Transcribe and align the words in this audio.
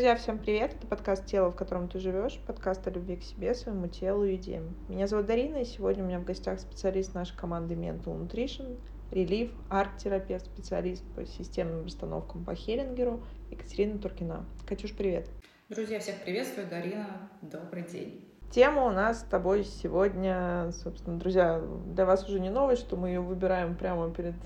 Друзья, 0.00 0.16
всем 0.16 0.38
привет! 0.38 0.72
Это 0.72 0.86
подкаст 0.86 1.26
«Тело, 1.26 1.50
в 1.50 1.56
котором 1.56 1.86
ты 1.86 1.98
живешь», 1.98 2.40
подкаст 2.46 2.86
о 2.86 2.90
любви 2.90 3.16
к 3.16 3.22
себе, 3.22 3.54
своему 3.54 3.86
телу 3.86 4.24
и 4.24 4.36
идеям. 4.36 4.74
Меня 4.88 5.06
зовут 5.06 5.26
Дарина, 5.26 5.58
и 5.58 5.66
сегодня 5.66 6.02
у 6.02 6.06
меня 6.06 6.18
в 6.18 6.24
гостях 6.24 6.58
специалист 6.58 7.14
нашей 7.14 7.36
команды 7.36 7.74
Mental 7.74 8.18
Nutrition, 8.18 8.78
релиф, 9.10 9.52
арт-терапевт, 9.68 10.46
специалист 10.46 11.04
по 11.14 11.26
системным 11.26 11.84
расстановкам 11.84 12.46
по 12.46 12.54
Хеллингеру 12.54 13.22
Екатерина 13.50 13.98
Туркина. 13.98 14.46
Катюш, 14.66 14.96
привет! 14.96 15.28
Друзья, 15.68 16.00
всех 16.00 16.24
приветствую, 16.24 16.66
Дарина, 16.66 17.28
добрый 17.42 17.82
день! 17.82 18.24
Тема 18.50 18.86
у 18.86 18.90
нас 18.92 19.20
с 19.20 19.24
тобой 19.24 19.64
сегодня, 19.64 20.70
собственно, 20.72 21.18
друзья, 21.18 21.60
для 21.88 22.06
вас 22.06 22.26
уже 22.26 22.40
не 22.40 22.48
новость, 22.48 22.80
что 22.80 22.96
мы 22.96 23.08
ее 23.08 23.20
выбираем 23.20 23.76
прямо 23.76 24.10
перед 24.10 24.36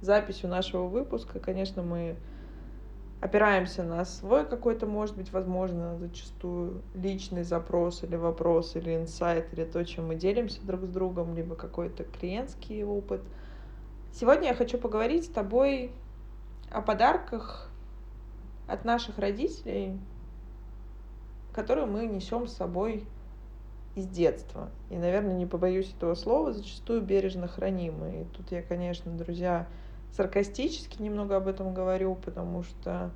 записью 0.00 0.48
нашего 0.48 0.86
выпуска. 0.86 1.40
Конечно, 1.40 1.82
мы 1.82 2.14
опираемся 3.24 3.82
на 3.82 4.04
свой 4.04 4.44
какой-то, 4.44 4.86
может 4.86 5.16
быть, 5.16 5.32
возможно, 5.32 5.96
зачастую 5.96 6.82
личный 6.94 7.42
запрос 7.42 8.02
или 8.02 8.16
вопрос, 8.16 8.76
или 8.76 8.94
инсайт, 8.94 9.50
или 9.54 9.64
то, 9.64 9.82
чем 9.82 10.08
мы 10.08 10.14
делимся 10.14 10.60
друг 10.62 10.84
с 10.84 10.88
другом, 10.88 11.34
либо 11.34 11.54
какой-то 11.54 12.04
клиентский 12.04 12.84
опыт. 12.84 13.22
Сегодня 14.12 14.48
я 14.48 14.54
хочу 14.54 14.76
поговорить 14.76 15.24
с 15.24 15.28
тобой 15.28 15.90
о 16.70 16.82
подарках 16.82 17.70
от 18.68 18.84
наших 18.84 19.18
родителей, 19.18 19.98
которые 21.54 21.86
мы 21.86 22.04
несем 22.04 22.46
с 22.46 22.52
собой 22.52 23.06
из 23.94 24.06
детства. 24.06 24.68
И, 24.90 24.98
наверное, 24.98 25.34
не 25.34 25.46
побоюсь 25.46 25.94
этого 25.96 26.14
слова, 26.14 26.52
зачастую 26.52 27.00
бережно 27.00 27.48
храним. 27.48 28.04
И 28.04 28.24
тут 28.36 28.52
я, 28.52 28.60
конечно, 28.60 29.10
друзья, 29.10 29.66
саркастически 30.12 31.02
немного 31.02 31.36
об 31.36 31.48
этом 31.48 31.74
говорю, 31.74 32.14
потому 32.16 32.62
что 32.62 33.10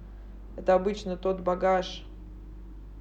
это 0.59 0.75
обычно 0.75 1.17
тот 1.17 1.41
багаж, 1.41 2.05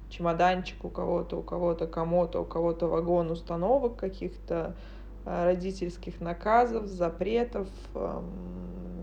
чемоданчик 0.08 0.84
у 0.84 0.88
кого-то, 0.88 1.38
у 1.38 1.42
кого-то 1.42 1.86
комод, 1.86 2.36
у 2.36 2.44
кого-то 2.44 2.86
вагон 2.86 3.30
установок 3.30 3.96
каких-то, 3.96 4.76
э, 5.24 5.46
родительских 5.46 6.20
наказов, 6.20 6.86
запретов, 6.86 7.68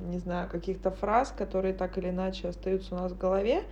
не 0.08 0.20
знаю, 0.20 0.50
каких-то 0.50 0.92
фраз, 0.92 1.34
которые 1.36 1.74
так 1.74 1.98
или 1.98 2.10
иначе 2.10 2.48
остаются 2.48 2.96
у 2.96 2.98
нас 2.98 3.12
в 3.12 3.18
голове. 3.18 3.64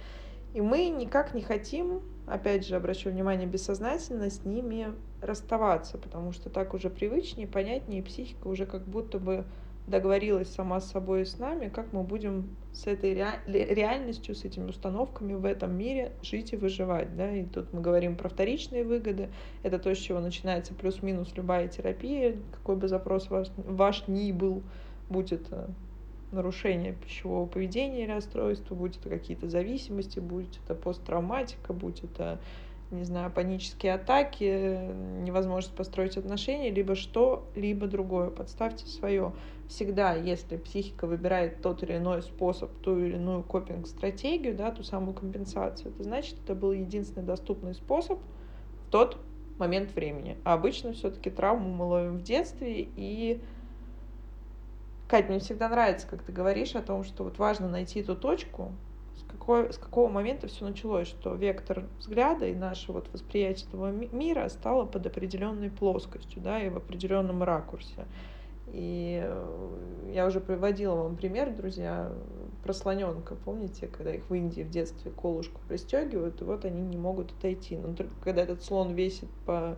И 0.53 0.61
мы 0.61 0.89
никак 0.89 1.33
не 1.33 1.41
хотим, 1.41 2.01
опять 2.27 2.67
же, 2.67 2.75
обращу 2.75 3.09
внимание, 3.09 3.47
бессознательно 3.47 4.29
с 4.29 4.43
ними 4.43 4.93
расставаться, 5.21 5.97
потому 5.97 6.31
что 6.31 6.49
так 6.49 6.73
уже 6.73 6.89
привычнее, 6.89 7.47
понятнее, 7.47 8.03
психика 8.03 8.47
уже 8.47 8.65
как 8.65 8.83
будто 8.83 9.19
бы 9.19 9.45
договорилась 9.87 10.49
сама 10.53 10.79
с 10.79 10.89
собой 10.89 11.23
и 11.23 11.25
с 11.25 11.37
нами, 11.39 11.67
как 11.67 11.91
мы 11.91 12.03
будем 12.03 12.55
с 12.71 12.87
этой 12.87 13.13
реальностью, 13.13 14.33
с 14.33 14.45
этими 14.45 14.69
установками 14.69 15.33
в 15.33 15.45
этом 15.45 15.77
мире 15.77 16.13
жить 16.21 16.53
и 16.53 16.55
выживать. 16.55 17.15
Да? 17.15 17.31
И 17.31 17.43
тут 17.43 17.73
мы 17.73 17.81
говорим 17.81 18.15
про 18.15 18.29
вторичные 18.29 18.83
выгоды. 18.83 19.29
Это 19.61 19.79
то, 19.79 19.93
с 19.93 19.97
чего 19.97 20.19
начинается 20.19 20.73
плюс-минус 20.73 21.33
любая 21.35 21.67
терапия, 21.67 22.37
какой 22.51 22.77
бы 22.77 22.87
запрос 22.87 23.29
ваш, 23.29 23.49
ваш 23.57 24.07
ни 24.07 24.31
был, 24.31 24.63
будь 25.09 25.31
это 25.31 25.69
нарушение 26.31 26.93
пищевого 26.93 27.45
поведения 27.45 28.05
или 28.05 28.11
расстройства, 28.11 28.73
будь 28.73 28.97
это 28.97 29.09
какие-то 29.09 29.49
зависимости, 29.49 30.19
будь 30.19 30.59
это 30.63 30.73
посттравматика, 30.73 31.73
будь 31.73 32.03
это 32.03 32.39
не 32.93 33.03
знаю, 33.05 33.31
панические 33.31 33.95
атаки, 33.95 34.91
невозможность 35.23 35.75
построить 35.75 36.17
отношения, 36.17 36.69
либо 36.69 36.95
что, 36.95 37.47
либо 37.55 37.87
другое. 37.87 38.29
Подставьте 38.29 38.85
свое. 38.85 39.33
Всегда, 39.67 40.13
если 40.13 40.57
психика 40.57 41.07
выбирает 41.07 41.61
тот 41.61 41.83
или 41.83 41.97
иной 41.97 42.21
способ, 42.21 42.71
ту 42.81 42.99
или 42.99 43.15
иную 43.15 43.43
копинг-стратегию, 43.43 44.55
да, 44.55 44.71
ту 44.71 44.83
самую 44.83 45.13
компенсацию, 45.13 45.91
это 45.91 46.03
значит, 46.03 46.37
это 46.43 46.53
был 46.53 46.73
единственный 46.73 47.25
доступный 47.25 47.73
способ 47.73 48.19
в 48.87 48.91
тот 48.91 49.17
момент 49.57 49.95
времени. 49.95 50.37
А 50.43 50.53
обычно 50.53 50.93
все-таки 50.93 51.29
травму 51.29 51.69
мы 51.69 51.85
ловим 51.85 52.17
в 52.17 52.23
детстве 52.23 52.87
и 52.95 53.41
Кать, 55.07 55.29
мне 55.29 55.39
всегда 55.39 55.69
нравится, 55.69 56.07
как 56.07 56.23
ты 56.23 56.31
говоришь 56.31 56.75
о 56.75 56.81
том, 56.81 57.03
что 57.03 57.23
вот 57.23 57.37
важно 57.37 57.67
найти 57.69 57.99
эту 57.99 58.15
точку, 58.15 58.71
какой, 59.43 59.73
с 59.73 59.77
какого 59.77 60.09
момента 60.09 60.47
все 60.47 60.65
началось, 60.65 61.07
что 61.07 61.35
вектор 61.35 61.85
взгляда 61.99 62.47
и 62.47 62.55
наше 62.55 62.91
вот 62.91 63.09
восприятие 63.11 63.67
этого 63.67 63.91
мира 63.91 64.47
стало 64.49 64.85
под 64.85 65.05
определенной 65.05 65.69
плоскостью, 65.69 66.41
да, 66.41 66.61
и 66.61 66.69
в 66.69 66.77
определенном 66.77 67.43
ракурсе. 67.43 68.05
И 68.67 69.21
э, 69.23 70.11
я 70.13 70.25
уже 70.25 70.39
приводила 70.39 70.95
вам 70.95 71.15
пример, 71.15 71.53
друзья, 71.55 72.11
про 72.63 72.73
слоненка. 72.73 73.35
Помните, 73.35 73.87
когда 73.87 74.13
их 74.13 74.29
в 74.29 74.33
Индии 74.33 74.61
в 74.61 74.69
детстве 74.69 75.11
колушку 75.11 75.59
пристегивают, 75.67 76.41
и 76.41 76.45
вот 76.45 76.65
они 76.65 76.81
не 76.81 76.97
могут 76.97 77.31
отойти. 77.31 77.77
Но 77.77 77.93
только 77.93 78.13
когда 78.23 78.41
этот 78.41 78.63
слон 78.63 78.93
весит 78.93 79.29
по 79.45 79.77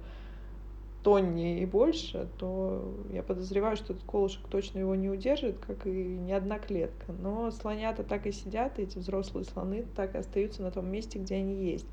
тонне 1.06 1.62
и 1.62 1.66
больше, 1.68 2.28
то 2.40 2.96
я 3.12 3.22
подозреваю, 3.22 3.76
что 3.76 3.94
этот 3.94 4.06
колышек 4.06 4.48
точно 4.50 4.80
его 4.80 4.96
не 4.96 5.08
удержит, 5.08 5.60
как 5.60 5.86
и 5.86 5.90
ни 5.90 6.32
одна 6.32 6.58
клетка. 6.58 7.12
Но 7.12 7.52
слонята 7.52 8.04
так 8.04 8.26
и 8.26 8.32
сидят, 8.32 8.80
эти 8.80 8.98
взрослые 8.98 9.46
слоны 9.46 9.86
так 9.96 10.16
и 10.16 10.18
остаются 10.18 10.64
на 10.64 10.72
том 10.72 10.88
месте, 10.88 11.20
где 11.20 11.36
они 11.36 11.64
есть. 11.64 11.86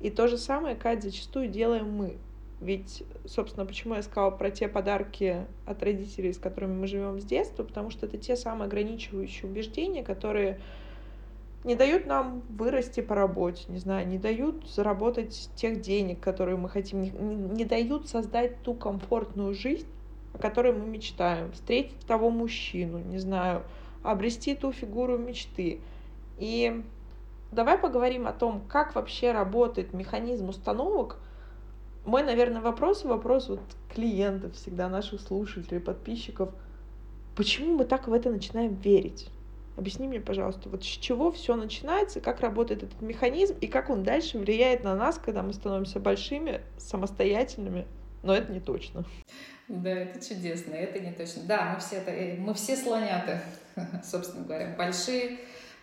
И 0.00 0.08
то 0.08 0.28
же 0.28 0.38
самое, 0.38 0.76
Кать, 0.76 1.02
зачастую 1.02 1.48
делаем 1.48 1.90
мы. 1.90 2.16
Ведь, 2.60 3.02
собственно, 3.24 3.64
почему 3.64 3.94
я 3.94 4.02
сказала 4.02 4.30
про 4.30 4.50
те 4.50 4.68
подарки 4.68 5.46
от 5.64 5.82
родителей, 5.82 6.32
с 6.32 6.38
которыми 6.38 6.74
мы 6.74 6.86
живем 6.86 7.18
с 7.18 7.24
детства, 7.24 7.64
потому 7.64 7.90
что 7.90 8.06
это 8.06 8.18
те 8.18 8.36
самые 8.36 8.66
ограничивающие 8.66 9.50
убеждения, 9.50 10.02
которые 10.02 10.60
не 11.64 11.74
дают 11.74 12.06
нам 12.06 12.42
вырасти 12.50 13.00
по 13.00 13.14
работе, 13.14 13.64
не 13.68 13.78
знаю, 13.78 14.06
не 14.06 14.18
дают 14.18 14.68
заработать 14.68 15.50
тех 15.54 15.80
денег, 15.80 16.20
которые 16.20 16.56
мы 16.56 16.68
хотим, 16.68 17.02
не, 17.02 17.10
не 17.10 17.64
дают 17.64 18.08
создать 18.08 18.62
ту 18.62 18.74
комфортную 18.74 19.54
жизнь, 19.54 19.86
о 20.34 20.38
которой 20.38 20.72
мы 20.72 20.86
мечтаем, 20.86 21.52
встретить 21.52 22.00
того 22.06 22.30
мужчину, 22.30 22.98
не 22.98 23.18
знаю, 23.18 23.62
обрести 24.02 24.54
ту 24.54 24.72
фигуру 24.72 25.18
мечты. 25.18 25.80
И 26.38 26.82
давай 27.52 27.76
поговорим 27.76 28.26
о 28.26 28.32
том, 28.32 28.62
как 28.68 28.94
вообще 28.94 29.32
работает 29.32 29.92
механизм 29.92 30.48
установок. 30.48 31.18
Мой, 32.04 32.22
наверное, 32.22 32.62
вопрос, 32.62 33.04
вопрос 33.04 33.48
вот 33.48 33.60
клиентов 33.94 34.54
всегда, 34.54 34.88
наших 34.88 35.20
слушателей, 35.20 35.80
подписчиков. 35.80 36.50
Почему 37.36 37.76
мы 37.76 37.84
так 37.84 38.08
в 38.08 38.12
это 38.12 38.30
начинаем 38.30 38.74
верить? 38.74 39.28
Объясни 39.76 40.08
мне, 40.08 40.20
пожалуйста, 40.20 40.68
вот 40.68 40.82
с 40.82 40.86
чего 40.86 41.30
все 41.30 41.56
начинается, 41.56 42.20
как 42.20 42.40
работает 42.40 42.82
этот 42.82 43.00
механизм 43.00 43.56
и 43.60 43.66
как 43.66 43.88
он 43.88 44.02
дальше 44.02 44.38
влияет 44.38 44.84
на 44.84 44.94
нас, 44.94 45.18
когда 45.18 45.42
мы 45.42 45.52
становимся 45.52 46.00
большими, 46.00 46.60
самостоятельными, 46.76 47.86
но 48.22 48.34
это 48.34 48.52
не 48.52 48.60
точно. 48.60 49.04
Да, 49.68 49.90
это 49.90 50.26
чудесно, 50.26 50.74
это 50.74 50.98
не 50.98 51.12
точно. 51.12 51.42
Да, 51.44 51.72
мы 51.72 51.80
все, 51.80 51.96
это, 51.96 52.10
э, 52.10 52.36
мы 52.36 52.54
все 52.54 52.76
слоняты, 52.76 53.40
собственно 54.04 54.44
говоря, 54.44 54.74
большие, 54.76 55.38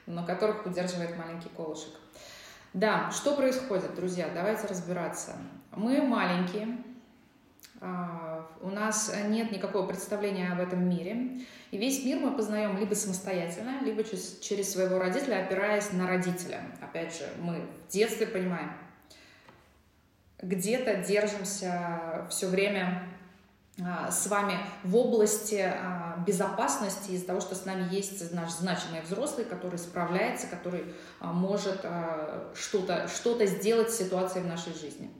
но 0.05 0.25
которых 0.25 0.65
удерживает 0.65 1.17
маленький 1.17 1.49
колышек. 1.55 1.93
Да, 2.73 3.09
что 3.11 3.35
происходит, 3.35 3.95
друзья? 3.95 4.29
Давайте 4.35 4.67
разбираться. 4.67 5.37
Мы 5.77 6.01
маленькие, 6.01 6.75
а, 7.79 8.47
у 8.61 8.71
нас 8.71 9.13
нет 9.27 9.51
никакого 9.51 9.85
представления 9.85 10.51
об 10.51 10.59
этом 10.59 10.89
мире. 10.89 11.37
И 11.69 11.77
весь 11.77 12.03
мир 12.03 12.17
мы 12.19 12.35
познаем 12.35 12.79
либо 12.79 12.95
самостоятельно, 12.95 13.83
либо 13.83 14.03
через, 14.03 14.71
своего 14.71 14.97
родителя, 14.97 15.43
опираясь 15.43 15.91
на 15.93 16.07
родителя. 16.07 16.61
Опять 16.81 17.15
же, 17.15 17.29
мы 17.39 17.61
в 17.61 17.91
детстве 17.91 18.25
понимаем, 18.25 18.71
где-то 20.41 20.95
держимся 20.95 22.25
все 22.31 22.47
время 22.47 23.03
а, 23.79 24.09
с 24.09 24.25
вами 24.25 24.57
в 24.83 24.95
области 24.95 25.61
а, 25.63 26.17
безопасности 26.25 27.11
из-за 27.11 27.27
того, 27.27 27.39
что 27.39 27.53
с 27.53 27.65
нами 27.65 27.87
есть 27.93 28.33
наш 28.33 28.49
значимый 28.49 29.01
взрослый, 29.01 29.45
который 29.45 29.77
справляется, 29.77 30.47
который 30.47 30.85
может 31.19 31.85
что-то 32.55 33.07
что 33.07 33.45
сделать 33.45 33.91
с 33.91 33.99
ситуацией 33.99 34.43
в 34.43 34.47
нашей 34.47 34.73
жизни. 34.73 35.11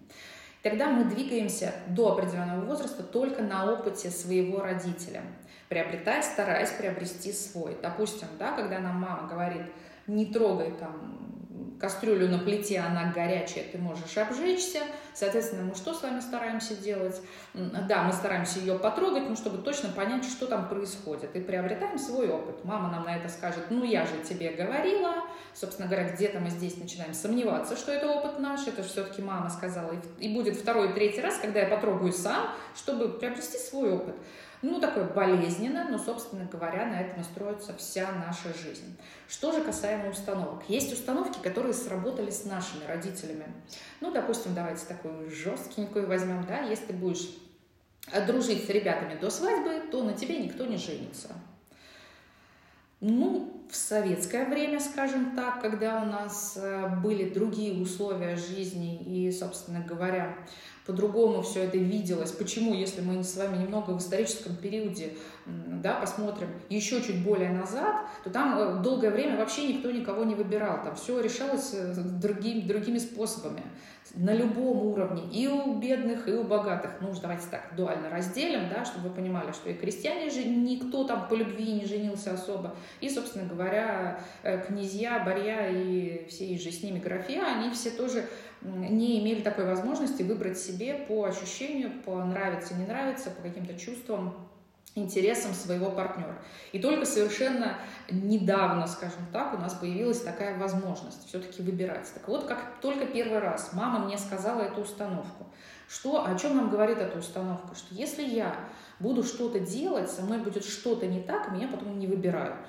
Тогда 0.64 0.90
мы 0.90 1.06
двигаемся 1.06 1.74
до 1.88 2.14
определенного 2.14 2.66
возраста 2.66 3.04
только 3.04 3.42
на 3.42 3.72
опыте 3.72 4.10
своего 4.10 4.60
родителя, 4.60 5.22
приобретая, 5.70 6.22
стараясь 6.22 6.72
приобрести 6.72 7.32
свой. 7.32 7.78
Допустим, 7.82 8.28
да, 8.40 8.52
когда 8.54 8.80
нам 8.80 9.00
мама 9.00 9.28
говорит, 9.28 9.64
не 10.08 10.26
трогай 10.26 10.72
там 10.72 11.78
кастрюлю 11.80 12.28
на 12.28 12.40
плите, 12.40 12.80
она 12.80 13.12
горячая, 13.12 13.66
ты 13.72 13.78
можешь 13.78 14.18
обжечься. 14.18 14.82
Соответственно, 15.18 15.64
мы 15.64 15.74
что 15.74 15.96
с 15.96 16.04
вами 16.04 16.20
стараемся 16.20 16.76
делать? 16.76 17.20
Да, 17.56 18.04
мы 18.04 18.14
стараемся 18.14 18.60
ее 18.60 18.78
потрогать, 18.78 19.28
ну, 19.28 19.36
чтобы 19.36 19.58
точно 19.64 19.90
понять, 19.90 20.24
что 20.24 20.46
там 20.46 20.70
происходит. 20.70 21.36
И 21.36 21.40
приобретаем 21.40 21.98
свой 21.98 22.30
опыт. 22.30 22.64
Мама 22.64 22.92
нам 22.92 23.06
на 23.06 23.18
это 23.18 23.28
скажет, 23.28 23.66
ну, 23.72 23.84
я 23.84 24.06
же 24.06 24.14
тебе 24.30 24.52
говорила. 24.52 25.24
Собственно 25.56 25.88
говоря, 25.88 26.08
где-то 26.10 26.40
мы 26.40 26.52
здесь 26.52 26.78
начинаем 26.78 27.16
сомневаться, 27.16 27.76
что 27.76 27.92
это 27.92 28.08
опыт 28.08 28.38
наш, 28.38 28.68
это 28.68 28.84
все-таки 28.84 29.24
мама 29.24 29.50
сказала. 29.50 29.92
И 30.20 30.36
будет 30.36 30.56
второй, 30.56 30.94
третий 30.94 31.22
раз, 31.22 31.40
когда 31.40 31.62
я 31.62 31.66
потрогаю 31.66 32.14
сам, 32.14 32.52
чтобы 32.76 33.10
приобрести 33.10 33.58
свой 33.58 33.94
опыт. 33.94 34.16
ну, 34.62 34.80
такое 34.80 35.04
болезненно, 35.06 35.88
но, 35.90 35.98
собственно 35.98 36.46
говоря, 36.46 36.86
на 36.86 37.02
этом 37.02 37.24
строится 37.24 37.74
вся 37.76 38.12
наша 38.12 38.50
жизнь. 38.58 38.98
Что 39.28 39.52
же 39.52 39.62
касаемо 39.62 40.10
установок? 40.10 40.64
Есть 40.68 40.94
установки, 40.94 41.40
которые 41.42 41.74
сработали 41.74 42.32
с 42.32 42.46
нашими 42.46 42.86
родителями. 42.86 43.46
Ну, 44.02 44.12
допустим, 44.12 44.54
давайте 44.56 44.86
такую 45.08 45.30
жесткенькую 45.30 46.08
возьмем, 46.08 46.46
да, 46.48 46.60
если 46.62 46.94
будешь 46.94 47.30
дружить 48.26 48.66
с 48.66 48.70
ребятами 48.70 49.20
до 49.20 49.30
свадьбы, 49.30 49.90
то 49.92 50.04
на 50.04 50.14
тебе 50.14 50.40
никто 50.40 50.66
не 50.66 50.78
женится. 50.78 51.30
Ну, 53.00 53.54
в 53.70 53.76
советское 53.76 54.46
время, 54.46 54.80
скажем 54.80 55.36
так, 55.36 55.62
когда 55.62 56.02
у 56.02 56.06
нас 56.06 56.58
э, 56.60 56.88
были 57.04 57.30
другие 57.30 57.80
условия 57.80 58.36
жизни 58.36 59.04
и, 59.04 59.32
собственно 59.32 59.82
говоря, 59.82 60.36
по-другому 60.88 61.44
все 61.44 61.66
это 61.66 61.78
виделось. 61.78 62.32
Почему, 62.32 62.74
если 62.74 63.02
мы 63.02 63.24
с 63.24 63.36
вами 63.36 63.62
немного 63.62 63.92
в 63.92 64.00
историческом 64.00 64.56
периоде 64.56 65.14
да, 65.46 65.96
посмотрим 65.96 66.48
еще 66.70 67.02
чуть 67.02 67.24
более 67.24 67.52
назад, 67.52 68.08
то 68.24 68.32
там 68.32 68.58
э, 68.58 68.82
долгое 68.82 69.12
время 69.12 69.38
вообще 69.38 69.68
никто 69.68 69.92
никого 69.92 70.24
не 70.24 70.34
выбирал. 70.34 70.82
Там 70.84 70.96
все 70.96 71.20
решалось 71.20 71.72
э, 71.74 71.94
другими, 71.94 72.62
другими 72.62 72.98
способами 72.98 73.62
на 74.18 74.34
любом 74.34 74.86
уровне, 74.88 75.24
и 75.32 75.48
у 75.48 75.76
бедных, 75.76 76.28
и 76.28 76.34
у 76.34 76.44
богатых. 76.44 76.92
Ну, 77.02 77.14
давайте 77.22 77.48
так 77.52 77.76
дуально 77.76 78.10
разделим, 78.10 78.68
да, 78.70 78.84
чтобы 78.84 79.10
вы 79.10 79.16
понимали, 79.16 79.52
что 79.52 79.70
и 79.70 79.74
крестьяне 79.74 80.30
же 80.30 80.44
никто 80.44 81.04
там 81.04 81.28
по 81.28 81.36
любви 81.36 81.74
не 81.74 81.86
женился 81.86 82.34
особо. 82.34 82.76
И, 83.00 83.10
собственно 83.10 83.48
говоря, 83.48 84.20
э, 84.44 84.66
князья, 84.66 85.20
барья 85.24 85.70
и 85.70 86.28
все 86.30 86.58
же 86.58 86.72
с 86.72 86.82
ними 86.82 87.00
графья, 87.00 87.44
они 87.46 87.70
все 87.72 87.92
тоже 87.92 88.26
не 88.62 89.20
имели 89.20 89.42
такой 89.42 89.66
возможности 89.66 90.24
выбрать 90.24 90.58
себе 90.58 90.96
по 91.08 91.26
ощущению, 91.26 91.92
по 92.04 92.24
нравится, 92.24 92.74
не 92.74 92.88
нравится, 92.88 93.30
по 93.30 93.44
каким-то 93.44 93.78
чувствам, 93.78 94.34
интересам 94.98 95.54
своего 95.54 95.92
партнера. 95.92 96.36
И 96.72 96.80
только 96.80 97.06
совершенно 97.06 97.78
недавно, 98.10 98.88
скажем 98.88 99.26
так, 99.32 99.54
у 99.54 99.58
нас 99.58 99.74
появилась 99.74 100.22
такая 100.22 100.58
возможность 100.58 101.28
все-таки 101.28 101.62
выбирать. 101.62 102.12
Так 102.14 102.28
вот, 102.28 102.46
как 102.46 102.80
только 102.82 103.06
первый 103.06 103.40
раз 103.40 103.72
мама 103.74 104.06
мне 104.06 104.18
сказала 104.18 104.62
эту 104.62 104.82
установку, 104.82 105.48
что, 105.90 106.26
о 106.26 106.38
чем 106.38 106.58
нам 106.58 106.70
говорит 106.70 106.98
эта 106.98 107.18
установка? 107.18 107.76
Что 107.76 107.96
если 107.96 108.24
я 108.24 108.56
буду 109.00 109.24
что-то 109.24 109.60
делать, 109.60 110.12
со 110.12 110.22
мной 110.24 110.40
будет 110.40 110.66
что-то 110.66 111.08
не 111.08 111.22
так, 111.22 111.52
меня 111.52 111.68
потом 111.68 111.98
не 111.98 112.08
выбирают. 112.08 112.68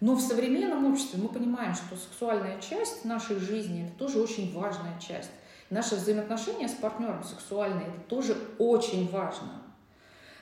Но 0.00 0.14
в 0.14 0.20
современном 0.20 0.90
обществе 0.90 1.20
мы 1.22 1.28
понимаем, 1.28 1.74
что 1.74 1.94
сексуальная 1.94 2.58
часть 2.60 3.04
нашей 3.04 3.38
жизни– 3.38 3.86
это 3.86 3.98
тоже 3.98 4.18
очень 4.18 4.52
важная 4.54 4.98
часть. 4.98 5.30
Наши 5.68 5.94
взаимоотношения 5.94 6.68
с 6.68 6.72
партнером 6.72 7.22
сексуальные– 7.22 7.86
это 7.88 8.00
тоже 8.08 8.36
очень 8.58 9.08
важно. 9.10 9.62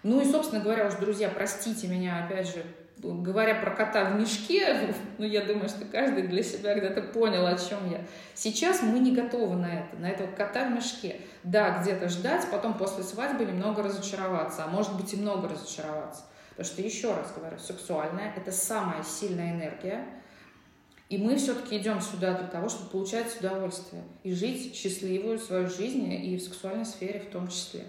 Ну 0.02 0.20
и, 0.20 0.24
собственно 0.24 0.62
говоря, 0.62 0.86
уж, 0.86 0.94
друзья, 0.94 1.28
простите 1.28 1.88
меня, 1.88 2.24
опять 2.24 2.48
же, 2.48 2.64
говоря 2.98 3.54
про 3.54 3.70
кота 3.70 4.04
в 4.04 4.20
мешке, 4.20 4.94
ну, 5.18 5.24
я 5.24 5.44
думаю, 5.44 5.68
что 5.68 5.84
каждый 5.84 6.26
для 6.26 6.42
себя 6.42 6.74
когда-то 6.74 7.02
понял, 7.02 7.46
о 7.46 7.56
чем 7.56 7.90
я. 7.90 8.04
Сейчас 8.34 8.82
мы 8.82 8.98
не 8.98 9.14
готовы 9.14 9.56
на 9.56 9.80
это, 9.80 9.96
на 9.96 10.08
этого 10.08 10.30
кота 10.32 10.68
в 10.68 10.72
мешке. 10.72 11.20
Да, 11.42 11.80
где-то 11.80 12.08
ждать, 12.08 12.46
потом 12.50 12.74
после 12.74 13.04
свадьбы 13.04 13.44
немного 13.44 13.82
разочароваться, 13.82 14.64
а 14.64 14.68
может 14.68 14.96
быть 14.96 15.12
и 15.14 15.16
много 15.16 15.48
разочароваться. 15.48 16.24
Потому 16.50 16.74
что, 16.74 16.82
еще 16.82 17.14
раз 17.14 17.32
говорю, 17.36 17.58
сексуальная– 17.58 18.34
это 18.36 18.50
самая 18.50 19.04
сильная 19.04 19.52
энергия, 19.52 20.04
и 21.08 21.16
мы 21.16 21.36
все-таки 21.36 21.78
идем 21.78 22.00
сюда 22.00 22.34
для 22.36 22.48
того, 22.48 22.68
чтобы 22.68 22.90
получать 22.90 23.34
удовольствие 23.38 24.02
и 24.24 24.32
жить 24.32 24.74
счастливую 24.74 25.38
свою 25.38 25.68
жизнь 25.68 26.12
и 26.12 26.36
в 26.36 26.42
сексуальной 26.42 26.84
сфере 26.84 27.20
в 27.20 27.30
том 27.30 27.48
числе. 27.48 27.84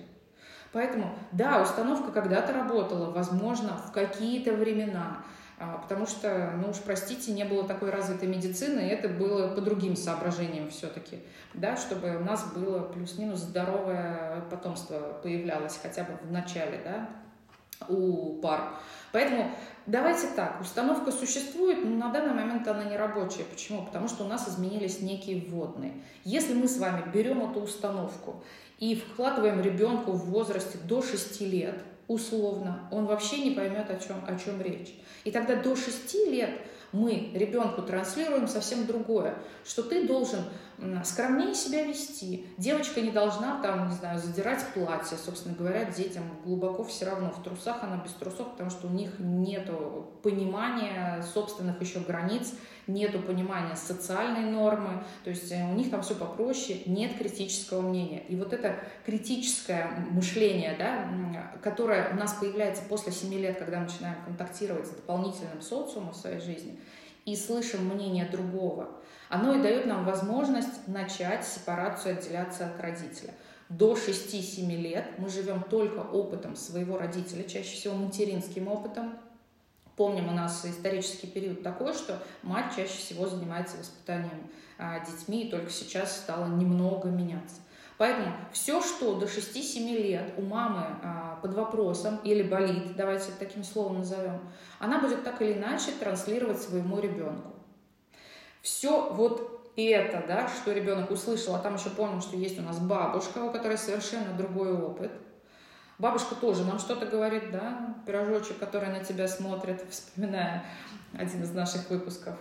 Поэтому, 0.71 1.15
да, 1.31 1.61
установка 1.61 2.11
когда-то 2.11 2.53
работала, 2.53 3.09
возможно, 3.11 3.77
в 3.87 3.91
какие-то 3.91 4.53
времена, 4.53 5.23
а, 5.57 5.79
потому 5.79 6.05
что, 6.05 6.53
ну 6.61 6.69
уж 6.69 6.77
простите, 6.77 7.33
не 7.33 7.43
было 7.43 7.67
такой 7.67 7.89
развитой 7.89 8.27
медицины, 8.27 8.79
и 8.79 8.89
это 8.89 9.09
было 9.09 9.53
по 9.55 9.61
другим 9.61 9.95
соображениям 9.95 10.69
все-таки, 10.69 11.19
да, 11.53 11.75
чтобы 11.75 12.15
у 12.15 12.23
нас 12.23 12.45
было 12.53 12.79
плюс-минус 12.79 13.39
здоровое 13.39 14.41
потомство 14.49 15.19
появлялось 15.23 15.77
хотя 15.81 16.03
бы 16.03 16.13
в 16.23 16.31
начале, 16.31 16.79
да, 16.83 17.09
у 17.87 18.39
пар. 18.41 18.73
Поэтому 19.11 19.51
давайте 19.85 20.27
так, 20.27 20.61
установка 20.61 21.11
существует, 21.11 21.83
но 21.83 22.07
на 22.07 22.13
данный 22.13 22.33
момент 22.33 22.67
она 22.67 22.83
не 22.83 22.95
рабочая. 22.95 23.43
Почему? 23.43 23.85
Потому 23.85 24.07
что 24.07 24.23
у 24.23 24.27
нас 24.27 24.47
изменились 24.47 25.01
некие 25.01 25.41
вводные. 25.41 25.93
Если 26.23 26.53
мы 26.53 26.67
с 26.67 26.77
вами 26.77 27.09
берем 27.11 27.49
эту 27.49 27.61
установку 27.61 28.43
и 28.79 28.95
вкладываем 28.95 29.61
ребенку 29.61 30.11
в 30.11 30.29
возрасте 30.29 30.77
до 30.85 31.01
6 31.01 31.41
лет, 31.41 31.75
условно, 32.07 32.87
он 32.91 33.05
вообще 33.05 33.39
не 33.39 33.51
поймет, 33.51 33.89
о 33.89 33.99
чем, 33.99 34.17
о 34.25 34.37
чем 34.37 34.61
речь. 34.61 34.95
И 35.25 35.31
тогда 35.31 35.55
до 35.55 35.75
6 35.75 36.13
лет 36.27 36.51
мы 36.91 37.31
ребенку 37.33 37.81
транслируем 37.81 38.47
совсем 38.47 38.85
другое, 38.85 39.35
что 39.65 39.83
ты 39.83 40.07
должен 40.07 40.39
скромнее 41.03 41.53
себя 41.53 41.83
вести. 41.83 42.45
Девочка 42.57 43.01
не 43.01 43.11
должна 43.11 43.61
там, 43.61 43.89
не 43.89 43.95
знаю, 43.95 44.19
задирать 44.19 44.65
платье. 44.73 45.17
Собственно 45.17 45.55
говоря, 45.55 45.85
детям 45.85 46.23
глубоко 46.43 46.83
все 46.83 47.05
равно. 47.05 47.31
В 47.31 47.43
трусах 47.43 47.83
она 47.83 47.97
без 47.97 48.11
трусов, 48.13 48.51
потому 48.51 48.69
что 48.69 48.87
у 48.87 48.91
них 48.91 49.19
нет 49.19 49.69
понимания 50.23 51.23
собственных 51.33 51.81
еще 51.81 51.99
границ, 51.99 52.53
нет 52.87 53.25
понимания 53.25 53.75
социальной 53.75 54.49
нормы. 54.49 55.03
То 55.23 55.29
есть 55.29 55.51
э, 55.51 55.63
у 55.63 55.75
них 55.75 55.91
там 55.91 56.01
все 56.01 56.15
попроще, 56.15 56.81
нет 56.85 57.17
критического 57.17 57.81
мнения. 57.81 58.23
И 58.27 58.35
вот 58.35 58.53
это 58.53 58.75
критическое 59.05 59.89
мышление, 60.11 60.75
да, 60.77 61.51
которое 61.61 62.11
у 62.13 62.15
нас 62.15 62.33
появляется 62.33 62.83
после 62.89 63.11
7 63.11 63.33
лет, 63.35 63.59
когда 63.59 63.79
мы 63.79 63.85
начинаем 63.85 64.23
контактировать 64.25 64.87
с 64.87 64.91
дополнительным 64.91 65.61
социумом 65.61 66.13
в 66.13 66.17
своей 66.17 66.39
жизни, 66.39 66.79
и 67.25 67.35
слышим 67.35 67.85
мнение 67.85 68.25
другого, 68.25 68.89
оно 69.29 69.55
и 69.55 69.61
дает 69.61 69.85
нам 69.85 70.03
возможность 70.03 70.87
начать 70.87 71.45
сепарацию, 71.45 72.17
отделяться 72.17 72.65
от 72.65 72.81
родителя. 72.81 73.33
До 73.69 73.93
6-7 73.93 74.75
лет 74.75 75.05
мы 75.19 75.29
живем 75.29 75.61
только 75.61 75.99
опытом 75.99 76.55
своего 76.55 76.97
родителя, 76.97 77.43
чаще 77.43 77.75
всего 77.75 77.93
материнским 77.93 78.67
опытом. 78.67 79.13
Помним, 79.95 80.29
у 80.29 80.31
нас 80.31 80.65
исторический 80.65 81.27
период 81.27 81.61
такой, 81.61 81.93
что 81.93 82.17
мать 82.41 82.73
чаще 82.75 82.97
всего 82.97 83.27
занимается 83.27 83.77
воспитанием 83.77 84.49
а, 84.79 84.99
детьми, 85.01 85.43
и 85.43 85.51
только 85.51 85.69
сейчас 85.69 86.17
стало 86.17 86.47
немного 86.47 87.09
меняться. 87.09 87.57
Поэтому 87.99 88.33
все, 88.53 88.81
что 88.81 89.19
до 89.19 89.25
6-7 89.25 90.01
лет 90.01 90.33
у 90.37 90.41
мамы 90.41 90.85
а, 91.03 91.37
под 91.41 91.53
вопросом 91.53 92.17
или 92.23 92.41
болит, 92.41 92.95
давайте 92.95 93.31
таким 93.37 93.63
словом 93.63 93.99
назовем, 93.99 94.39
она 94.79 94.99
будет 94.99 95.23
так 95.23 95.41
или 95.41 95.53
иначе 95.53 95.91
транслировать 95.99 96.61
своему 96.61 96.99
ребенку. 96.99 97.58
Все 98.61 99.11
вот 99.13 99.71
это, 99.75 100.23
да, 100.27 100.49
что 100.49 100.71
ребенок 100.73 101.11
услышал, 101.11 101.55
а 101.55 101.59
там 101.59 101.75
еще 101.75 101.89
помним, 101.89 102.21
что 102.21 102.35
есть 102.35 102.59
у 102.59 102.61
нас 102.61 102.79
бабушка, 102.79 103.39
у 103.39 103.51
которой 103.51 103.77
совершенно 103.77 104.33
другой 104.33 104.73
опыт. 104.73 105.11
Бабушка 105.97 106.35
тоже 106.35 106.63
нам 106.63 106.79
что-то 106.79 107.05
говорит, 107.05 107.51
да, 107.51 107.95
пирожочек, 108.05 108.57
который 108.57 108.89
на 108.89 109.03
тебя 109.03 109.27
смотрит, 109.27 109.83
вспоминая 109.89 110.65
один 111.17 111.43
из 111.43 111.51
наших 111.51 111.89
выпусков. 111.89 112.35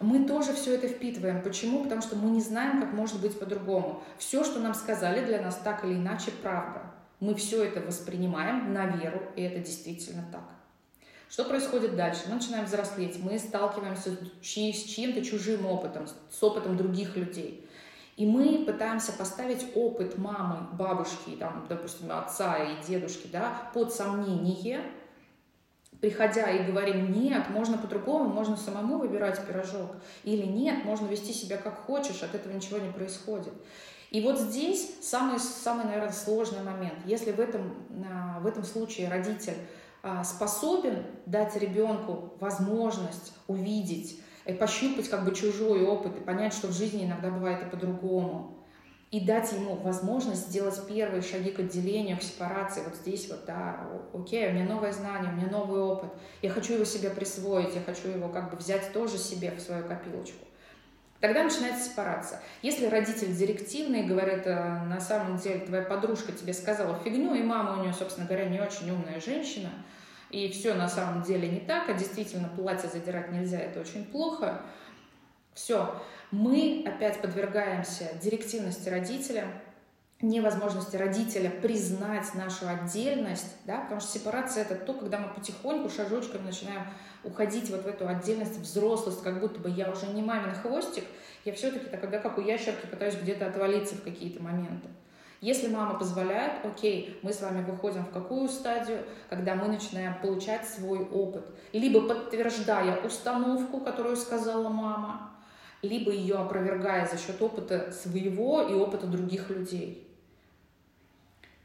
Мы 0.00 0.26
тоже 0.26 0.54
все 0.54 0.74
это 0.76 0.88
впитываем. 0.88 1.42
Почему? 1.42 1.82
Потому 1.82 2.00
что 2.00 2.16
мы 2.16 2.30
не 2.30 2.40
знаем, 2.40 2.80
как 2.80 2.92
может 2.92 3.20
быть 3.20 3.38
по-другому. 3.38 4.02
Все, 4.18 4.44
что 4.44 4.58
нам 4.58 4.72
сказали, 4.74 5.24
для 5.24 5.42
нас 5.42 5.56
так 5.62 5.84
или 5.84 5.94
иначе 5.94 6.30
правда. 6.42 6.82
Мы 7.20 7.34
все 7.34 7.62
это 7.62 7.80
воспринимаем 7.80 8.72
на 8.72 8.86
веру, 8.86 9.20
и 9.36 9.42
это 9.42 9.58
действительно 9.58 10.24
так. 10.32 10.59
Что 11.30 11.44
происходит 11.44 11.94
дальше? 11.94 12.22
Мы 12.26 12.34
начинаем 12.34 12.64
взрослеть, 12.64 13.22
мы 13.22 13.38
сталкиваемся 13.38 14.10
с 14.10 14.44
чьим-то 14.44 15.24
чужим 15.24 15.64
опытом, 15.64 16.08
с 16.08 16.42
опытом 16.42 16.76
других 16.76 17.16
людей. 17.16 17.64
И 18.16 18.26
мы 18.26 18.64
пытаемся 18.64 19.12
поставить 19.12 19.64
опыт 19.76 20.18
мамы, 20.18 20.66
бабушки, 20.72 21.36
там, 21.38 21.64
допустим, 21.68 22.10
отца 22.10 22.58
и 22.58 22.84
дедушки 22.84 23.28
да, 23.30 23.70
под 23.72 23.94
сомнение, 23.94 24.82
приходя 26.00 26.50
и 26.50 26.64
говорим, 26.64 27.12
нет, 27.12 27.48
можно 27.50 27.78
по-другому, 27.78 28.28
можно 28.28 28.56
самому 28.56 28.98
выбирать 28.98 29.46
пирожок, 29.46 29.92
или 30.24 30.44
нет, 30.44 30.84
можно 30.84 31.06
вести 31.06 31.32
себя 31.32 31.58
как 31.58 31.78
хочешь, 31.78 32.24
от 32.24 32.34
этого 32.34 32.52
ничего 32.52 32.78
не 32.78 32.90
происходит. 32.90 33.52
И 34.10 34.20
вот 34.20 34.40
здесь 34.40 34.96
самый, 35.00 35.38
самый 35.38 35.84
наверное, 35.84 36.12
сложный 36.12 36.64
момент. 36.64 36.98
Если 37.06 37.30
в 37.30 37.38
этом, 37.38 37.72
в 38.40 38.46
этом 38.48 38.64
случае 38.64 39.08
родитель 39.08 39.54
способен 40.24 41.04
дать 41.26 41.56
ребенку 41.56 42.34
возможность 42.40 43.34
увидеть, 43.46 44.20
и 44.46 44.52
пощупать 44.52 45.08
как 45.08 45.24
бы 45.24 45.34
чужой 45.34 45.84
опыт 45.84 46.16
и 46.16 46.20
понять, 46.20 46.54
что 46.54 46.68
в 46.68 46.72
жизни 46.72 47.04
иногда 47.04 47.30
бывает 47.30 47.62
и 47.62 47.70
по-другому. 47.70 48.56
И 49.10 49.20
дать 49.20 49.52
ему 49.52 49.74
возможность 49.74 50.48
сделать 50.48 50.80
первые 50.86 51.20
шаги 51.20 51.50
к 51.50 51.58
отделению, 51.58 52.16
к 52.16 52.22
сепарации. 52.22 52.82
Вот 52.84 52.94
здесь 52.94 53.28
вот, 53.28 53.44
да, 53.44 53.88
окей, 54.14 54.48
у 54.48 54.52
меня 54.52 54.64
новое 54.64 54.92
знание, 54.92 55.32
у 55.32 55.36
меня 55.36 55.48
новый 55.48 55.80
опыт. 55.80 56.10
Я 56.42 56.50
хочу 56.50 56.74
его 56.74 56.84
себе 56.84 57.10
присвоить, 57.10 57.74
я 57.74 57.80
хочу 57.80 58.08
его 58.08 58.28
как 58.28 58.50
бы 58.50 58.56
взять 58.56 58.92
тоже 58.92 59.18
себе 59.18 59.50
в 59.50 59.60
свою 59.60 59.84
копилочку. 59.86 60.46
Тогда 61.20 61.44
начинается 61.44 61.90
сепарация. 61.90 62.40
Если 62.62 62.86
родитель 62.86 63.34
директивный, 63.36 64.04
говорит, 64.04 64.46
«Э, 64.46 64.82
на 64.84 65.00
самом 65.00 65.36
деле 65.36 65.60
твоя 65.60 65.82
подружка 65.82 66.32
тебе 66.32 66.54
сказала 66.54 66.98
фигню, 67.04 67.34
и 67.34 67.42
мама 67.42 67.78
у 67.78 67.82
нее, 67.82 67.92
собственно 67.92 68.26
говоря, 68.26 68.48
не 68.48 68.58
очень 68.58 68.90
умная 68.90 69.20
женщина, 69.20 69.70
и 70.30 70.48
все 70.48 70.74
на 70.74 70.88
самом 70.88 71.22
деле 71.22 71.48
не 71.48 71.60
так, 71.60 71.90
а 71.90 71.92
действительно 71.92 72.48
платье 72.48 72.88
задирать 72.88 73.30
нельзя, 73.32 73.58
это 73.58 73.80
очень 73.80 74.06
плохо, 74.06 74.62
все, 75.52 76.00
мы 76.30 76.84
опять 76.86 77.20
подвергаемся 77.20 78.08
директивности 78.22 78.88
родителя, 78.88 79.46
невозможности 80.22 80.96
родителя 80.96 81.50
признать 81.50 82.34
нашу 82.34 82.68
отдельность, 82.68 83.56
да, 83.64 83.80
потому 83.80 84.00
что 84.00 84.18
сепарация 84.18 84.64
это 84.64 84.74
то, 84.74 84.92
когда 84.92 85.18
мы 85.18 85.32
потихоньку, 85.32 85.88
шажочками 85.88 86.46
начинаем 86.46 86.82
уходить 87.24 87.70
вот 87.70 87.84
в 87.84 87.86
эту 87.86 88.06
отдельность, 88.06 88.58
взрослость, 88.58 89.22
как 89.22 89.40
будто 89.40 89.60
бы 89.60 89.70
я 89.70 89.90
уже 89.90 90.06
не 90.08 90.22
мамин 90.22 90.54
хвостик, 90.54 91.04
я 91.44 91.54
все-таки 91.54 91.86
тогда, 91.86 92.18
как 92.18 92.36
у 92.38 92.42
ящерки, 92.42 92.86
пытаюсь 92.86 93.14
где-то 93.14 93.46
отвалиться 93.46 93.94
в 93.94 94.02
какие-то 94.02 94.42
моменты. 94.42 94.88
Если 95.40 95.68
мама 95.68 95.98
позволяет, 95.98 96.66
окей, 96.66 97.18
мы 97.22 97.32
с 97.32 97.40
вами 97.40 97.64
выходим 97.64 98.04
в 98.04 98.10
какую 98.10 98.46
стадию, 98.50 98.98
когда 99.30 99.54
мы 99.54 99.68
начинаем 99.68 100.20
получать 100.20 100.68
свой 100.68 100.98
опыт, 100.98 101.46
либо 101.72 102.02
подтверждая 102.06 103.00
установку, 103.02 103.80
которую 103.80 104.16
сказала 104.16 104.68
мама, 104.68 105.30
либо 105.80 106.12
ее 106.12 106.36
опровергая 106.36 107.08
за 107.08 107.16
счет 107.16 107.40
опыта 107.40 107.90
своего 107.90 108.60
и 108.60 108.74
опыта 108.74 109.06
других 109.06 109.48
людей. 109.48 110.09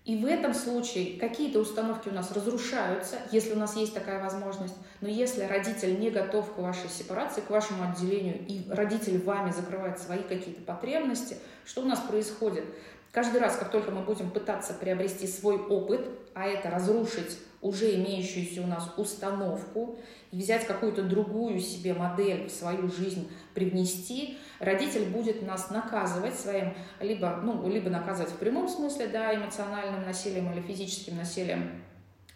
И 0.05 0.15
в 0.15 0.25
этом 0.25 0.53
случае 0.53 1.19
какие-то 1.19 1.59
установки 1.59 2.09
у 2.09 2.13
нас 2.13 2.31
разрушаются, 2.31 3.17
если 3.31 3.53
у 3.53 3.57
нас 3.57 3.75
есть 3.75 3.95
такая 3.95 4.21
возможность. 4.21 4.75
Но 5.01 5.07
если 5.07 5.41
родитель 5.41 5.99
не 5.99 6.11
готов 6.11 6.53
к 6.53 6.59
вашей 6.59 6.89
сепарации, 6.89 7.41
к 7.41 7.49
вашему 7.49 7.89
отделению, 7.89 8.45
и 8.47 8.69
родитель 8.69 9.21
вами 9.23 9.49
закрывает 9.49 9.99
свои 9.99 10.21
какие-то 10.21 10.61
потребности, 10.61 11.37
что 11.65 11.81
у 11.81 11.85
нас 11.85 11.99
происходит? 11.99 12.65
Каждый 13.11 13.41
раз, 13.41 13.55
как 13.55 13.71
только 13.71 13.89
мы 13.89 14.01
будем 14.01 14.29
пытаться 14.29 14.75
приобрести 14.75 15.25
свой 15.25 15.57
опыт, 15.57 16.07
а 16.35 16.45
это 16.45 16.69
разрушить 16.69 17.39
уже 17.61 17.95
имеющуюся 17.95 18.61
у 18.61 18.67
нас 18.67 18.91
установку 18.97 19.97
взять 20.37 20.67
какую-то 20.67 21.03
другую 21.03 21.59
себе 21.59 21.93
модель 21.93 22.47
в 22.47 22.51
свою 22.51 22.89
жизнь 22.89 23.29
привнести, 23.53 24.37
родитель 24.59 25.05
будет 25.05 25.41
нас 25.41 25.69
наказывать 25.69 26.35
своим, 26.35 26.73
либо, 26.99 27.39
ну, 27.43 27.67
либо 27.69 27.89
наказывать 27.89 28.31
в 28.31 28.37
прямом 28.37 28.67
смысле, 28.67 29.07
да, 29.07 29.35
эмоциональным 29.35 30.03
насилием 30.05 30.51
или 30.51 30.61
физическим 30.61 31.17
насилием, 31.17 31.83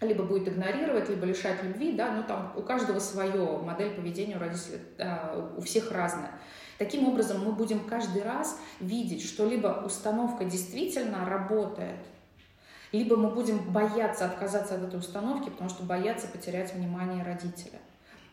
либо 0.01 0.23
будет 0.23 0.47
игнорировать, 0.47 1.09
либо 1.09 1.25
лишать 1.25 1.63
любви, 1.63 1.93
да, 1.93 2.11
ну 2.11 2.23
там 2.23 2.53
у 2.55 2.61
каждого 2.61 2.99
свое, 2.99 3.57
модель 3.59 3.93
поведения 3.93 4.37
у 4.37 4.39
родителей, 4.39 4.79
да, 4.97 5.51
у 5.57 5.61
всех 5.61 5.91
разная. 5.91 6.31
Таким 6.77 7.09
образом, 7.09 7.43
мы 7.43 7.51
будем 7.51 7.81
каждый 7.81 8.23
раз 8.23 8.57
видеть, 8.79 9.25
что 9.25 9.45
либо 9.45 9.83
установка 9.85 10.45
действительно 10.45 11.25
работает, 11.25 11.99
либо 12.93 13.17
мы 13.17 13.29
будем 13.31 13.59
бояться 13.71 14.25
отказаться 14.25 14.75
от 14.75 14.83
этой 14.83 14.97
установки, 14.97 15.49
потому 15.49 15.69
что 15.69 15.83
бояться 15.83 16.27
потерять 16.27 16.73
внимание 16.73 17.23
родителя. 17.23 17.79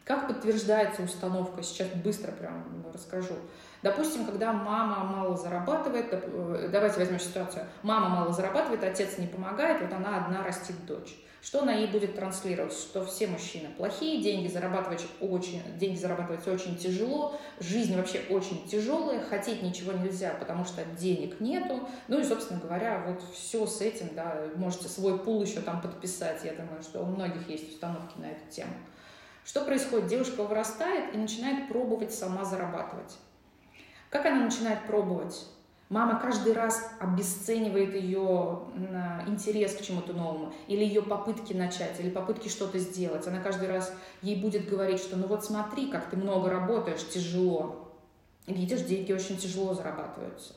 Как 0.07 0.29
подтверждается 0.29 1.03
установка? 1.03 1.65
Сейчас 1.65 1.89
быстро 1.89 2.31
прям 2.31 2.65
расскажу. 2.95 3.35
Допустим, 3.83 4.25
когда 4.25 4.53
мама 4.53 5.03
мало 5.03 5.37
зарабатывает, 5.37 6.07
э, 6.13 6.69
давайте 6.71 7.01
возьмем 7.01 7.19
ситуацию, 7.19 7.65
мама 7.83 8.09
мало 8.09 8.33
зарабатывает, 8.33 8.85
отец 8.85 9.19
не 9.19 9.27
помогает, 9.27 9.83
вот 9.83 9.93
она 9.93 10.25
одна 10.25 10.45
растит 10.45 10.77
дочь. 10.87 11.17
Что 11.43 11.63
она 11.63 11.73
ей 11.73 11.89
будет 11.89 12.15
транслировать? 12.15 12.73
Что 12.73 13.05
все 13.05 13.27
мужчины 13.27 13.69
плохие, 13.77 14.23
деньги 14.23 14.47
зарабатывать 14.47 15.05
очень, 15.21 15.61
деньги 15.77 15.99
зарабатывать 15.99 16.47
очень 16.47 16.77
тяжело, 16.77 17.37
жизнь 17.59 17.97
вообще 17.97 18.21
очень 18.31 18.65
тяжелая, 18.69 19.21
хотеть 19.25 19.61
ничего 19.61 19.91
нельзя, 19.91 20.35
потому 20.39 20.65
что 20.65 20.85
денег 20.85 21.41
нету. 21.41 21.89
Ну 22.07 22.21
и, 22.21 22.25
собственно 22.25 22.61
говоря, 22.61 23.03
вот 23.09 23.23
все 23.35 23.67
с 23.67 23.81
этим, 23.81 24.15
да, 24.15 24.41
можете 24.55 24.89
свой 24.89 25.19
пул 25.19 25.43
еще 25.43 25.61
там 25.61 25.81
подписать. 25.81 26.45
Я 26.45 26.53
думаю, 26.53 26.81
что 26.83 27.01
у 27.03 27.07
многих 27.07 27.49
есть 27.49 27.73
установки 27.73 28.19
на 28.19 28.27
эту 28.27 28.49
тему. 28.51 28.75
Что 29.47 29.65
происходит? 29.65 30.09
Девушка 30.09 30.43
вырастает 30.43 31.15
и 31.15 31.19
начинает 31.19 31.69
пробовать 31.69 32.13
сама 32.13 32.45
зарабатывать. 32.45 33.17
Как 34.11 34.27
она 34.27 34.41
начинает 34.45 34.85
пробовать? 34.89 35.47
Мама 35.89 36.19
каждый 36.19 36.53
раз 36.53 36.91
обесценивает 36.99 37.95
ее 37.95 38.63
интерес 39.29 39.77
к 39.77 39.83
чему-то 39.83 40.15
новому, 40.15 40.53
или 40.67 40.83
ее 40.85 41.01
попытки 41.01 41.53
начать, 41.53 42.01
или 42.01 42.11
попытки 42.11 42.49
что-то 42.49 42.81
сделать. 42.81 43.25
Она 43.29 43.41
каждый 43.41 43.69
раз 43.69 43.95
ей 44.21 44.43
будет 44.43 44.69
говорить, 44.69 44.99
что 44.99 45.15
ну 45.17 45.29
вот 45.29 45.45
смотри, 45.45 45.93
как 45.93 46.11
ты 46.11 46.17
много 46.17 46.51
работаешь, 46.51 47.09
тяжело. 47.09 47.95
Видишь, 48.49 48.81
деньги 48.81 49.13
очень 49.13 49.37
тяжело 49.37 49.75
зарабатываются. 49.75 50.55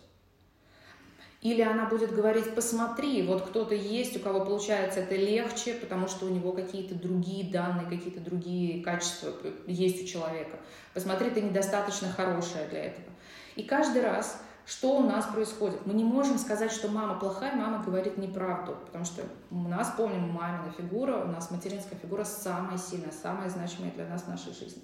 Или 1.41 1.61
она 1.61 1.85
будет 1.85 2.13
говорить, 2.13 2.53
посмотри, 2.53 3.25
вот 3.25 3.43
кто-то 3.43 3.73
есть, 3.73 4.17
у 4.17 4.19
кого 4.19 4.43
получается 4.43 4.99
это 4.99 5.15
легче, 5.15 5.73
потому 5.73 6.09
что 6.09 6.25
у 6.25 6.29
него 6.29 6.51
какие-то 6.51 6.95
другие 6.95 7.49
данные, 7.49 7.87
какие-то 7.87 8.19
другие 8.19 8.83
качества 8.83 9.31
есть 9.65 10.03
у 10.03 10.07
человека. 10.07 10.57
Посмотри, 10.93 11.29
ты 11.29 11.41
недостаточно 11.41 12.09
хорошая 12.09 12.67
для 12.67 12.85
этого. 12.85 13.07
И 13.55 13.63
каждый 13.63 14.01
раз 14.01 14.41
что 14.69 14.97
у 14.97 15.01
нас 15.01 15.25
происходит? 15.25 15.83
Мы 15.87 15.95
не 15.95 16.03
можем 16.03 16.37
сказать, 16.37 16.71
что 16.71 16.89
мама 16.89 17.19
плохая, 17.19 17.55
мама 17.55 17.83
говорит 17.83 18.19
неправду, 18.19 18.77
потому 18.85 19.03
что 19.03 19.23
у 19.49 19.67
нас, 19.67 19.91
помним, 19.97 20.29
мамина 20.29 20.71
фигура, 20.77 21.23
у 21.23 21.27
нас 21.27 21.49
материнская 21.49 21.97
фигура 21.97 22.23
самая 22.23 22.77
сильная, 22.77 23.11
самая 23.11 23.49
значимая 23.49 23.91
для 23.93 24.05
нас 24.05 24.21
в 24.21 24.27
нашей 24.27 24.53
жизни. 24.53 24.83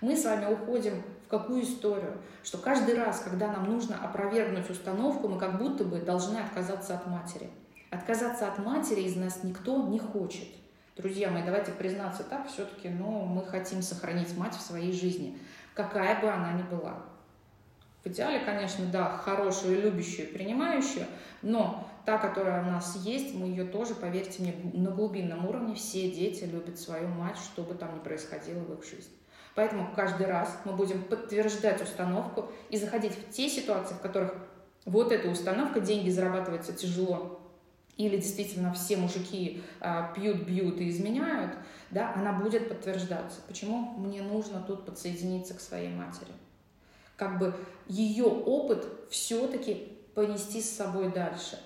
Мы 0.00 0.16
с 0.16 0.24
вами 0.24 0.50
уходим 0.50 1.02
в 1.26 1.28
какую 1.28 1.62
историю? 1.62 2.16
Что 2.42 2.56
каждый 2.56 2.94
раз, 2.94 3.20
когда 3.20 3.48
нам 3.48 3.70
нужно 3.70 3.96
опровергнуть 4.02 4.70
установку, 4.70 5.28
мы 5.28 5.38
как 5.38 5.58
будто 5.58 5.84
бы 5.84 5.98
должны 5.98 6.38
отказаться 6.38 6.94
от 6.94 7.06
матери. 7.06 7.50
Отказаться 7.90 8.48
от 8.48 8.58
матери 8.58 9.02
из 9.02 9.16
нас 9.16 9.44
никто 9.44 9.86
не 9.88 9.98
хочет. 9.98 10.48
Друзья 10.96 11.30
мои, 11.30 11.42
давайте 11.44 11.72
признаться 11.72 12.24
так, 12.24 12.48
все-таки 12.48 12.88
ну, 12.88 13.26
мы 13.26 13.44
хотим 13.44 13.82
сохранить 13.82 14.34
мать 14.38 14.54
в 14.54 14.60
своей 14.62 14.92
жизни, 14.92 15.38
какая 15.74 16.18
бы 16.20 16.30
она 16.30 16.52
ни 16.52 16.62
была. 16.62 17.02
В 18.02 18.08
идеале, 18.08 18.40
конечно, 18.40 18.86
да, 18.86 19.10
хорошую, 19.18 19.82
любящую, 19.82 20.32
принимающую, 20.32 21.04
но 21.42 21.86
та, 22.06 22.16
которая 22.16 22.62
у 22.62 22.70
нас 22.70 22.96
есть, 23.04 23.34
мы 23.34 23.48
ее 23.48 23.64
тоже, 23.64 23.94
поверьте 23.94 24.42
мне, 24.42 24.54
на 24.72 24.90
глубинном 24.90 25.46
уровне 25.46 25.74
все 25.74 26.10
дети 26.10 26.44
любят 26.44 26.78
свою 26.78 27.08
мать, 27.08 27.36
что 27.36 27.62
бы 27.62 27.74
там 27.74 27.96
ни 27.96 27.98
происходило 27.98 28.60
в 28.60 28.72
их 28.78 28.84
жизни. 28.84 29.19
Поэтому 29.60 29.90
каждый 29.94 30.26
раз 30.26 30.58
мы 30.64 30.72
будем 30.72 31.02
подтверждать 31.02 31.82
установку 31.82 32.50
и 32.70 32.78
заходить 32.78 33.12
в 33.12 33.30
те 33.30 33.46
ситуации, 33.46 33.92
в 33.92 34.00
которых 34.00 34.34
вот 34.86 35.12
эта 35.12 35.28
установка, 35.28 35.80
деньги 35.80 36.08
зарабатываются 36.08 36.72
тяжело, 36.72 37.42
или 37.98 38.16
действительно 38.16 38.72
все 38.72 38.96
мужики 38.96 39.62
а, 39.82 40.14
пьют, 40.14 40.44
бьют 40.44 40.80
и 40.80 40.88
изменяют, 40.88 41.52
да, 41.90 42.14
она 42.14 42.32
будет 42.32 42.70
подтверждаться. 42.70 43.42
Почему 43.46 43.98
мне 43.98 44.22
нужно 44.22 44.62
тут 44.66 44.86
подсоединиться 44.86 45.52
к 45.52 45.60
своей 45.60 45.90
матери? 45.90 46.32
как 47.18 47.38
бы 47.38 47.54
ее 47.86 48.24
опыт 48.24 48.86
все-таки 49.10 49.92
понести 50.14 50.62
с 50.62 50.70
собой 50.70 51.12
дальше. 51.12 51.58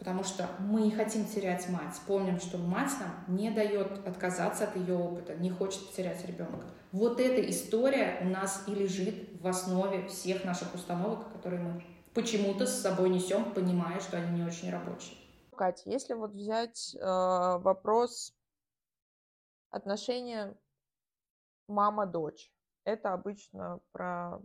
Потому 0.00 0.24
что 0.24 0.48
мы 0.60 0.80
не 0.80 0.90
хотим 0.90 1.26
терять 1.26 1.68
мать. 1.68 1.94
Помним, 2.06 2.40
что 2.40 2.56
мать 2.56 2.92
нам 2.98 3.36
не 3.36 3.50
дает 3.50 4.06
отказаться 4.08 4.64
от 4.64 4.74
ее 4.74 4.96
опыта, 4.96 5.34
не 5.34 5.50
хочет 5.50 5.86
потерять 5.86 6.24
ребенка. 6.26 6.66
Вот 6.90 7.20
эта 7.20 7.48
история 7.50 8.18
у 8.22 8.24
нас 8.24 8.64
и 8.66 8.74
лежит 8.74 9.38
в 9.38 9.46
основе 9.46 10.08
всех 10.08 10.44
наших 10.44 10.74
установок, 10.74 11.30
которые 11.34 11.62
мы 11.62 11.84
почему-то 12.14 12.66
с 12.66 12.80
собой 12.80 13.10
несем, 13.10 13.52
понимая, 13.52 14.00
что 14.00 14.16
они 14.16 14.40
не 14.40 14.46
очень 14.46 14.70
рабочие. 14.70 15.18
Катя, 15.54 15.90
если 15.90 16.14
вот 16.14 16.30
взять 16.30 16.94
э, 16.94 16.98
вопрос 16.98 18.34
отношения 19.68 20.56
мама-дочь, 21.68 22.50
это 22.84 23.12
обычно 23.12 23.80
про 23.92 24.40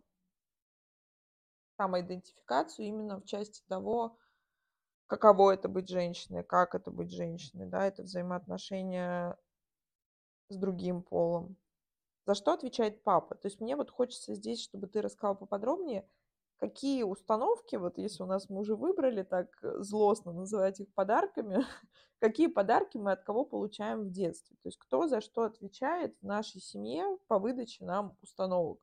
самоидентификацию 1.78 2.88
именно 2.88 3.22
в 3.22 3.26
части 3.26 3.64
того, 3.70 4.18
каково 5.08 5.54
это 5.54 5.70
быть 5.70 5.90
женщиной, 5.90 6.44
как 6.44 6.76
это 6.76 6.92
быть 6.92 7.12
женщиной, 7.12 7.68
да, 7.68 7.86
это 7.86 8.04
взаимоотношения 8.04 9.38
с 10.50 10.58
другим 10.58 11.04
полом. 11.04 11.58
За 12.26 12.34
что 12.34 12.54
отвечает 12.54 13.04
папа? 13.04 13.36
То 13.36 13.48
есть 13.48 13.60
мне 13.60 13.76
вот 13.76 13.92
хочется 13.92 14.34
здесь, 14.34 14.64
чтобы 14.64 14.88
ты 14.88 15.02
рассказал 15.02 15.36
поподробнее, 15.36 16.08
какие 16.58 17.04
установки, 17.04 17.76
вот 17.76 17.98
если 17.98 18.24
у 18.24 18.26
нас 18.26 18.50
мы 18.50 18.60
уже 18.60 18.76
выбрали 18.76 19.24
так 19.24 19.48
злостно 19.62 20.34
называть 20.34 20.80
их 20.80 20.92
подарками, 20.94 21.64
какие 22.20 22.48
подарки 22.48 22.98
мы 22.98 23.12
от 23.12 23.24
кого 23.24 23.46
получаем 23.46 24.06
в 24.06 24.12
детстве? 24.12 24.56
То 24.64 24.70
есть 24.70 24.78
кто 24.78 25.08
за 25.08 25.22
что 25.22 25.44
отвечает 25.44 26.18
в 26.20 26.26
нашей 26.26 26.62
семье 26.62 27.18
по 27.28 27.38
выдаче 27.38 27.86
нам 27.86 28.18
установок? 28.22 28.80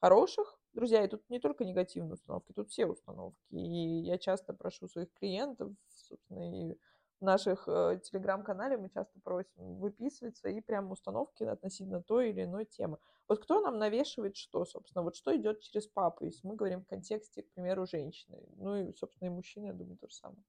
Хороших 0.00 0.58
Друзья, 0.72 1.04
и 1.04 1.08
тут 1.08 1.28
не 1.28 1.38
только 1.38 1.64
негативные 1.64 2.14
установки, 2.14 2.52
тут 2.52 2.70
все 2.70 2.86
установки. 2.86 3.38
И 3.50 4.00
я 4.00 4.16
часто 4.16 4.54
прошу 4.54 4.88
своих 4.88 5.12
клиентов, 5.12 5.72
собственно, 5.88 6.70
и 6.70 6.78
в 7.20 7.24
наших 7.24 7.68
э, 7.68 8.00
телеграм-канале 8.02 8.76
мы 8.78 8.88
часто 8.88 9.20
просим 9.20 9.76
выписывать 9.78 10.36
свои 10.36 10.60
прям 10.60 10.90
установки 10.90 11.44
относительно 11.44 12.02
той 12.02 12.30
или 12.30 12.44
иной 12.44 12.64
темы. 12.64 12.98
Вот 13.28 13.42
кто 13.44 13.60
нам 13.60 13.78
навешивает 13.78 14.36
что, 14.36 14.64
собственно, 14.64 15.04
вот 15.04 15.14
что 15.14 15.36
идет 15.36 15.60
через 15.60 15.86
папу, 15.86 16.24
если 16.24 16.46
мы 16.48 16.56
говорим 16.56 16.80
в 16.80 16.86
контексте, 16.86 17.42
к 17.42 17.52
примеру, 17.52 17.86
женщины. 17.86 18.38
Ну 18.56 18.76
и, 18.76 18.92
собственно, 18.94 19.28
и 19.28 19.30
мужчины, 19.30 19.66
я 19.66 19.72
думаю, 19.72 19.98
то 19.98 20.08
же 20.08 20.14
самое. 20.14 20.42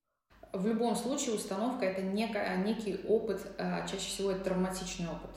В 0.51 0.65
любом 0.65 0.95
случае 0.95 1.35
установка 1.35 1.85
это 1.85 2.01
некий, 2.01 2.63
некий 2.63 3.07
опыт, 3.07 3.41
э, 3.57 3.85
чаще 3.85 4.07
всего 4.09 4.31
это 4.31 4.45
травматичный 4.45 5.07
опыт. 5.07 5.31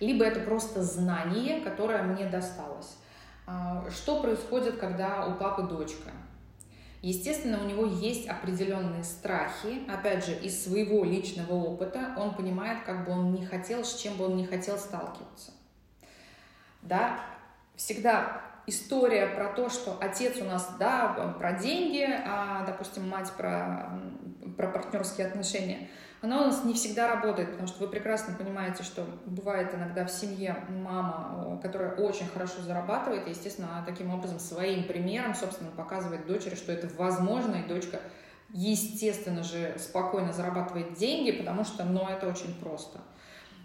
Либо 0.00 0.24
это 0.24 0.40
просто 0.40 0.82
знание, 0.82 1.60
которое 1.62 2.02
мне 2.02 2.26
досталось. 2.26 2.96
А, 3.50 3.82
что 3.90 4.20
происходит, 4.20 4.76
когда 4.76 5.26
у 5.26 5.34
папы 5.34 5.62
дочка? 5.62 6.10
Естественно, 7.00 7.62
у 7.62 7.66
него 7.66 7.86
есть 7.86 8.28
определенные 8.28 9.04
страхи, 9.04 9.88
опять 9.88 10.26
же, 10.26 10.34
из 10.34 10.62
своего 10.62 11.02
личного 11.02 11.54
опыта, 11.54 12.12
он 12.18 12.34
понимает, 12.34 12.84
как 12.84 13.06
бы 13.06 13.12
он 13.12 13.32
не 13.32 13.46
хотел, 13.46 13.84
с 13.84 13.94
чем 13.94 14.16
бы 14.16 14.26
он 14.26 14.36
не 14.36 14.44
хотел 14.44 14.76
сталкиваться. 14.76 15.52
Да, 16.82 17.20
всегда 17.74 18.42
история 18.66 19.28
про 19.28 19.48
то, 19.54 19.70
что 19.70 19.96
отец 19.98 20.36
у 20.42 20.44
нас, 20.44 20.76
да, 20.78 21.34
про 21.38 21.54
деньги, 21.54 22.06
а, 22.06 22.66
допустим, 22.66 23.08
мать 23.08 23.32
про, 23.32 23.98
про 24.58 24.68
партнерские 24.68 25.26
отношения– 25.26 25.88
она 26.20 26.42
у 26.42 26.46
нас 26.46 26.64
не 26.64 26.74
всегда 26.74 27.08
работает, 27.08 27.50
потому 27.50 27.68
что 27.68 27.84
вы 27.84 27.88
прекрасно 27.88 28.34
понимаете, 28.34 28.82
что 28.82 29.06
бывает 29.24 29.72
иногда 29.72 30.04
в 30.04 30.10
семье 30.10 30.64
мама, 30.68 31.60
которая 31.62 31.94
очень 31.94 32.26
хорошо 32.26 32.60
зарабатывает, 32.60 33.26
и, 33.26 33.30
естественно, 33.30 33.84
таким 33.86 34.12
образом 34.12 34.40
своим 34.40 34.84
примером, 34.84 35.34
собственно, 35.34 35.70
показывает 35.70 36.26
дочери, 36.26 36.56
что 36.56 36.72
это 36.72 36.88
возможно, 36.96 37.56
и 37.56 37.68
дочка, 37.68 38.00
естественно 38.50 39.44
же, 39.44 39.76
спокойно 39.78 40.32
зарабатывает 40.32 40.94
деньги, 40.94 41.30
потому 41.30 41.64
что, 41.64 41.84
ну, 41.84 42.08
это 42.08 42.28
очень 42.28 42.54
просто. 42.54 42.98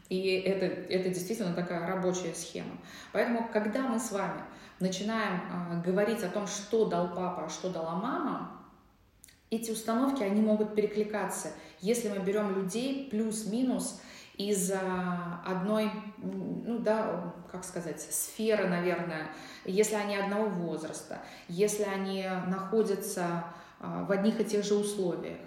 И 0.09 0.33
это, 0.45 0.65
это 0.65 1.09
действительно 1.09 1.55
такая 1.55 1.87
рабочая 1.87 2.35
схема. 2.35 2.77
Поэтому, 3.13 3.49
когда 3.51 3.81
мы 3.81 3.99
с 3.99 4.11
вами 4.11 4.41
начинаем 4.79 5.41
а, 5.51 5.81
говорить 5.81 6.21
о 6.23 6.29
том, 6.29 6.45
что 6.45 6.85
дал 6.85 7.15
папа, 7.15 7.45
а 7.45 7.49
что 7.49 7.69
дала 7.69 7.95
мама, 7.95 8.62
эти 9.55 9.71
установки, 9.71 10.23
они 10.23 10.41
могут 10.41 10.75
перекликаться. 10.75 11.49
Если 11.79 12.09
мы 12.09 12.19
берем 12.19 12.55
людей 12.55 13.07
плюс-минус 13.09 14.01
из 14.35 14.71
одной, 15.45 15.91
ну 16.17 16.79
да, 16.79 17.33
как 17.51 17.63
сказать, 17.63 18.01
сферы, 18.01 18.67
наверное, 18.67 19.29
если 19.65 19.95
они 19.95 20.15
одного 20.15 20.49
возраста, 20.49 21.21
если 21.47 21.83
они 21.83 22.25
находятся 22.47 23.45
а, 23.79 24.05
в 24.05 24.11
одних 24.11 24.39
и 24.39 24.45
тех 24.45 24.63
же 24.63 24.75
условиях, 24.75 25.37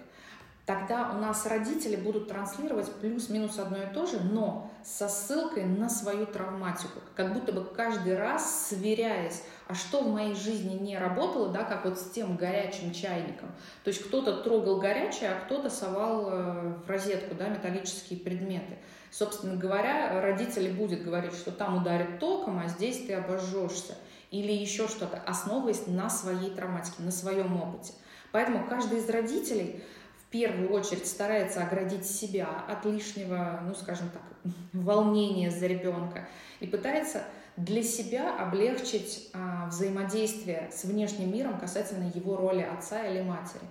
тогда 0.67 1.11
у 1.15 1.19
нас 1.19 1.45
родители 1.45 1.95
будут 1.95 2.27
транслировать 2.27 2.91
плюс-минус 2.95 3.57
одно 3.57 3.77
и 3.77 3.93
то 3.93 4.05
же, 4.05 4.19
но 4.19 4.69
со 4.83 5.07
ссылкой 5.07 5.63
на 5.63 5.89
свою 5.89 6.25
травматику, 6.25 6.99
как 7.15 7.33
будто 7.33 7.53
бы 7.53 7.63
каждый 7.63 8.17
раз 8.17 8.67
сверяясь, 8.67 9.43
а 9.67 9.73
что 9.73 10.01
в 10.01 10.09
моей 10.09 10.35
жизни 10.35 10.73
не 10.73 10.97
работало, 10.97 11.47
да, 11.53 11.63
как 11.63 11.85
вот 11.85 11.97
с 11.97 12.09
тем 12.09 12.35
горячим 12.35 12.91
чайником. 12.91 13.49
То 13.85 13.87
есть 13.87 14.03
кто-то 14.05 14.43
трогал 14.43 14.79
горячее, 14.81 15.31
а 15.31 15.39
кто-то 15.39 15.69
совал 15.69 16.29
э, 16.29 16.73
в 16.85 16.89
розетку 16.89 17.33
да, 17.35 17.47
металлические 17.47 18.19
предметы. 18.19 18.77
Собственно 19.09 19.55
говоря, 19.55 20.21
родители 20.21 20.69
будет 20.69 21.01
говорить, 21.01 21.33
что 21.33 21.53
там 21.53 21.77
ударит 21.77 22.19
током, 22.19 22.59
а 22.59 22.67
здесь 22.67 23.07
ты 23.07 23.13
обожжешься. 23.13 23.95
Или 24.31 24.51
еще 24.51 24.89
что-то, 24.89 25.17
основываясь 25.25 25.87
на 25.87 26.09
своей 26.09 26.49
травматике, 26.49 27.03
на 27.03 27.11
своем 27.11 27.55
опыте. 27.55 27.93
Поэтому 28.33 28.67
каждый 28.67 28.97
из 28.97 29.09
родителей 29.09 29.81
первую 30.29 30.71
очередь 30.71 31.07
старается 31.07 31.61
оградить 31.61 32.05
себя 32.05 32.47
от 32.67 32.85
лишнего, 32.85 33.61
ну, 33.65 33.73
скажем 33.75 34.09
так, 34.09 34.21
волнения 34.73 35.51
за 35.51 35.67
ребенка 35.67 36.27
и 36.59 36.67
пытается 36.67 37.23
для 37.55 37.81
себя 37.81 38.37
облегчить 38.37 39.29
а, 39.33 39.67
взаимодействие 39.67 40.69
с 40.71 40.83
внешним 40.83 41.33
миром 41.33 41.59
касательно 41.59 42.11
его 42.13 42.37
роли 42.37 42.61
отца 42.61 43.03
или 43.03 43.21
матери. 43.21 43.63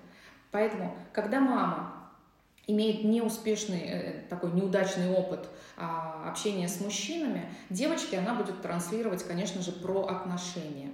Поэтому, 0.50 0.96
когда 1.12 1.40
мама 1.40 2.10
имеет 2.66 3.04
неуспешный, 3.04 3.82
э, 3.86 4.12
такой 4.28 4.50
неудачный 4.50 5.12
опыт 5.12 5.48
а, 5.76 6.28
общения 6.28 6.68
с 6.68 6.80
мужчинами, 6.80 7.48
девочке 7.70 8.18
она 8.18 8.34
будет 8.34 8.60
транслировать, 8.60 9.22
конечно 9.22 9.62
же, 9.62 9.70
про 9.70 10.06
отношения. 10.06 10.90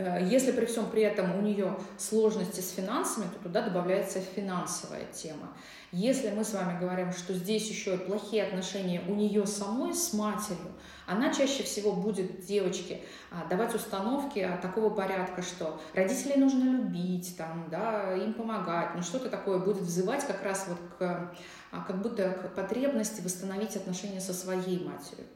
Э, 0.00 0.18
если 0.22 0.52
при 0.52 0.64
всем 0.64 0.86
при 0.86 1.02
этом 1.02 1.38
у 1.38 1.42
нее 1.42 1.76
сложности 1.98 2.60
с 2.60 2.70
финансами, 2.70 3.26
то 3.26 3.38
туда 3.42 3.60
добавляется 3.62 4.20
финансовая 4.20 5.04
тема. 5.12 5.52
Если 5.92 6.30
мы 6.30 6.44
с 6.44 6.54
вами 6.54 6.78
говорим, 6.78 7.12
что 7.12 7.34
здесь 7.34 7.68
еще 7.68 7.96
и 7.96 7.98
плохие 7.98 8.44
отношения 8.44 9.02
у 9.08 9.14
нее 9.14 9.46
самой 9.46 9.92
с 9.92 10.12
матерью, 10.14 10.72
она 11.06 11.34
чаще 11.34 11.64
всего 11.64 11.92
будет 11.92 12.46
девочке 12.46 13.00
а, 13.30 13.46
давать 13.48 13.74
установки 13.74 14.48
такого 14.62 14.90
порядка, 14.90 15.42
что 15.42 15.80
родителей 15.92 16.36
нужно 16.36 16.62
любить, 16.62 17.36
там, 17.36 17.66
да, 17.70 18.14
им 18.14 18.34
помогать, 18.34 18.94
ну 18.94 19.02
что-то 19.02 19.28
такое 19.28 19.58
будет 19.58 19.78
взывать 19.78 20.24
как 20.24 20.44
раз 20.44 20.66
вот 20.68 20.78
к, 20.96 21.34
а, 21.72 21.80
как 21.82 22.00
будто 22.00 22.30
к 22.30 22.54
потребности 22.54 23.20
восстановить 23.20 23.74
отношения 23.74 24.20
со 24.20 24.32
своей 24.32 24.78
матерью. 24.84 25.26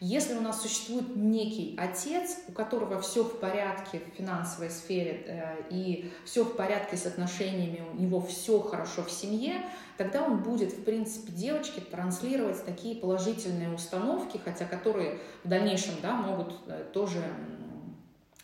Если 0.00 0.34
у 0.34 0.40
нас 0.40 0.62
существует 0.62 1.16
некий 1.16 1.76
отец, 1.76 2.38
у 2.46 2.52
которого 2.52 3.00
все 3.00 3.24
в 3.24 3.40
порядке 3.40 4.00
в 4.00 4.16
финансовой 4.16 4.70
сфере 4.70 5.24
э, 5.26 5.56
и 5.70 6.12
все 6.24 6.44
в 6.44 6.54
порядке 6.54 6.96
с 6.96 7.04
отношениями, 7.04 7.82
у 7.92 8.00
него 8.00 8.20
все 8.20 8.60
хорошо 8.60 9.02
в 9.02 9.10
семье, 9.10 9.54
тогда 9.96 10.22
он 10.22 10.44
будет, 10.44 10.72
в 10.72 10.84
принципе, 10.84 11.32
девочке 11.32 11.80
транслировать 11.80 12.64
такие 12.64 12.94
положительные 12.94 13.74
установки, 13.74 14.40
хотя 14.44 14.66
которые 14.66 15.18
в 15.42 15.48
дальнейшем 15.48 15.94
да, 16.00 16.14
могут 16.14 16.54
э, 16.68 16.84
тоже 16.92 17.20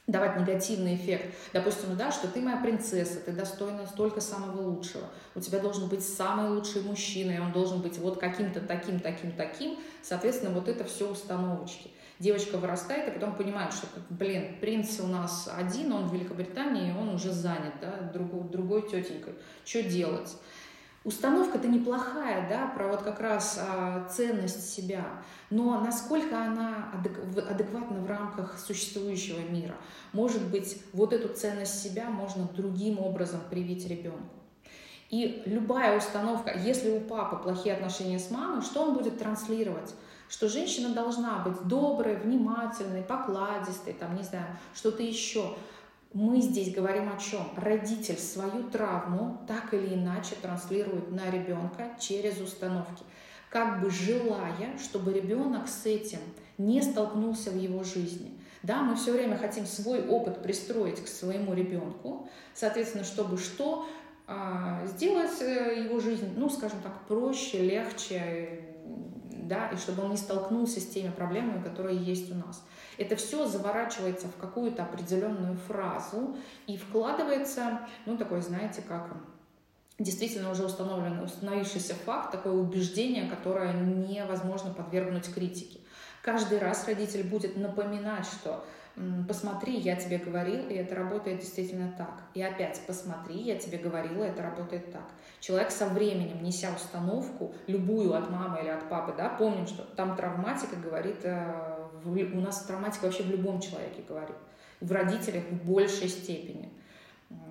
давать 0.06 0.38
негативный 0.38 0.96
эффект. 0.96 1.34
Допустим, 1.52 1.96
да, 1.96 2.12
что 2.12 2.28
ты 2.28 2.40
моя 2.40 2.58
принцесса, 2.58 3.20
ты 3.20 3.32
достойна 3.32 3.86
столько 3.86 4.20
самого 4.20 4.68
лучшего. 4.68 5.04
У 5.34 5.40
тебя 5.40 5.60
должен 5.60 5.88
быть 5.88 6.06
самый 6.06 6.50
лучший 6.50 6.82
мужчина, 6.82 7.30
и 7.30 7.38
он 7.38 7.52
должен 7.52 7.80
быть 7.80 7.98
вот 7.98 8.18
каким-то 8.18 8.60
таким, 8.60 9.00
таким, 9.00 9.32
таким. 9.32 9.78
Соответственно, 10.02 10.52
вот 10.52 10.68
это 10.68 10.84
все 10.84 11.10
установочки. 11.10 11.90
Девочка 12.20 12.58
вырастает, 12.58 13.08
и 13.08 13.10
потом 13.12 13.34
понимает, 13.34 13.72
что, 13.72 13.86
блин, 14.10 14.58
принц 14.60 15.00
у 15.00 15.06
нас 15.06 15.50
один, 15.52 15.92
он 15.92 16.06
в 16.06 16.14
Великобритании, 16.14 16.90
и 16.90 16.96
он 16.96 17.08
уже 17.08 17.32
занят, 17.32 17.74
да, 17.80 18.10
другой, 18.12 18.48
другой 18.48 18.88
тетенькой. 18.88 19.34
Что 19.64 19.82
делать? 19.82 20.36
Установка-то 21.04 21.68
неплохая, 21.68 22.48
да, 22.48 22.66
про 22.68 22.88
вот 22.88 23.02
как 23.02 23.20
раз 23.20 23.60
а, 23.60 24.08
ценность 24.08 24.72
себя, 24.72 25.04
но 25.50 25.78
насколько 25.78 26.40
она 26.40 26.90
адекватна 26.94 28.00
в 28.00 28.06
рамках 28.06 28.58
существующего 28.58 29.40
мира? 29.40 29.74
Может 30.14 30.42
быть, 30.50 30.82
вот 30.94 31.12
эту 31.12 31.28
ценность 31.28 31.82
себя 31.82 32.08
можно 32.08 32.44
другим 32.44 33.00
образом 33.00 33.40
привить 33.50 33.86
ребенку. 33.86 34.34
И 35.10 35.42
любая 35.44 35.98
установка, 35.98 36.58
если 36.58 36.90
у 36.90 37.00
папы 37.00 37.36
плохие 37.36 37.74
отношения 37.74 38.18
с 38.18 38.30
мамой, 38.30 38.62
что 38.62 38.82
он 38.82 38.94
будет 38.94 39.18
транслировать? 39.18 39.94
Что 40.30 40.48
женщина 40.48 40.94
должна 40.94 41.40
быть 41.40 41.68
доброй, 41.68 42.16
внимательной, 42.16 43.02
покладистой, 43.02 43.92
там, 43.92 44.16
не 44.16 44.22
знаю, 44.22 44.56
что-то 44.74 45.02
еще 45.02 45.54
мы 46.14 46.40
здесь 46.40 46.72
говорим 46.72 47.12
о 47.12 47.18
чем? 47.18 47.42
Родитель 47.56 48.18
свою 48.18 48.70
травму 48.70 49.44
так 49.48 49.74
или 49.74 49.94
иначе 49.94 50.36
транслирует 50.40 51.10
на 51.10 51.28
ребенка 51.28 51.90
через 51.98 52.40
установки, 52.40 53.04
как 53.50 53.82
бы 53.82 53.90
желая, 53.90 54.78
чтобы 54.82 55.12
ребенок 55.12 55.68
с 55.68 55.84
этим 55.86 56.20
не 56.56 56.82
столкнулся 56.82 57.50
в 57.50 57.56
его 57.56 57.82
жизни. 57.82 58.38
Да, 58.62 58.82
мы 58.82 58.94
все 58.94 59.12
время 59.12 59.36
хотим 59.36 59.66
свой 59.66 60.06
опыт 60.06 60.42
пристроить 60.42 61.04
к 61.04 61.08
своему 61.08 61.52
ребенку, 61.52 62.28
соответственно, 62.54 63.04
чтобы 63.04 63.36
что 63.36 63.86
а, 64.26 64.86
сделать 64.86 65.42
э, 65.42 65.84
его 65.84 66.00
жизнь, 66.00 66.32
ну, 66.36 66.48
скажем 66.48 66.80
так, 66.80 67.06
проще, 67.06 67.58
легче, 67.58 68.60
да, 69.44 69.68
и 69.68 69.76
чтобы 69.76 70.04
он 70.04 70.12
не 70.12 70.16
столкнулся 70.16 70.80
с 70.80 70.86
теми 70.86 71.10
проблемами, 71.10 71.62
которые 71.62 71.98
есть 71.98 72.30
у 72.30 72.34
нас. 72.34 72.64
Это 72.98 73.16
все 73.16 73.46
заворачивается 73.46 74.28
в 74.28 74.36
какую-то 74.36 74.82
определенную 74.82 75.56
фразу 75.56 76.36
и 76.66 76.76
вкладывается, 76.76 77.80
ну, 78.06 78.16
такой, 78.16 78.40
знаете, 78.40 78.82
как 78.82 79.14
действительно 79.98 80.50
уже 80.50 80.64
установлен, 80.64 81.20
установившийся 81.20 81.94
факт, 81.94 82.32
такое 82.32 82.52
убеждение, 82.52 83.28
которое 83.28 83.72
невозможно 83.72 84.72
подвергнуть 84.72 85.32
критике. 85.32 85.80
Каждый 86.22 86.58
раз 86.58 86.86
родитель 86.86 87.22
будет 87.22 87.56
напоминать, 87.56 88.26
что 88.26 88.64
посмотри, 89.28 89.76
я 89.76 89.96
тебе 89.96 90.18
говорил, 90.18 90.68
и 90.68 90.74
это 90.74 90.94
работает 90.94 91.40
действительно 91.40 91.92
так. 91.98 92.22
И 92.34 92.42
опять, 92.42 92.80
посмотри, 92.86 93.36
я 93.40 93.56
тебе 93.56 93.78
говорила, 93.78 94.22
это 94.22 94.42
работает 94.42 94.92
так. 94.92 95.04
Человек 95.40 95.70
со 95.70 95.86
временем, 95.86 96.42
неся 96.42 96.70
установку, 96.74 97.54
любую 97.66 98.14
от 98.14 98.30
мамы 98.30 98.60
или 98.62 98.68
от 98.68 98.88
папы, 98.88 99.12
да, 99.16 99.28
помним, 99.28 99.66
что 99.66 99.82
там 99.82 100.16
травматика 100.16 100.76
говорит, 100.76 101.18
э, 101.24 101.83
у 102.04 102.40
нас 102.40 102.62
травматика 102.64 103.04
вообще 103.04 103.22
в 103.22 103.30
любом 103.30 103.60
человеке 103.60 104.02
говорит, 104.08 104.36
в 104.80 104.92
родителях 104.92 105.44
в 105.50 105.64
большей 105.64 106.08
степени. 106.08 106.70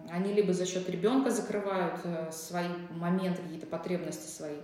Они 0.10 0.34
либо 0.34 0.54
за 0.54 0.66
счет 0.66 0.90
ребенка 0.90 1.32
закрывают 1.32 2.00
э, 2.04 2.32
свои 2.32 2.68
моменты, 2.92 3.42
какие-то 3.42 3.66
потребности 3.66 4.30
свои, 4.30 4.58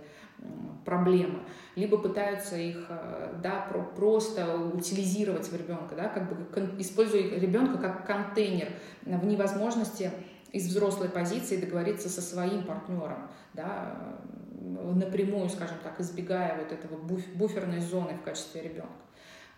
проблемы, 0.84 1.40
либо 1.76 1.98
пытаются 1.98 2.56
их 2.56 2.86
э, 2.88 3.34
да, 3.42 3.68
просто 3.96 4.56
утилизировать 4.56 5.48
в 5.48 5.54
ребенка, 5.54 5.94
да, 5.94 6.08
как 6.08 6.28
бы 6.28 6.80
используя 6.80 7.22
ребенка 7.38 7.78
как 7.78 8.06
контейнер 8.06 8.68
в 9.02 9.24
невозможности 9.24 10.10
из 10.52 10.66
взрослой 10.66 11.08
позиции 11.08 11.60
договориться 11.60 12.08
со 12.08 12.22
своим 12.22 12.64
партнером, 12.64 13.28
да, 13.52 14.16
напрямую, 14.60 15.48
скажем 15.48 15.76
так, 15.82 16.00
избегая 16.00 16.58
вот 16.58 16.72
этого 16.72 16.96
буферной 17.34 17.80
зоны 17.80 18.14
в 18.14 18.22
качестве 18.22 18.62
ребенка. 18.62 18.92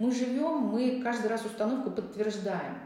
Мы 0.03 0.11
живем, 0.11 0.59
мы 0.67 1.01
каждый 1.03 1.29
раз 1.29 1.45
установку 1.45 1.91
подтверждаем. 1.91 2.79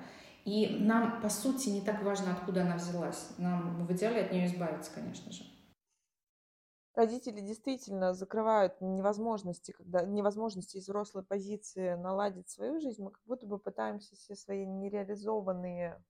И 0.45 0.79
нам, 0.81 1.21
по 1.23 1.29
сути, 1.29 1.71
не 1.71 1.81
так 1.81 2.03
важно, 2.03 2.33
откуда 2.33 2.63
она 2.63 2.77
взялась. 2.77 3.31
Нам 3.39 3.87
в 3.87 3.93
идеале 3.93 4.21
от 4.21 4.33
нее 4.33 4.47
избавиться, 4.47 4.93
конечно 4.95 5.33
же 5.33 5.43
родители 6.97 7.41
действительно 7.41 8.15
закрывают 8.15 8.81
невозможности, 8.81 9.73
когда 9.73 10.03
невозможности 10.03 10.79
из 10.79 10.85
взрослой 10.85 11.23
позиции 11.23 11.95
наладить 11.95 12.49
свою 12.49 12.81
жизнь, 12.81 13.03
мы 13.03 13.11
как 13.11 13.23
будто 13.27 13.47
бы 13.47 13.59
пытаемся 13.59 14.17
все 14.17 14.35
свои 14.35 14.67
нереализованные 14.67 16.03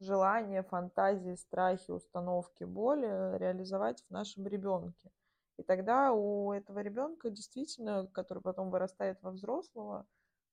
желания, 0.00 0.62
фантазии, 0.62 1.34
страхи, 1.34 1.90
установки, 1.90 2.64
боли 2.64 3.36
реализовать 3.38 4.02
в 4.08 4.10
нашем 4.10 4.46
ребенке. 4.46 5.10
И 5.58 5.62
тогда 5.62 6.12
у 6.12 6.52
этого 6.52 6.80
ребенка 6.80 7.30
действительно, 7.30 8.06
который 8.08 8.42
потом 8.42 8.70
вырастает 8.70 9.22
во 9.22 9.30
взрослого, 9.30 10.06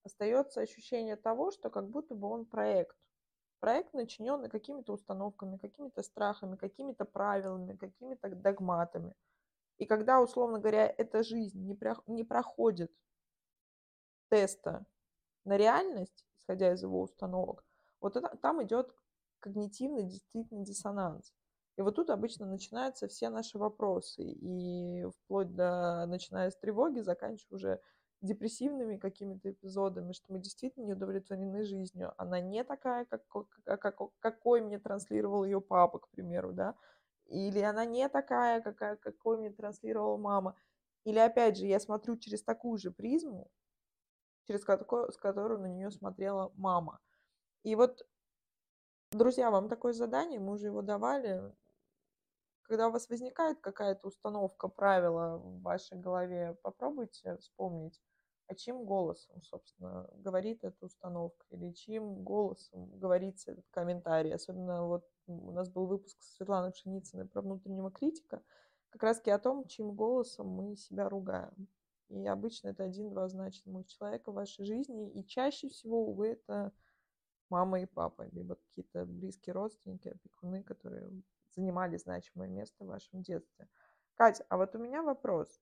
остается 0.03 0.61
ощущение 0.61 1.15
того, 1.15 1.51
что 1.51 1.69
как 1.69 1.89
будто 1.89 2.15
бы 2.15 2.27
он 2.27 2.45
проект. 2.45 2.95
Проект, 3.59 3.93
начиненный 3.93 4.49
какими-то 4.49 4.93
установками, 4.93 5.57
какими-то 5.57 6.03
страхами, 6.03 6.57
какими-то 6.57 7.05
правилами, 7.05 7.75
какими-то 7.75 8.29
догматами. 8.29 9.15
И 9.77 9.85
когда, 9.85 10.21
условно 10.21 10.59
говоря, 10.59 10.93
эта 10.97 11.23
жизнь 11.23 11.65
не, 11.65 11.73
про, 11.73 11.95
не 12.07 12.23
проходит 12.23 12.91
теста 14.29 14.85
на 15.45 15.57
реальность, 15.57 16.25
исходя 16.37 16.73
из 16.73 16.83
его 16.83 17.01
установок, 17.01 17.63
вот 18.01 18.17
это, 18.17 18.35
там 18.37 18.61
идет 18.63 18.93
когнитивный 19.39 20.03
действительно 20.03 20.65
диссонанс. 20.65 21.33
И 21.77 21.81
вот 21.81 21.95
тут 21.95 22.09
обычно 22.09 22.45
начинаются 22.45 23.07
все 23.07 23.29
наши 23.29 23.57
вопросы. 23.57 24.23
И 24.23 25.05
вплоть 25.05 25.55
до, 25.55 26.05
начиная 26.05 26.51
с 26.51 26.57
тревоги, 26.57 26.99
заканчивая 26.99 27.55
уже 27.57 27.81
депрессивными 28.23 28.97
какими-то 28.97 29.51
эпизодами, 29.51 30.13
что 30.13 30.31
мы 30.31 30.39
действительно 30.39 30.85
не 30.85 30.93
удовлетворены 30.93 31.65
жизнью. 31.65 32.13
Она 32.17 32.39
не 32.39 32.63
такая, 32.63 33.05
как, 33.05 33.21
как, 33.65 33.99
какой 34.19 34.61
мне 34.61 34.79
транслировал 34.79 35.43
ее 35.43 35.59
папа, 35.59 35.99
к 35.99 36.07
примеру, 36.09 36.53
да, 36.53 36.75
или 37.25 37.59
она 37.59 37.85
не 37.85 38.07
такая, 38.09 38.61
какая, 38.61 38.95
какой 38.95 39.37
мне 39.37 39.51
транслировала 39.51 40.17
мама. 40.17 40.55
Или, 41.03 41.19
опять 41.19 41.57
же, 41.57 41.65
я 41.65 41.79
смотрю 41.81 42.15
через 42.17 42.43
такую 42.43 42.77
же 42.77 42.91
призму, 42.91 43.51
через 44.45 44.63
которую, 44.63 45.11
с 45.11 45.17
которой 45.17 45.59
на 45.59 45.67
нее 45.67 45.91
смотрела 45.91 46.53
мама. 46.55 47.01
И 47.63 47.75
вот, 47.75 48.07
друзья, 49.11 49.51
вам 49.51 49.67
такое 49.67 49.91
задание, 49.91 50.39
мы 50.39 50.53
уже 50.53 50.67
его 50.67 50.81
давали. 50.81 51.53
Когда 52.61 52.87
у 52.87 52.91
вас 52.91 53.09
возникает 53.09 53.59
какая-то 53.59 54.07
установка, 54.07 54.69
правила 54.69 55.37
в 55.37 55.61
вашей 55.61 55.97
голове, 55.97 56.57
попробуйте 56.61 57.35
вспомнить, 57.37 58.01
а 58.53 58.55
чьим 58.55 58.85
голосом, 58.85 59.41
собственно, 59.41 60.07
говорит 60.13 60.63
эта 60.63 60.85
установка, 60.85 61.45
или 61.49 61.71
чьим 61.71 62.23
голосом 62.23 62.97
говорится 62.99 63.51
этот 63.51 63.65
комментарий. 63.71 64.33
Особенно 64.33 64.87
вот 64.87 65.09
у 65.27 65.51
нас 65.51 65.69
был 65.69 65.87
выпуск 65.87 66.21
с 66.21 66.35
Светланой 66.35 66.71
Пшеницыной 66.71 67.25
про 67.25 67.41
внутреннего 67.41 67.91
критика, 67.91 68.41
как 68.89 69.03
раз 69.03 69.19
о 69.25 69.39
том, 69.39 69.65
чьим 69.67 69.93
голосом 69.93 70.47
мы 70.47 70.75
себя 70.75 71.09
ругаем. 71.09 71.67
И 72.09 72.27
обычно 72.27 72.67
это 72.67 72.83
один-два 72.83 73.27
значимых 73.27 73.87
человека 73.87 74.31
в 74.31 74.35
вашей 74.35 74.65
жизни, 74.65 75.09
и 75.11 75.25
чаще 75.25 75.69
всего, 75.69 76.05
увы, 76.05 76.33
это 76.33 76.71
мама 77.49 77.81
и 77.81 77.85
папа, 77.87 78.27
либо 78.31 78.55
какие-то 78.55 79.05
близкие 79.05 79.53
родственники, 79.53 80.09
опекуны, 80.09 80.61
которые 80.61 81.09
занимали 81.55 81.97
значимое 81.97 82.49
место 82.49 82.83
в 82.83 82.87
вашем 82.87 83.23
детстве. 83.23 83.67
Катя, 84.13 84.45
а 84.49 84.57
вот 84.57 84.75
у 84.75 84.79
меня 84.79 85.01
вопрос. 85.01 85.59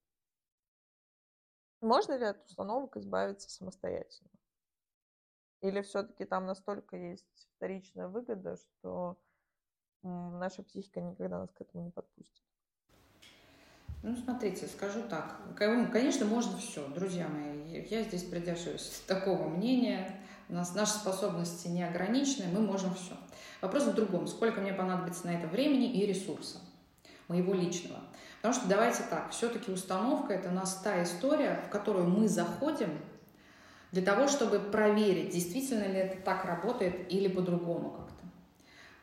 Можно 1.82 2.18
ли 2.18 2.26
от 2.26 2.46
установок 2.46 2.96
избавиться 2.98 3.50
самостоятельно? 3.50 4.30
Или 5.62 5.82
все-таки 5.82 6.26
там 6.26 6.46
настолько 6.46 6.96
есть 6.96 7.50
вторичная 7.58 8.08
выгода, 8.08 8.58
что 8.58 9.18
наша 10.04 10.64
психика 10.64 11.02
никогда 11.02 11.40
нас 11.40 11.52
к 11.52 11.62
этому 11.62 11.84
не 11.84 11.92
подпустит? 11.92 12.44
Ну, 14.04 14.16
смотрите, 14.16 14.66
скажу 14.66 15.04
так. 15.08 15.40
Конечно, 15.56 16.26
можно 16.26 16.58
все, 16.58 16.88
друзья 16.88 17.28
мои. 17.28 17.84
Я 17.84 18.04
здесь 18.04 18.24
придерживаюсь 18.24 19.04
такого 19.08 19.48
мнения. 19.48 20.20
У 20.50 20.54
нас 20.54 20.74
наши 20.74 20.94
способности 20.94 21.68
не 21.68 21.84
ограничены, 21.84 22.52
мы 22.52 22.62
можем 22.62 22.94
все. 22.96 23.16
Вопрос 23.62 23.86
в 23.86 23.94
другом. 23.94 24.28
Сколько 24.28 24.60
мне 24.60 24.74
понадобится 24.74 25.28
на 25.28 25.32
это 25.32 25.48
времени 25.48 25.92
и 25.94 26.06
ресурса 26.06 26.58
моего 27.28 27.54
личного? 27.54 28.00
Потому 28.42 28.56
что 28.56 28.68
давайте 28.68 29.04
так, 29.10 29.30
все-таки 29.30 29.72
установка 29.72 30.34
это 30.34 30.50
у 30.50 30.54
нас 30.54 30.74
та 30.84 31.04
история, 31.04 31.62
в 31.68 31.70
которую 31.70 32.08
мы 32.08 32.28
заходим 32.28 32.90
для 33.92 34.02
того, 34.02 34.28
чтобы 34.28 34.58
проверить, 34.60 35.32
действительно 35.32 35.84
ли 35.84 36.00
это 36.00 36.18
так 36.22 36.44
работает 36.46 37.12
или 37.12 37.28
по-другому 37.28 37.92
как-то. 37.92 38.26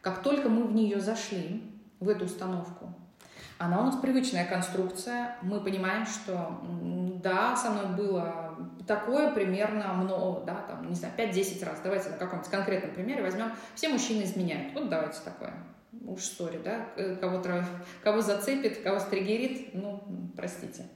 Как 0.01 0.23
только 0.23 0.49
мы 0.49 0.65
в 0.65 0.75
нее 0.75 1.01
зашли, 1.01 1.63
в 2.01 2.09
эту 2.09 2.25
установку, 2.27 2.93
она 3.59 3.81
у 3.81 3.85
нас 3.85 3.97
привычная 3.97 4.47
конструкция, 4.47 5.37
мы 5.43 5.61
понимаем, 5.61 6.07
что 6.07 6.61
да, 7.23 7.57
со 7.57 7.71
мной 7.71 7.87
было 7.97 8.57
такое 8.87 9.33
примерно 9.33 9.93
много, 9.95 10.45
да, 10.47 10.55
там, 10.69 10.89
не 10.89 10.95
знаю, 10.95 11.15
5-10 11.17 11.65
раз. 11.65 11.81
Давайте 11.83 12.11
на 12.11 12.17
каком-нибудь 12.17 12.51
конкретном 12.51 12.93
примере 12.93 13.23
возьмем. 13.23 13.53
Все 13.75 13.89
мужчины 13.89 14.23
изменяют. 14.23 14.73
Вот 14.75 14.89
давайте 14.89 15.19
такое 15.25 15.53
уж 16.07 16.23
сори, 16.23 16.59
да, 16.65 16.87
кого, 17.21 17.43
кого 18.03 18.21
зацепит, 18.21 18.83
кого 18.83 18.99
стригерит, 18.99 19.75
ну, 19.75 20.03
простите. 20.37 20.87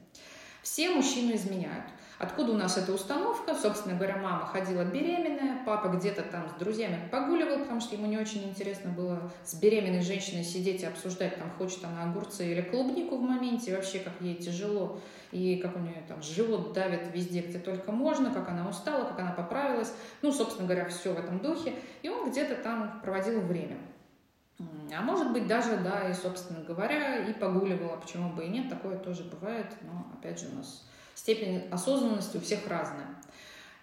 Все 0.63 0.91
мужчины 0.91 1.35
изменяют. 1.35 1.87
Откуда 2.19 2.53
у 2.53 2.57
нас 2.57 2.79
эта 2.79 2.93
установка? 2.93 3.53
Собственно 3.53 3.97
говоря, 3.97 4.17
мама 4.17 4.47
ходила 4.47 4.85
беременная, 4.85 5.65
папа 5.67 5.89
где-то 5.89 6.23
там 6.23 6.49
с 6.49 6.53
друзьями 6.53 7.09
погуливал, 7.11 7.59
потому 7.59 7.81
что 7.81 7.97
ему 7.97 8.07
не 8.07 8.17
очень 8.17 8.49
интересно 8.49 8.93
было 8.93 9.33
с 9.45 9.55
беременной 9.55 10.03
женщиной 10.03 10.45
сидеть 10.45 10.83
и 10.83 10.87
обсуждать, 10.87 11.37
там, 11.37 11.51
хочет 11.59 11.85
она 11.85 12.05
огурцы 12.05 12.47
или 12.47 12.63
клубнику 12.63 13.17
в 13.17 13.23
моменте, 13.23 13.75
вообще, 13.75 13.99
как 13.99 14.13
ей 14.21 14.37
тяжело, 14.37 15.01
и 15.33 15.57
как 15.57 15.75
у 15.75 15.81
нее 15.81 16.05
там 16.07 16.23
живот 16.23 16.73
давит 16.75 17.13
везде, 17.13 17.41
где 17.41 17.59
только 17.59 17.91
можно, 17.91 18.33
как 18.33 18.49
она 18.49 18.69
устала, 18.69 19.05
как 19.05 19.19
она 19.19 19.33
поправилась. 19.33 19.93
Ну, 20.21 20.31
собственно 20.31 20.69
говоря, 20.69 20.89
все 20.89 21.13
в 21.13 21.19
этом 21.19 21.41
духе. 21.41 21.75
И 22.03 22.09
он 22.09 22.31
где-то 22.31 22.55
там 22.55 23.01
проводил 23.03 23.41
время. 23.41 23.79
А 24.97 25.01
может 25.01 25.33
быть 25.33 25.47
даже, 25.47 25.79
да, 25.79 26.09
и, 26.09 26.13
собственно 26.13 26.63
говоря, 26.63 27.27
и 27.27 27.33
погуливала, 27.33 27.97
почему 27.97 28.31
бы 28.31 28.45
и 28.45 28.49
нет, 28.49 28.69
такое 28.69 28.99
тоже 28.99 29.25
бывает, 29.25 29.67
но, 29.83 30.07
опять 30.19 30.39
же, 30.39 30.49
у 30.53 30.57
нас 30.57 30.87
степень 31.15 31.69
осознанности 31.71 32.37
у 32.37 32.41
всех 32.41 32.67
разная. 32.67 33.07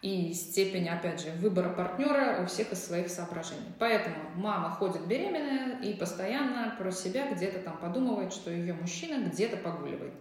И 0.01 0.33
степень, 0.33 0.87
опять 0.87 1.19
же, 1.21 1.31
выбора 1.31 1.69
партнера 1.69 2.41
у 2.41 2.45
всех 2.45 2.71
из 2.71 2.85
своих 2.85 3.09
соображений. 3.09 3.73
Поэтому 3.79 4.15
мама 4.35 4.69
ходит 4.69 5.05
беременная 5.07 5.81
и 5.81 5.93
постоянно 5.93 6.73
про 6.77 6.89
себя 6.91 7.33
где-то 7.33 7.59
там 7.59 7.77
подумывает, 7.77 8.31
что 8.31 8.49
ее 8.49 8.73
мужчина 8.73 9.25
где-то 9.27 9.57
погуливает. 9.57 10.13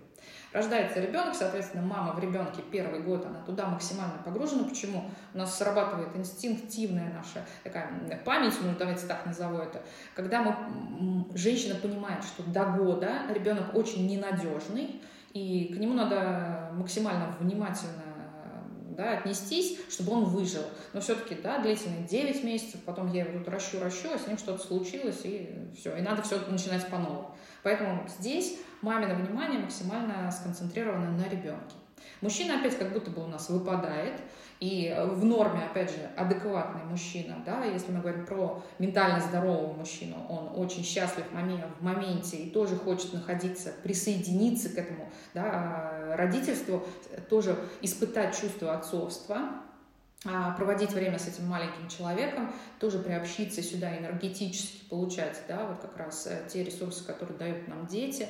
Рождается 0.52 1.00
ребенок, 1.00 1.34
соответственно, 1.34 1.82
мама 1.82 2.12
в 2.14 2.20
ребенке 2.20 2.62
первый 2.72 3.00
год, 3.00 3.26
она 3.26 3.40
туда 3.40 3.66
максимально 3.66 4.14
погружена. 4.24 4.64
Почему? 4.64 5.10
У 5.34 5.38
нас 5.38 5.58
срабатывает 5.58 6.16
инстинктивная 6.16 7.12
наша 7.12 7.44
такая 7.62 7.90
память, 8.24 8.54
ну 8.62 8.72
давайте 8.78 9.06
так 9.06 9.26
назову 9.26 9.58
это, 9.58 9.82
когда 10.14 10.42
мы, 10.42 11.26
женщина 11.34 11.74
понимает, 11.74 12.24
что 12.24 12.42
до 12.44 12.64
года 12.64 13.24
ребенок 13.34 13.74
очень 13.74 14.06
ненадежный, 14.06 15.02
и 15.34 15.72
к 15.74 15.78
нему 15.78 15.92
надо 15.92 16.70
максимально 16.72 17.36
внимательно 17.38 18.07
да, 18.98 19.12
отнестись, 19.12 19.78
чтобы 19.88 20.12
он 20.12 20.24
выжил. 20.24 20.64
Но 20.92 21.00
все-таки, 21.00 21.36
да, 21.36 21.60
длительные 21.60 22.02
9 22.02 22.42
месяцев, 22.42 22.80
потом 22.84 23.12
я 23.12 23.24
его 23.24 23.38
тут 23.38 23.48
ращу-ращу, 23.48 24.08
а 24.12 24.18
с 24.18 24.26
ним 24.26 24.36
что-то 24.36 24.60
случилось, 24.62 25.20
и 25.22 25.56
все, 25.78 25.96
и 25.96 26.02
надо 26.02 26.22
все 26.22 26.40
начинать 26.50 26.86
по 26.88 26.98
новому. 26.98 27.36
Поэтому 27.62 28.08
здесь 28.18 28.58
мамино 28.82 29.14
внимание 29.14 29.60
максимально 29.60 30.30
сконцентрировано 30.32 31.12
на 31.12 31.28
ребенке. 31.28 31.76
Мужчина 32.20 32.58
опять 32.58 32.76
как 32.76 32.92
будто 32.92 33.12
бы 33.12 33.22
у 33.22 33.28
нас 33.28 33.48
выпадает, 33.48 34.20
и 34.60 34.92
в 35.12 35.24
норме, 35.24 35.64
опять 35.64 35.90
же, 35.90 36.10
адекватный 36.16 36.82
мужчина, 36.84 37.40
да, 37.46 37.64
если 37.64 37.92
мы 37.92 38.00
говорим 38.00 38.26
про 38.26 38.62
ментально 38.80 39.20
здорового 39.20 39.72
мужчину, 39.72 40.16
он 40.28 40.60
очень 40.60 40.82
счастлив 40.82 41.24
в 41.30 41.82
моменте 41.84 42.36
и 42.38 42.50
тоже 42.50 42.74
хочет 42.74 43.12
находиться, 43.12 43.72
присоединиться 43.84 44.70
к 44.70 44.78
этому 44.78 45.10
да, 45.32 46.16
родительству, 46.16 46.84
тоже 47.30 47.56
испытать 47.82 48.36
чувство 48.36 48.74
отцовства, 48.74 49.38
а, 50.24 50.50
проводить 50.52 50.90
время 50.90 51.20
с 51.20 51.28
этим 51.28 51.46
маленьким 51.46 51.88
человеком, 51.88 52.52
тоже 52.80 52.98
приобщиться 52.98 53.62
сюда 53.62 53.96
энергетически, 53.96 54.84
получать, 54.88 55.40
да, 55.46 55.68
вот 55.68 55.78
как 55.78 55.96
раз 55.96 56.26
э, 56.26 56.42
те 56.52 56.64
ресурсы, 56.64 57.04
которые 57.04 57.38
дают 57.38 57.68
нам 57.68 57.86
дети. 57.86 58.28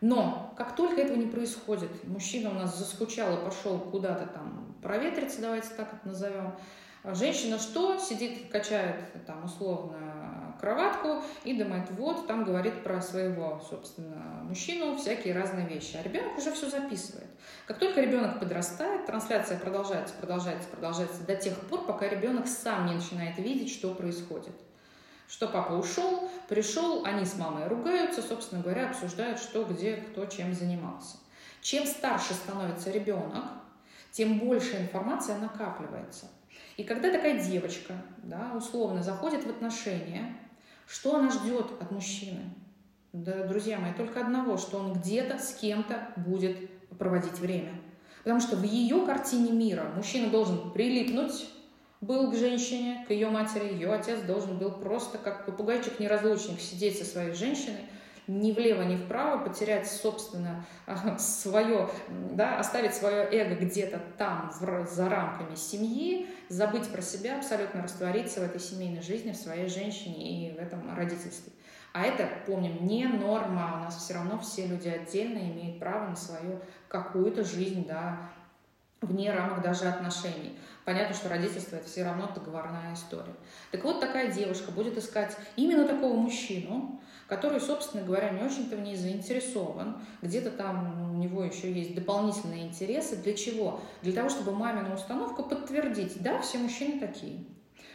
Но 0.00 0.54
как 0.56 0.76
только 0.76 1.00
этого 1.00 1.16
не 1.16 1.26
происходит, 1.26 1.90
мужчина 2.04 2.50
у 2.50 2.54
нас 2.54 2.78
заскучал 2.78 3.38
и 3.38 3.44
пошел 3.44 3.78
куда-то 3.78 4.26
там 4.26 4.76
проветриться, 4.82 5.40
давайте 5.40 5.68
так 5.76 5.94
это 5.94 6.08
назовем, 6.08 6.54
а 7.02 7.14
женщина 7.14 7.58
что? 7.58 7.98
Сидит, 7.98 8.50
качает 8.50 8.96
там 9.26 9.44
условно 9.44 10.56
кроватку 10.60 11.22
и 11.44 11.54
думает, 11.56 11.88
вот, 11.92 12.26
там 12.26 12.44
говорит 12.44 12.82
про 12.82 13.00
своего, 13.00 13.62
собственно, 13.68 14.42
мужчину 14.42 14.96
всякие 14.96 15.34
разные 15.34 15.66
вещи. 15.68 15.96
А 15.96 16.02
ребенок 16.02 16.36
уже 16.36 16.50
все 16.52 16.68
записывает. 16.68 17.28
Как 17.66 17.78
только 17.78 18.00
ребенок 18.00 18.40
подрастает, 18.40 19.06
трансляция 19.06 19.58
продолжается, 19.58 20.14
продолжается, 20.14 20.68
продолжается 20.68 21.22
до 21.24 21.36
тех 21.36 21.54
пор, 21.68 21.86
пока 21.86 22.08
ребенок 22.08 22.46
сам 22.46 22.86
не 22.86 22.94
начинает 22.94 23.38
видеть, 23.38 23.70
что 23.70 23.94
происходит. 23.94 24.54
Что 25.28 25.48
папа 25.48 25.72
ушел, 25.72 26.30
пришел, 26.48 27.04
они 27.04 27.24
с 27.24 27.36
мамой 27.36 27.66
ругаются, 27.66 28.22
собственно 28.22 28.62
говоря, 28.62 28.90
обсуждают, 28.90 29.40
что, 29.40 29.64
где, 29.64 29.96
кто, 29.96 30.26
чем 30.26 30.54
занимался. 30.54 31.16
Чем 31.60 31.84
старше 31.86 32.34
становится 32.34 32.90
ребенок, 32.90 33.44
тем 34.12 34.38
больше 34.38 34.76
информация 34.76 35.36
накапливается. 35.38 36.26
И 36.76 36.84
когда 36.84 37.10
такая 37.10 37.42
девочка, 37.42 37.94
да, 38.18 38.52
условно, 38.54 39.02
заходит 39.02 39.44
в 39.44 39.50
отношения, 39.50 40.36
что 40.86 41.16
она 41.16 41.30
ждет 41.30 41.72
от 41.80 41.90
мужчины? 41.90 42.54
Да, 43.12 43.46
друзья 43.46 43.78
мои, 43.78 43.92
только 43.94 44.20
одного, 44.20 44.58
что 44.58 44.78
он 44.78 44.92
где-то 44.92 45.38
с 45.38 45.54
кем-то 45.54 46.12
будет 46.16 46.70
проводить 46.98 47.38
время. 47.38 47.80
Потому 48.18 48.40
что 48.40 48.56
в 48.56 48.62
ее 48.62 49.04
картине 49.06 49.52
мира 49.52 49.90
мужчина 49.96 50.30
должен 50.30 50.70
прилипнуть 50.72 51.48
был 52.00 52.30
к 52.30 52.34
женщине, 52.34 53.04
к 53.06 53.10
ее 53.10 53.28
матери, 53.28 53.72
ее 53.72 53.92
отец 53.92 54.20
должен 54.20 54.58
был 54.58 54.70
просто 54.70 55.18
как 55.18 55.46
попугайчик-неразлучник 55.46 56.60
сидеть 56.60 56.98
со 56.98 57.04
своей 57.04 57.32
женщиной, 57.32 57.80
ни 58.26 58.52
влево, 58.52 58.82
ни 58.82 58.96
вправо, 58.96 59.42
потерять, 59.44 59.86
собственно, 59.88 60.64
свое, 61.18 61.88
да, 62.32 62.58
оставить 62.58 62.94
свое 62.94 63.28
эго 63.30 63.54
где-то 63.54 64.00
там, 64.18 64.50
в, 64.58 64.86
за 64.86 65.08
рамками 65.08 65.54
семьи, 65.54 66.28
забыть 66.48 66.88
про 66.88 67.02
себя, 67.02 67.36
абсолютно 67.36 67.82
раствориться 67.82 68.40
в 68.40 68.44
этой 68.44 68.60
семейной 68.60 69.02
жизни, 69.02 69.32
в 69.32 69.36
своей 69.36 69.68
женщине 69.68 70.48
и 70.48 70.54
в 70.54 70.58
этом 70.58 70.94
родительстве. 70.96 71.52
А 71.92 72.02
это, 72.02 72.28
помним, 72.46 72.84
не 72.86 73.06
норма. 73.06 73.78
У 73.78 73.84
нас 73.84 73.96
все 73.96 74.14
равно 74.14 74.38
все 74.38 74.66
люди 74.66 74.86
отдельно 74.86 75.38
имеют 75.38 75.78
право 75.78 76.10
на 76.10 76.16
свою 76.16 76.60
какую-то 76.88 77.42
жизнь, 77.42 77.86
да, 77.86 78.30
вне 79.02 79.32
рамок 79.32 79.62
даже 79.62 79.86
отношений. 79.86 80.58
Понятно, 80.84 81.14
что 81.14 81.28
родительство 81.28 81.76
это 81.76 81.86
все 81.86 82.04
равно 82.04 82.30
договорная 82.34 82.94
история. 82.94 83.34
Так 83.72 83.84
вот, 83.84 84.00
такая 84.00 84.32
девушка 84.32 84.70
будет 84.70 84.96
искать 84.96 85.36
именно 85.56 85.86
такого 85.86 86.16
мужчину, 86.16 87.00
который, 87.26 87.60
собственно 87.60 88.04
говоря, 88.04 88.30
не 88.30 88.42
очень-то 88.42 88.76
в 88.76 88.80
ней 88.80 88.96
заинтересован, 88.96 90.00
где-то 90.22 90.50
там 90.50 91.14
у 91.14 91.18
него 91.18 91.42
еще 91.42 91.72
есть 91.72 91.94
дополнительные 91.94 92.66
интересы. 92.66 93.16
Для 93.16 93.34
чего? 93.34 93.80
Для 94.02 94.12
того, 94.12 94.28
чтобы 94.28 94.52
мамину 94.52 94.94
установку 94.94 95.42
подтвердить, 95.42 96.22
да, 96.22 96.40
все 96.40 96.58
мужчины 96.58 97.00
такие. 97.00 97.44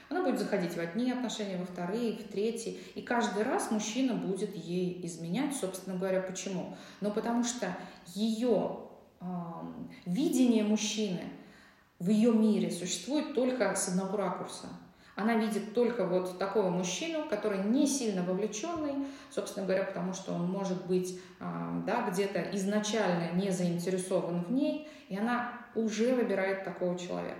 Она 0.10 0.24
будет 0.24 0.40
заходить 0.40 0.76
в 0.76 0.80
одни 0.80 1.10
отношения, 1.10 1.56
во 1.56 1.66
вторые, 1.66 2.18
в 2.18 2.28
третьи. 2.28 2.78
И 2.96 3.02
каждый 3.02 3.44
раз 3.44 3.72
мужчина 3.72 4.14
будет 4.14 4.54
ей 4.54 5.00
изменять, 5.06 5.56
собственно 5.56 5.98
говоря, 5.98 6.20
почему? 6.22 6.76
Ну, 7.00 7.12
потому 7.12 7.46
что 7.46 7.74
ее 8.08 8.90
видение 10.06 10.64
мужчины 10.64 11.24
в 12.00 12.10
ее 12.10 12.32
мире 12.32 12.72
существует 12.72 13.34
только 13.34 13.76
с 13.76 13.88
одного 13.90 14.18
ракурса– 14.18 14.68
она 15.16 15.36
видит 15.36 15.74
только 15.74 16.06
вот 16.06 16.40
такого 16.40 16.70
мужчину, 16.70 17.28
который 17.30 17.64
не 17.64 17.86
сильно 17.86 18.24
вовлеченный, 18.24 19.06
собственно 19.30 19.66
говоря, 19.66 19.84
потому 19.84 20.14
что 20.14 20.34
он 20.34 20.50
может 20.50 20.86
быть 20.86 21.20
да, 21.40 22.10
где-то 22.10 22.42
изначально 22.54 23.32
не 23.34 23.52
заинтересован 23.52 24.44
в 24.44 24.52
ней, 24.52 24.90
и 25.10 25.18
она 25.18 25.54
уже 25.76 26.16
выбирает 26.16 26.64
такого 26.64 26.98
человека 26.98 27.40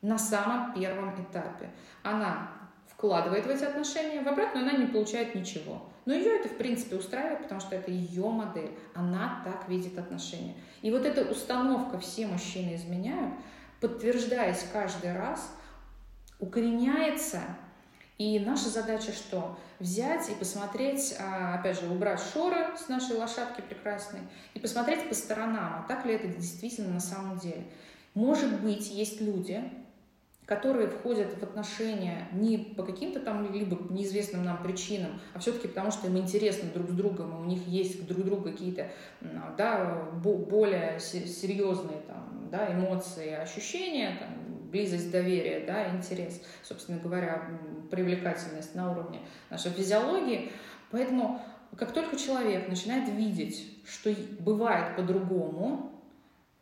на 0.00 0.18
самом 0.18 0.74
первом 0.74 1.20
этапе. 1.20 1.70
Она 2.02 2.50
вкладывает 2.86 3.46
в 3.46 3.50
эти 3.50 3.64
отношения, 3.64 4.22
в 4.22 4.28
обратную 4.28 4.68
она 4.68 4.78
не 4.78 4.86
получает 4.86 5.34
ничего. 5.34 5.87
Но 6.08 6.14
ее 6.14 6.38
это, 6.38 6.48
в 6.48 6.56
принципе, 6.56 6.96
устраивает, 6.96 7.42
потому 7.42 7.60
что 7.60 7.76
это 7.76 7.90
ее 7.90 8.26
модель. 8.30 8.70
Она 8.94 9.42
так 9.44 9.68
видит 9.68 9.98
отношения. 9.98 10.54
И 10.80 10.90
вот 10.90 11.04
эта 11.04 11.30
установка 11.30 11.98
«все 11.98 12.26
мужчины 12.26 12.76
изменяют», 12.76 13.34
подтверждаясь 13.80 14.64
каждый 14.72 15.12
раз– 15.12 15.52
укореняется. 16.38 17.40
И 18.16 18.40
наша 18.40 18.68
задача 18.68 19.12
что? 19.12 19.58
Взять 19.78 20.28
и 20.28 20.34
посмотреть, 20.34 21.14
а, 21.20 21.54
опять 21.54 21.78
же, 21.80 21.88
убрать 21.88 22.20
шоры 22.32 22.76
с 22.76 22.88
нашей 22.88 23.16
лошадки 23.16 23.60
прекрасной 23.60 24.20
и 24.54 24.58
посмотреть 24.58 25.08
по 25.08 25.14
сторонам, 25.14 25.84
а 25.84 25.84
так 25.86 26.04
ли 26.04 26.14
это 26.14 26.26
действительно 26.26 26.94
на 26.94 27.00
самом 27.00 27.38
деле. 27.38 27.64
Может 28.14 28.60
быть, 28.60 28.90
есть 28.90 29.20
люди, 29.20 29.62
которые 30.48 30.88
входят 30.88 31.38
в 31.38 31.42
отношения 31.42 32.26
не 32.32 32.56
по 32.56 32.82
каким-то 32.82 33.20
там 33.20 33.52
либо 33.52 33.76
неизвестным 33.92 34.44
нам 34.44 34.62
причинам, 34.62 35.20
а 35.34 35.40
все-таки 35.40 35.68
потому, 35.68 35.90
что 35.90 36.06
им 36.06 36.16
интересно 36.16 36.70
друг 36.72 36.88
с 36.88 36.94
другом, 36.94 37.36
и 37.36 37.42
у 37.42 37.44
них 37.44 37.68
есть 37.68 38.06
друг 38.06 38.24
другу 38.24 38.44
какие-то 38.44 38.90
да, 39.20 40.08
более 40.14 40.98
серьезные 41.00 42.00
там, 42.06 42.48
да, 42.50 42.72
эмоции, 42.72 43.34
ощущения, 43.34 44.16
там, 44.18 44.30
близость, 44.70 45.10
доверие, 45.10 45.66
да, 45.66 45.94
интерес, 45.94 46.42
собственно 46.62 46.98
говоря, 46.98 47.46
привлекательность 47.90 48.74
на 48.74 48.90
уровне 48.90 49.20
нашей 49.50 49.70
физиологии. 49.70 50.50
Поэтому 50.90 51.42
как 51.76 51.92
только 51.92 52.16
человек 52.16 52.68
начинает 52.68 53.06
видеть, 53.10 53.82
что 53.86 54.10
бывает 54.40 54.96
по-другому, 54.96 55.92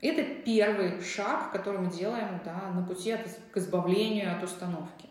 это 0.00 0.22
первый 0.44 1.00
шаг, 1.02 1.52
который 1.52 1.80
мы 1.80 1.90
делаем 1.90 2.40
да, 2.44 2.70
на 2.74 2.82
пути 2.82 3.12
от, 3.12 3.26
к 3.52 3.56
избавлению 3.56 4.36
от 4.36 4.42
установки. 4.42 5.08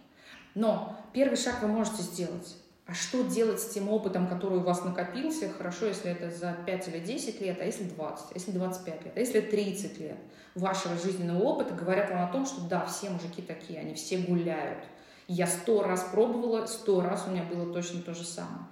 Но 0.53 0.97
первый 1.13 1.35
шаг 1.35 1.61
вы 1.61 1.67
можете 1.67 2.01
сделать. 2.01 2.57
А 2.87 2.93
что 2.93 3.23
делать 3.23 3.59
с 3.59 3.69
тем 3.69 3.89
опытом, 3.89 4.27
который 4.27 4.59
у 4.59 4.63
вас 4.63 4.83
накопился? 4.83 5.49
Хорошо, 5.49 5.87
если 5.87 6.11
это 6.11 6.29
за 6.29 6.55
5 6.65 6.87
или 6.89 6.99
10 6.99 7.41
лет, 7.41 7.57
а 7.59 7.65
если 7.65 7.85
20, 7.85 8.25
а 8.29 8.33
если 8.35 8.51
25 8.51 9.05
лет, 9.05 9.13
а 9.15 9.19
если 9.19 9.41
30 9.41 9.99
лет 9.99 10.17
вашего 10.53 10.95
жизненного 10.95 11.41
опыта 11.41 11.73
говорят 11.73 12.11
вам 12.11 12.23
о 12.23 12.31
том, 12.31 12.45
что 12.45 12.61
да, 12.61 12.85
все 12.85 13.09
мужики 13.09 13.41
такие, 13.41 13.79
они 13.79 13.95
все 13.95 14.19
гуляют. 14.19 14.83
Я 15.27 15.47
сто 15.47 15.81
раз 15.81 16.03
пробовала, 16.11 16.67
сто 16.67 17.01
раз 17.01 17.25
у 17.27 17.31
меня 17.31 17.43
было 17.43 17.73
точно 17.73 18.01
то 18.01 18.13
же 18.13 18.23
самое. 18.23 18.65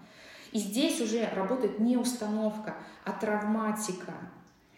И 0.52 0.60
здесь 0.60 1.02
уже 1.02 1.28
работает 1.30 1.80
не 1.80 1.98
установка, 1.98 2.76
а 3.04 3.12
травматика. 3.12 4.14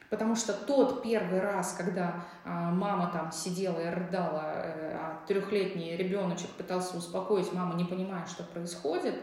Потому 0.10 0.36
что 0.36 0.54
тот 0.54 1.02
первый 1.02 1.39
раз, 1.39 1.74
когда 1.74 2.24
а, 2.44 2.72
мама 2.72 3.10
там 3.12 3.32
сидела 3.32 3.80
и 3.80 3.89
рыдала, 3.89 4.54
э, 4.56 4.96
а 4.96 5.26
трехлетний 5.28 5.96
ребеночек 5.98 6.50
пытался 6.52 6.98
успокоить 6.98 7.52
маму, 7.54 7.76
не 7.76 7.86
понимая, 7.86 8.26
что 8.28 8.44
происходит, 8.44 9.15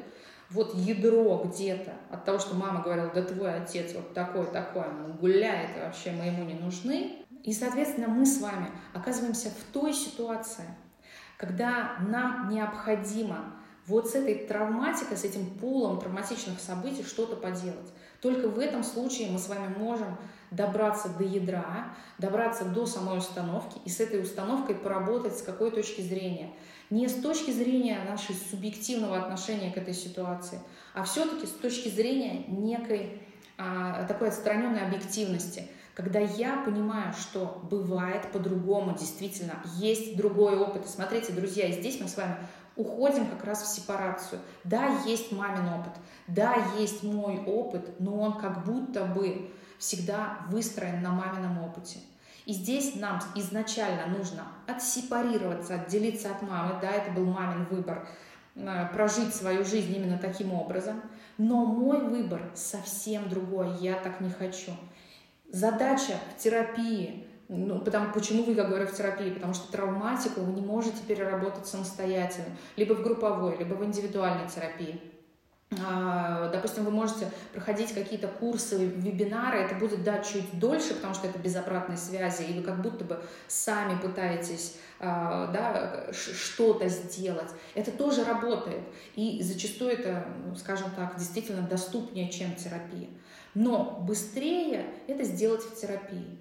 вот 0.50 0.74
ядро 0.74 1.42
где-то 1.44 1.92
от 2.10 2.24
того, 2.24 2.38
что 2.38 2.54
мама 2.54 2.82
говорила, 2.82 3.10
да 3.14 3.22
твой 3.22 3.54
отец 3.54 3.94
вот 3.94 4.12
такой, 4.12 4.46
такой, 4.46 4.82
он 4.82 5.12
гуляет, 5.12 5.70
вообще 5.82 6.12
мы 6.12 6.26
ему 6.26 6.44
не 6.44 6.54
нужны. 6.54 7.24
И, 7.42 7.52
соответственно, 7.52 8.08
мы 8.08 8.26
с 8.26 8.40
вами 8.40 8.70
оказываемся 8.92 9.50
в 9.50 9.72
той 9.72 9.92
ситуации, 9.92 10.66
когда 11.38 11.96
нам 12.00 12.50
необходимо 12.50 13.54
вот 13.86 14.10
с 14.10 14.14
этой 14.14 14.46
травматикой, 14.46 15.16
с 15.16 15.24
этим 15.24 15.46
пулом 15.58 15.98
травматичных 15.98 16.60
событий 16.60 17.02
что-то 17.02 17.36
поделать. 17.36 17.92
Только 18.22 18.46
в 18.48 18.60
этом 18.60 18.84
случае 18.84 19.30
мы 19.30 19.38
с 19.40 19.48
вами 19.48 19.74
можем 19.76 20.16
добраться 20.52 21.08
до 21.08 21.24
ядра, 21.24 21.92
добраться 22.18 22.64
до 22.64 22.86
самой 22.86 23.18
установки 23.18 23.80
и 23.84 23.90
с 23.90 23.98
этой 23.98 24.22
установкой 24.22 24.76
поработать 24.76 25.36
с 25.36 25.42
какой 25.42 25.72
точки 25.72 26.02
зрения. 26.02 26.50
Не 26.88 27.08
с 27.08 27.14
точки 27.14 27.50
зрения 27.50 27.98
нашей 28.08 28.36
субъективного 28.36 29.18
отношения 29.18 29.72
к 29.72 29.76
этой 29.76 29.94
ситуации, 29.94 30.60
а 30.94 31.02
все-таки 31.02 31.46
с 31.46 31.50
точки 31.50 31.88
зрения 31.88 32.44
некой 32.46 33.20
а, 33.58 34.04
такой 34.04 34.28
отстраненной 34.28 34.86
объективности, 34.86 35.68
когда 35.94 36.20
я 36.20 36.62
понимаю, 36.64 37.12
что 37.12 37.60
бывает 37.70 38.30
по-другому, 38.30 38.96
действительно, 38.96 39.54
есть 39.76 40.16
другой 40.16 40.56
опыт. 40.56 40.88
Смотрите, 40.88 41.32
друзья, 41.32 41.70
здесь 41.70 42.00
мы 42.00 42.08
с 42.08 42.16
вами 42.16 42.36
уходим 42.76 43.26
как 43.26 43.44
раз 43.44 43.62
в 43.62 43.66
сепарацию. 43.66 44.40
Да, 44.64 44.88
есть 45.06 45.32
мамин 45.32 45.68
опыт, 45.68 45.92
да, 46.26 46.56
есть 46.78 47.02
мой 47.02 47.42
опыт, 47.44 48.00
но 48.00 48.18
он 48.18 48.38
как 48.38 48.64
будто 48.64 49.04
бы 49.04 49.50
всегда 49.78 50.38
выстроен 50.48 51.02
на 51.02 51.10
мамином 51.10 51.58
опыте. 51.62 51.98
И 52.46 52.52
здесь 52.52 52.96
нам 52.96 53.20
изначально 53.36 54.06
нужно 54.06 54.46
отсепарироваться, 54.66 55.74
отделиться 55.74 56.30
от 56.30 56.42
мамы. 56.42 56.78
Да, 56.80 56.90
это 56.90 57.12
был 57.12 57.26
мамин 57.26 57.66
выбор, 57.66 58.08
э, 58.56 58.88
прожить 58.92 59.34
свою 59.34 59.64
жизнь 59.64 59.94
именно 59.94 60.18
таким 60.18 60.52
образом. 60.52 61.02
Но 61.38 61.64
мой 61.64 62.00
выбор 62.00 62.50
совсем 62.54 63.28
другой, 63.28 63.76
я 63.78 63.94
так 63.94 64.20
не 64.20 64.30
хочу. 64.30 64.72
Задача 65.50 66.14
в 66.34 66.42
терапии 66.42 67.26
Ну, 67.54 67.80
потому, 67.80 68.10
почему 68.14 68.44
вы, 68.44 68.54
как 68.54 68.68
говорю, 68.68 68.86
в 68.86 68.96
терапии? 68.96 69.28
Потому 69.28 69.52
что 69.52 69.70
травматику 69.70 70.40
вы 70.40 70.54
не 70.54 70.62
можете 70.62 71.02
переработать 71.06 71.66
самостоятельно, 71.66 72.56
либо 72.76 72.94
в 72.94 73.02
групповой, 73.02 73.58
либо 73.58 73.74
в 73.74 73.84
индивидуальной 73.84 74.48
терапии. 74.48 74.98
А, 75.86 76.48
допустим, 76.48 76.84
вы 76.84 76.90
можете 76.90 77.30
проходить 77.52 77.92
какие-то 77.92 78.28
курсы, 78.28 78.86
вебинары, 78.86 79.58
это 79.58 79.74
будет, 79.74 80.02
да, 80.02 80.20
чуть 80.20 80.58
дольше, 80.58 80.94
потому 80.94 81.12
что 81.12 81.26
это 81.26 81.38
без 81.38 81.54
обратной 81.54 81.98
связи, 81.98 82.42
и 82.42 82.58
вы 82.58 82.62
как 82.62 82.80
будто 82.80 83.04
бы 83.04 83.22
сами 83.48 84.00
пытаетесь, 84.00 84.76
а, 84.98 85.48
да, 85.48 86.10
что-то 86.12 86.88
сделать. 86.88 87.50
Это 87.74 87.90
тоже 87.90 88.24
работает, 88.24 88.82
и 89.14 89.42
зачастую 89.42 89.92
это, 89.92 90.26
ну, 90.46 90.54
скажем 90.56 90.90
так, 90.96 91.18
действительно 91.18 91.60
доступнее, 91.62 92.30
чем 92.30 92.54
терапия. 92.54 93.08
Но 93.54 94.02
быстрее 94.06 94.86
это 95.06 95.24
сделать 95.24 95.62
в 95.62 95.78
терапии. 95.78 96.38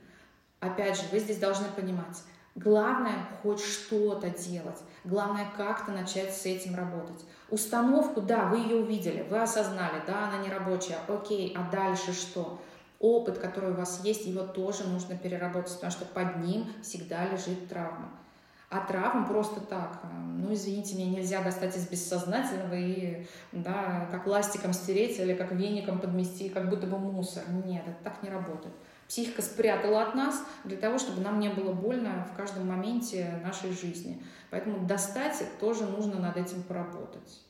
Опять 0.62 0.96
же, 0.96 1.04
вы 1.12 1.18
здесь 1.18 1.40
должны 1.40 1.68
понимать, 1.70 2.22
главное 2.54 3.26
хоть 3.42 3.60
что-то 3.60 4.30
делать, 4.30 4.78
главное 5.04 5.48
как-то 5.58 5.92
начать 5.92 6.36
с 6.36 6.46
этим 6.46 6.76
работать. 6.76 7.26
Установку, 7.50 8.22
да, 8.22 8.46
вы 8.46 8.60
ее 8.60 8.76
увидели, 8.78 9.26
вы 9.28 9.42
осознали, 9.42 10.04
да, 10.06 10.28
она 10.28 10.38
не 10.38 10.50
рабочая, 10.50 11.00
окей, 11.08 11.56
а 11.58 11.70
дальше 11.72 12.14
что? 12.14 12.62
Опыт, 13.00 13.40
который 13.40 13.72
у 13.72 13.76
вас 13.76 14.02
есть, 14.04 14.28
его 14.28 14.44
тоже 14.44 14.84
нужно 14.84 15.18
переработать, 15.18 15.74
потому 15.74 15.92
что 15.92 16.06
под 16.06 16.38
ним 16.38 16.72
всегда 16.84 17.26
лежит 17.26 17.68
травма. 17.68 18.12
А 18.70 18.86
травм 18.86 19.26
просто 19.26 19.60
так, 19.62 20.00
э, 20.04 20.08
ну, 20.16 20.54
извините, 20.54 20.96
меня 20.96 21.10
нельзя 21.18 21.42
достать 21.42 21.76
из 21.76 21.90
бессознательного 21.90 22.76
и, 22.76 23.26
да, 23.52 24.08
как 24.12 24.28
ластиком 24.28 24.72
стереть 24.72 25.20
или 25.20 25.34
как 25.34 25.52
веником 25.52 26.00
подмести, 26.00 26.50
как 26.50 26.70
будто 26.70 26.86
бы 26.86 27.00
мусор. 27.00 27.44
Нет, 27.66 27.84
это 27.86 27.98
так 28.04 28.24
не 28.24 28.30
работает. 28.30 28.74
Психика 29.12 29.42
спрятала 29.42 30.04
от 30.04 30.16
нас 30.16 30.42
для 30.64 30.78
того, 30.78 30.98
чтобы 30.98 31.20
нам 31.20 31.42
не 31.42 31.50
было 31.50 31.74
больно 31.74 32.26
в 32.32 32.34
каждом 32.34 32.70
моменте 32.70 33.42
нашей 33.44 33.72
жизни. 33.72 34.24
Поэтому 34.52 34.88
достать 34.88 35.44
тоже 35.60 35.86
нужно 35.86 36.18
над 36.18 36.38
этим 36.38 36.64
поработать. 36.64 37.46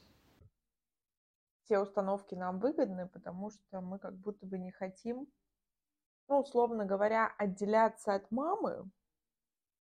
Все 1.64 1.78
установки 1.78 2.34
нам 2.34 2.60
выгодны, 2.60 3.08
потому 3.08 3.52
что 3.52 3.80
мы 3.80 4.00
как 4.00 4.18
будто 4.18 4.48
бы 4.48 4.58
не 4.58 4.72
хотим, 4.72 5.28
ну, 6.28 6.40
условно 6.40 6.84
говоря, 6.84 7.32
отделяться 7.38 8.16
от 8.16 8.32
мамы 8.32 8.90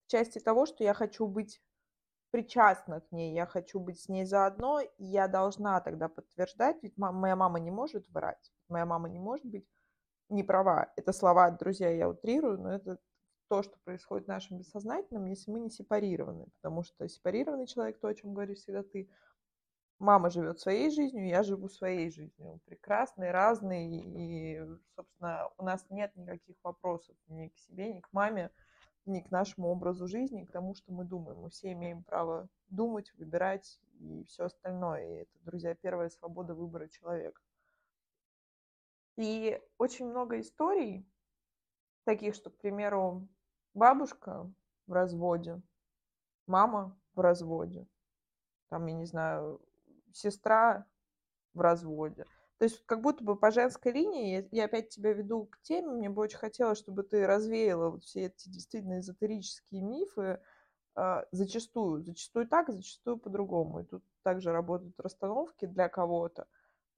в 0.03 0.07
части 0.11 0.39
того, 0.39 0.65
что 0.65 0.83
я 0.83 0.93
хочу 0.93 1.27
быть 1.27 1.61
причастна 2.31 2.99
к 2.99 3.09
ней, 3.13 3.33
я 3.33 3.45
хочу 3.45 3.79
быть 3.79 4.01
с 4.01 4.09
ней 4.09 4.25
заодно, 4.25 4.81
и 4.81 5.05
я 5.05 5.29
должна 5.29 5.79
тогда 5.79 6.09
подтверждать, 6.09 6.83
ведь 6.83 6.97
моя 6.97 7.37
мама 7.37 7.61
не 7.61 7.71
может 7.71 8.05
врать, 8.09 8.51
моя 8.67 8.85
мама 8.85 9.07
не 9.07 9.19
может 9.19 9.45
быть 9.45 9.65
не 10.29 10.43
права. 10.43 10.91
Это 10.95 11.11
слова, 11.11 11.51
друзья, 11.51 11.89
я 11.89 12.09
утрирую, 12.09 12.59
но 12.59 12.71
это 12.71 12.99
то, 13.47 13.63
что 13.63 13.77
происходит 13.83 14.25
в 14.25 14.29
нашем 14.29 14.59
бессознательном, 14.59 15.25
если 15.25 15.51
мы 15.51 15.59
не 15.59 15.69
сепарированы. 15.69 16.45
Потому 16.61 16.83
что 16.83 17.07
сепарированный 17.07 17.67
человек, 17.67 17.99
то, 17.99 18.07
о 18.07 18.13
чем 18.13 18.33
говоришь 18.33 18.59
всегда 18.59 18.83
ты, 18.83 19.09
мама 19.97 20.29
живет 20.29 20.59
своей 20.59 20.91
жизнью, 20.91 21.27
я 21.27 21.43
живу 21.43 21.67
своей 21.67 22.09
жизнью. 22.11 22.59
Прекрасный, 22.65 23.31
разный, 23.31 23.87
и, 23.89 24.61
собственно, 24.95 25.49
у 25.57 25.63
нас 25.63 25.85
нет 25.89 26.15
никаких 26.15 26.55
вопросов 26.63 27.15
ни 27.27 27.47
к 27.49 27.57
себе, 27.57 27.93
ни 27.93 27.99
к 27.99 28.07
маме, 28.11 28.51
ни 29.05 29.21
к 29.21 29.31
нашему 29.31 29.67
образу 29.69 30.07
жизни, 30.07 30.45
к 30.45 30.51
тому, 30.51 30.75
что 30.75 30.91
мы 30.91 31.03
думаем. 31.03 31.39
Мы 31.39 31.49
все 31.49 31.73
имеем 31.73 32.03
право 32.03 32.47
думать, 32.69 33.11
выбирать 33.17 33.79
и 33.99 34.23
все 34.25 34.45
остальное. 34.45 35.05
И 35.05 35.21
это, 35.21 35.31
друзья, 35.41 35.73
первая 35.73 36.09
свобода 36.09 36.53
выбора 36.53 36.87
человека. 36.87 37.41
И 39.19 39.61
очень 39.77 40.07
много 40.07 40.39
историй 40.39 41.05
таких, 42.05 42.33
что, 42.35 42.49
к 42.49 42.57
примеру, 42.57 43.27
бабушка 43.73 44.49
в 44.87 44.93
разводе, 44.93 45.61
мама 46.47 46.97
в 47.15 47.19
разводе, 47.19 47.85
там, 48.69 48.85
я 48.85 48.93
не 48.93 49.05
знаю, 49.05 49.59
сестра 50.13 50.85
в 51.53 51.59
разводе. 51.59 52.23
То 52.59 52.63
есть 52.63 52.81
как 52.85 53.01
будто 53.01 53.21
бы 53.21 53.35
по 53.35 53.51
женской 53.51 53.91
линии, 53.91 54.47
я 54.51 54.65
опять 54.65 54.87
тебя 54.87 55.11
веду 55.11 55.47
к 55.47 55.59
теме, 55.63 55.89
мне 55.91 56.09
бы 56.09 56.21
очень 56.21 56.37
хотелось, 56.37 56.77
чтобы 56.77 57.03
ты 57.03 57.27
развеяла 57.27 57.89
вот 57.89 58.05
все 58.05 58.27
эти 58.27 58.47
действительно 58.47 58.99
эзотерические 58.99 59.81
мифы, 59.81 60.39
э, 60.95 61.23
зачастую, 61.31 62.03
зачастую 62.03 62.47
так, 62.47 62.71
зачастую 62.71 63.17
по-другому. 63.17 63.81
И 63.81 63.83
тут 63.83 64.01
также 64.23 64.53
работают 64.53 64.97
расстановки 64.97 65.65
для 65.65 65.89
кого-то. 65.89 66.47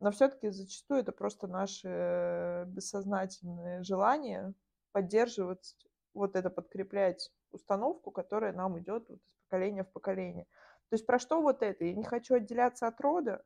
Но 0.02 0.10
все-таки 0.10 0.50
зачастую 0.50 1.02
это 1.02 1.12
просто 1.12 1.48
наше 1.48 2.66
бессознательное 2.68 3.84
желание 3.84 4.54
поддерживать, 4.92 5.78
вот 6.16 6.36
это 6.36 6.50
подкреплять 6.50 7.32
установку, 7.52 8.10
которая 8.10 8.52
нам 8.52 8.80
идет 8.80 9.08
вот 9.08 9.20
из 9.20 9.32
поколения 9.48 9.84
в 9.84 9.92
поколение. 9.92 10.46
То 10.90 10.96
есть 10.96 11.06
про 11.06 11.20
что 11.20 11.40
вот 11.40 11.62
это? 11.62 11.86
Я 11.86 11.94
не 11.94 12.04
хочу 12.04 12.34
отделяться 12.34 12.88
от 12.88 13.00
рода. 13.00 13.46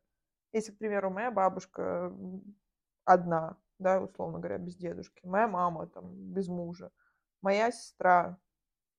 Если, 0.53 0.71
к 0.71 0.77
примеру, 0.77 1.09
моя 1.09 1.29
бабушка 1.29 2.15
одна, 3.03 3.57
да, 3.77 4.01
условно 4.01 4.39
говоря, 4.39 4.57
без 4.57 4.77
дедушки, 4.77 5.25
моя 5.25 5.49
мама 5.49 5.87
там 5.87 6.15
без 6.15 6.47
мужа, 6.47 6.89
моя 7.41 7.69
сестра 7.71 8.39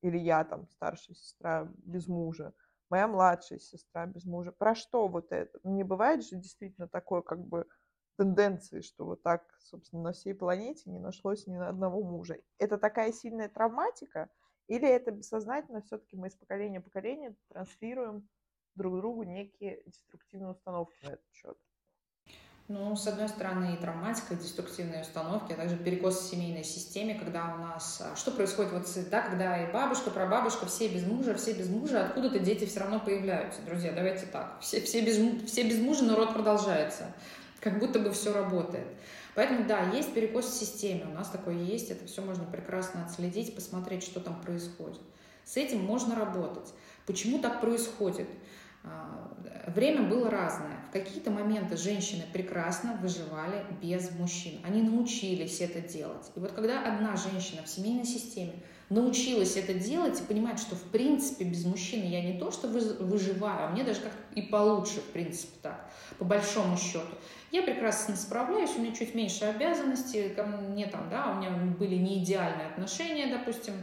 или 0.02 0.18
я 0.18 0.44
там 0.44 0.68
старшая 0.68 1.16
сестра 1.16 1.72
без 1.78 2.06
мужа, 2.06 2.52
моя 2.90 3.08
младшая 3.08 3.58
сестра 3.58 4.06
без 4.06 4.24
мужа. 4.24 4.52
Про 4.52 4.74
что 4.74 5.08
вот 5.08 5.32
это? 5.32 5.58
Не 5.64 5.84
бывает 5.84 6.24
же 6.24 6.36
действительно 6.36 6.88
такой 6.88 7.22
как 7.22 7.44
бы 7.46 7.66
тенденции, 8.16 8.80
что 8.80 9.04
вот 9.04 9.22
так, 9.22 9.42
собственно, 9.60 10.02
на 10.02 10.12
всей 10.12 10.34
планете 10.34 10.90
не 10.90 10.98
нашлось 10.98 11.46
ни 11.46 11.56
на 11.56 11.68
одного 11.68 12.02
мужа. 12.02 12.38
Это 12.58 12.78
такая 12.78 13.12
сильная 13.12 13.48
травматика, 13.48 14.30
или 14.68 14.88
это 14.88 15.10
бессознательно 15.10 15.82
все-таки 15.82 16.16
мы 16.16 16.28
из 16.28 16.34
поколения 16.36 16.80
в 16.80 16.84
поколение 16.84 17.36
транслируем 17.48 18.28
друг 18.74 18.96
другу 18.96 19.22
некие 19.24 19.82
деструктивные 19.86 20.50
установки 20.50 20.98
на 21.02 21.10
этот 21.14 21.26
счет? 21.32 21.58
Ну, 22.68 22.96
с 22.96 23.06
одной 23.06 23.28
стороны, 23.28 23.74
и 23.74 23.76
травматика, 23.76 24.34
и 24.34 24.36
деструктивные 24.36 25.02
установки, 25.02 25.52
а 25.52 25.54
также 25.56 25.76
перекос 25.76 26.18
в 26.18 26.30
семейной 26.30 26.64
системе, 26.64 27.14
когда 27.14 27.54
у 27.54 27.58
нас... 27.58 28.02
А, 28.04 28.16
что 28.16 28.32
происходит 28.32 28.72
вот, 28.72 28.88
да, 29.08 29.22
когда 29.22 29.62
и 29.62 29.72
бабушка, 29.72 30.10
прабабушка, 30.10 30.66
все 30.66 30.88
без 30.88 31.06
мужа, 31.06 31.36
все 31.36 31.52
без 31.52 31.68
мужа, 31.68 32.06
откуда-то 32.06 32.40
дети 32.40 32.64
все 32.64 32.80
равно 32.80 32.98
появляются. 32.98 33.62
Друзья, 33.62 33.92
давайте 33.92 34.26
так. 34.26 34.58
Все, 34.60 34.80
все, 34.80 35.00
без, 35.00 35.16
все 35.48 35.62
без 35.62 35.78
мужа, 35.78 36.02
но 36.02 36.16
род 36.16 36.34
продолжается. 36.34 37.12
Как 37.60 37.78
будто 37.78 38.00
бы 38.00 38.10
все 38.10 38.32
работает. 38.32 38.88
Поэтому, 39.36 39.64
да, 39.68 39.88
есть 39.90 40.12
перекос 40.12 40.46
в 40.46 40.58
системе, 40.58 41.04
у 41.08 41.14
нас 41.14 41.28
такое 41.28 41.54
есть, 41.54 41.90
это 41.90 42.06
все 42.06 42.20
можно 42.20 42.44
прекрасно 42.44 43.04
отследить, 43.04 43.54
посмотреть, 43.54 44.02
что 44.02 44.18
там 44.18 44.40
происходит. 44.40 45.00
С 45.44 45.56
этим 45.56 45.84
можно 45.84 46.16
работать. 46.16 46.72
Почему 47.06 47.38
так 47.38 47.60
происходит? 47.60 48.26
А, 48.86 49.34
время 49.70 50.02
было 50.02 50.30
разное. 50.30 50.76
В 50.88 50.92
какие-то 50.92 51.30
моменты 51.30 51.76
женщины 51.76 52.22
прекрасно 52.32 52.96
выживали 53.02 53.64
без 53.82 54.10
мужчин. 54.12 54.60
Они 54.64 54.82
научились 54.82 55.60
это 55.60 55.80
делать. 55.80 56.30
И 56.34 56.40
вот 56.40 56.52
когда 56.52 56.82
одна 56.82 57.16
женщина 57.16 57.62
в 57.62 57.68
семейной 57.68 58.04
системе 58.04 58.54
научилась 58.88 59.56
это 59.56 59.74
делать 59.74 60.20
и 60.20 60.24
понимает, 60.24 60.60
что 60.60 60.76
в 60.76 60.82
принципе 60.84 61.44
без 61.44 61.64
мужчины 61.64 62.04
я 62.04 62.22
не 62.22 62.38
то 62.38 62.52
что 62.52 62.68
выживаю, 62.68 63.66
а 63.66 63.70
мне 63.70 63.82
даже 63.82 64.00
как 64.00 64.12
и 64.34 64.42
получше, 64.42 65.00
в 65.00 65.10
принципе, 65.12 65.52
так, 65.62 65.90
по 66.18 66.24
большому 66.24 66.76
счету. 66.76 67.14
Я 67.50 67.62
прекрасно 67.62 68.14
справляюсь, 68.16 68.70
у 68.76 68.80
меня 68.80 68.94
чуть 68.94 69.14
меньше 69.14 69.44
обязанностей, 69.44 70.28
ко 70.30 70.44
мне 70.44 70.86
там, 70.86 71.08
да, 71.10 71.32
у 71.32 71.40
меня 71.40 71.50
были 71.50 71.96
не 71.96 72.22
идеальные 72.22 72.68
отношения, 72.68 73.26
допустим, 73.26 73.74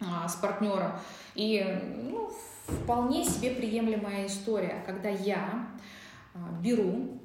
а, 0.00 0.28
с 0.28 0.36
партнером. 0.36 0.92
И 1.34 1.64
ну, 2.10 2.30
вполне 2.72 3.24
себе 3.24 3.50
приемлемая 3.50 4.26
история, 4.26 4.82
когда 4.86 5.08
я 5.08 5.68
а, 6.34 6.38
беру 6.60 7.20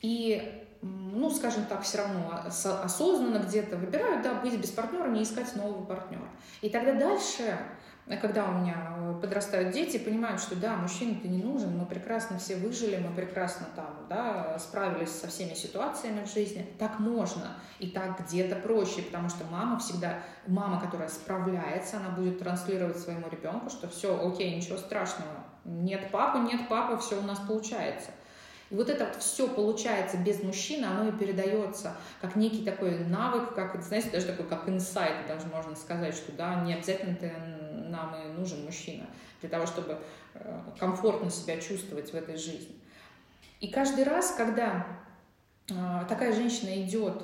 и, 0.00 0.64
ну, 0.82 1.30
скажем 1.30 1.64
так, 1.66 1.82
все 1.82 1.98
равно 1.98 2.42
осознанно 2.44 3.38
где-то 3.38 3.76
выбираю, 3.76 4.22
да, 4.22 4.34
быть 4.34 4.58
без 4.58 4.70
партнера, 4.70 5.08
не 5.08 5.22
искать 5.22 5.54
нового 5.56 5.84
партнера. 5.84 6.28
И 6.62 6.68
тогда 6.68 6.94
дальше 6.94 7.58
когда 8.16 8.48
у 8.48 8.52
меня 8.52 8.74
э, 8.96 9.18
подрастают 9.20 9.72
дети, 9.72 9.98
понимают, 9.98 10.40
что 10.40 10.56
да, 10.56 10.76
мужчина-то 10.76 11.28
не 11.28 11.42
нужен, 11.42 11.76
мы 11.76 11.84
прекрасно 11.84 12.38
все 12.38 12.56
выжили, 12.56 12.96
мы 12.96 13.14
прекрасно 13.14 13.66
там, 13.76 14.06
да, 14.08 14.58
справились 14.58 15.10
со 15.10 15.28
всеми 15.28 15.54
ситуациями 15.54 16.24
в 16.24 16.32
жизни. 16.32 16.66
Так 16.78 16.98
можно, 16.98 17.56
и 17.78 17.88
так 17.88 18.24
где-то 18.24 18.56
проще, 18.56 19.02
потому 19.02 19.28
что 19.28 19.44
мама 19.50 19.78
всегда, 19.78 20.20
мама, 20.46 20.80
которая 20.80 21.08
справляется, 21.08 21.98
она 21.98 22.10
будет 22.10 22.38
транслировать 22.38 22.98
своему 22.98 23.28
ребенку, 23.28 23.68
что 23.68 23.88
все, 23.88 24.18
окей, 24.26 24.54
ничего 24.56 24.78
страшного, 24.78 25.44
нет 25.64 26.10
папы, 26.10 26.38
нет 26.38 26.66
папы, 26.68 26.96
все 26.96 27.18
у 27.18 27.22
нас 27.22 27.38
получается. 27.40 28.10
И 28.70 28.74
вот 28.74 28.90
это 28.90 29.06
вот 29.06 29.16
все 29.16 29.48
получается 29.48 30.18
без 30.18 30.42
мужчины, 30.42 30.84
оно 30.84 31.08
и 31.08 31.12
передается 31.12 31.96
как 32.20 32.36
некий 32.36 32.64
такой 32.64 32.98
навык, 32.98 33.54
как, 33.54 33.82
знаете, 33.82 34.10
даже 34.10 34.26
такой, 34.26 34.46
как 34.46 34.68
инсайт, 34.68 35.26
даже 35.26 35.46
можно 35.46 35.74
сказать, 35.74 36.14
что 36.14 36.32
да, 36.32 36.62
не 36.62 36.74
обязательно 36.74 37.16
ты 37.16 37.32
нам 37.88 38.14
и 38.14 38.28
нужен 38.38 38.64
мужчина 38.64 39.06
для 39.40 39.48
того, 39.48 39.66
чтобы 39.66 39.98
э, 40.34 40.60
комфортно 40.78 41.30
себя 41.30 41.60
чувствовать 41.60 42.12
в 42.12 42.14
этой 42.14 42.36
жизни. 42.36 42.76
И 43.60 43.68
каждый 43.68 44.04
раз, 44.04 44.32
когда 44.36 44.86
э, 45.70 45.74
такая 46.08 46.32
женщина 46.32 46.82
идет 46.82 47.22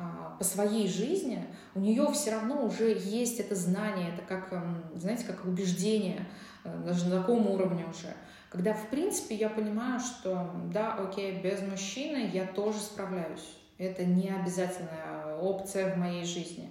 а, 0.00 0.36
по 0.38 0.44
своей 0.44 0.86
жизни, 0.86 1.44
у 1.74 1.80
нее 1.80 2.08
все 2.12 2.30
равно 2.30 2.64
уже 2.64 2.96
есть 2.96 3.40
это 3.40 3.56
знание, 3.56 4.12
это 4.14 4.22
как, 4.22 4.52
эм, 4.52 4.84
знаете, 4.94 5.24
как 5.24 5.44
убеждение, 5.44 6.24
э, 6.62 6.82
даже 6.86 7.06
на 7.08 7.20
таком 7.20 7.48
уровне 7.48 7.84
уже. 7.84 8.14
Когда, 8.48 8.74
в 8.74 8.90
принципе, 8.90 9.34
я 9.34 9.48
понимаю, 9.48 9.98
что 9.98 10.52
да, 10.72 10.94
окей, 10.94 11.40
без 11.40 11.62
мужчины 11.62 12.30
я 12.32 12.46
тоже 12.46 12.78
справляюсь. 12.78 13.58
Это 13.76 14.04
не 14.04 14.28
обязательная 14.28 15.36
опция 15.36 15.92
в 15.92 15.98
моей 15.98 16.24
жизни. 16.24 16.70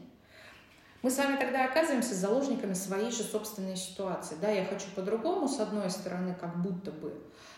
Мы 1.08 1.12
с 1.12 1.20
вами 1.20 1.38
тогда 1.38 1.64
оказываемся 1.64 2.14
заложниками 2.16 2.74
своей 2.74 3.12
же 3.12 3.24
собственной 3.24 3.78
ситуации. 3.78 4.36
Да, 4.42 4.50
я 4.50 4.66
хочу 4.66 4.88
по-другому, 4.94 5.48
с 5.48 5.58
одной 5.62 5.90
стороны, 5.90 6.36
как 6.38 6.62
будто 6.62 6.92
бы, 6.92 7.14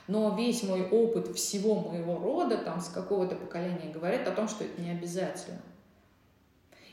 но 0.08 0.36
весь 0.38 0.62
мой 0.62 0.88
опыт 0.88 1.36
всего 1.36 1.74
моего 1.74 2.20
рода, 2.20 2.60
там, 2.60 2.80
с 2.80 2.89
какого-то 2.89 3.34
поколения, 3.34 3.91
говорит 3.91 4.28
о 4.28 4.34
том, 4.34 4.47
что 4.47 4.66
это 4.66 4.80
не 4.80 4.91
обязательно. 4.91 5.58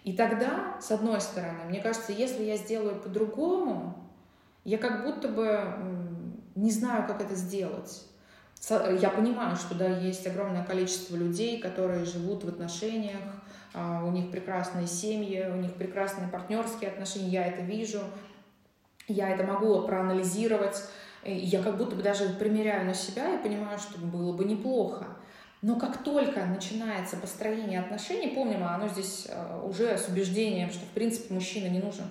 И 0.02 0.14
тогда, 0.14 0.78
с 0.80 0.90
одной 0.90 1.20
стороны, 1.20 1.64
мне 1.68 1.82
кажется, 1.82 2.12
если 2.12 2.44
я 2.44 2.56
сделаю 2.56 3.02
по-другому, 3.02 4.08
я 4.64 4.78
как 4.78 5.04
будто 5.04 5.28
бы 5.28 5.60
не 6.54 6.70
знаю, 6.70 7.06
как 7.06 7.20
это 7.20 7.34
сделать. 7.34 8.02
Я 8.98 9.10
понимаю, 9.10 9.56
что 9.56 9.74
да, 9.74 9.88
есть 9.98 10.26
огромное 10.26 10.64
количество 10.64 11.16
людей, 11.16 11.60
которые 11.60 12.06
живут 12.06 12.44
в 12.44 12.48
отношениях, 12.48 13.20
у 13.76 14.10
них 14.10 14.30
прекрасные 14.30 14.86
семьи, 14.86 15.46
у 15.46 15.56
них 15.56 15.74
прекрасные 15.74 16.28
партнерские 16.28 16.90
отношения, 16.90 17.28
я 17.28 17.46
это 17.46 17.62
вижу, 17.62 18.00
я 19.06 19.28
это 19.28 19.44
могу 19.44 19.82
проанализировать, 19.82 20.82
я 21.24 21.62
как 21.62 21.76
будто 21.76 21.94
бы 21.96 22.02
даже 22.02 22.28
примеряю 22.30 22.86
на 22.86 22.94
себя 22.94 23.34
и 23.34 23.42
понимаю, 23.42 23.78
что 23.78 23.98
было 23.98 24.32
бы 24.32 24.44
неплохо. 24.44 25.06
Но 25.62 25.78
как 25.78 26.04
только 26.04 26.44
начинается 26.44 27.16
построение 27.16 27.80
отношений, 27.80 28.28
помним, 28.34 28.62
оно 28.62 28.88
здесь 28.88 29.26
а, 29.28 29.62
уже 29.64 29.96
с 29.96 30.08
убеждением, 30.08 30.70
что 30.70 30.84
в 30.84 30.90
принципе 30.90 31.34
мужчина 31.34 31.68
не 31.68 31.80
нужен. 31.80 32.04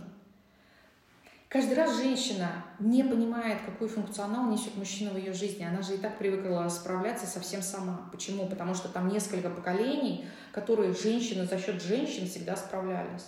Каждый 1.55 1.75
раз 1.75 1.95
женщина 1.95 2.65
не 2.79 3.01
понимает, 3.01 3.59
какой 3.65 3.87
функционал 3.87 4.51
несет 4.51 4.75
мужчина 4.75 5.11
в 5.11 5.15
ее 5.15 5.31
жизни. 5.31 5.63
Она 5.63 5.81
же 5.81 5.93
и 5.93 5.97
так 5.97 6.17
привыкла 6.17 6.67
справляться 6.67 7.25
совсем 7.25 7.61
сама. 7.61 8.09
Почему? 8.11 8.45
Потому 8.49 8.73
что 8.73 8.89
там 8.89 9.07
несколько 9.07 9.49
поколений, 9.49 10.27
которые 10.51 10.93
женщины 10.93 11.45
за 11.45 11.57
счет 11.57 11.81
женщин 11.81 12.27
всегда 12.27 12.57
справлялись. 12.57 13.27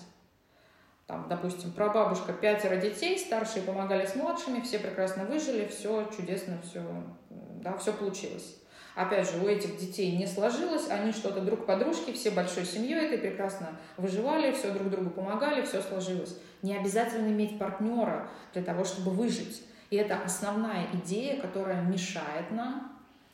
Там, 1.06 1.28
допустим, 1.30 1.72
прабабушка, 1.72 2.34
пятеро 2.34 2.76
детей, 2.76 3.18
старшие 3.18 3.64
помогали 3.64 4.06
с 4.06 4.14
младшими, 4.14 4.60
все 4.60 4.80
прекрасно 4.80 5.24
выжили, 5.24 5.66
все 5.66 6.12
чудесно, 6.14 6.58
все, 6.70 6.84
да, 7.30 7.78
все 7.78 7.94
получилось. 7.94 8.58
Опять 8.98 9.32
же, 9.32 9.38
у 9.38 9.48
этих 9.48 9.78
детей 9.78 10.18
не 10.18 10.28
сложилось, 10.28 10.90
они 10.90 11.14
что-то 11.14 11.40
друг 11.40 11.66
подружки, 11.66 12.12
все 12.12 12.32
большой 12.32 12.66
семьей 12.66 13.06
этой 13.06 13.20
прекрасно 13.20 13.80
выживали, 13.96 14.52
все 14.52 14.72
друг 14.72 14.90
другу 14.90 15.12
помогали, 15.12 15.62
все 15.62 15.82
сложилось. 15.82 16.36
Не 16.62 16.76
обязательно 16.76 17.28
иметь 17.28 17.60
партнера 17.60 18.28
для 18.54 18.64
того, 18.64 18.84
чтобы 18.84 19.12
выжить. 19.12 19.64
И 19.90 19.96
это 19.96 20.18
основная 20.24 20.88
идея, 20.94 21.40
которая 21.42 21.82
мешает 21.82 22.52
нам. 22.52 22.92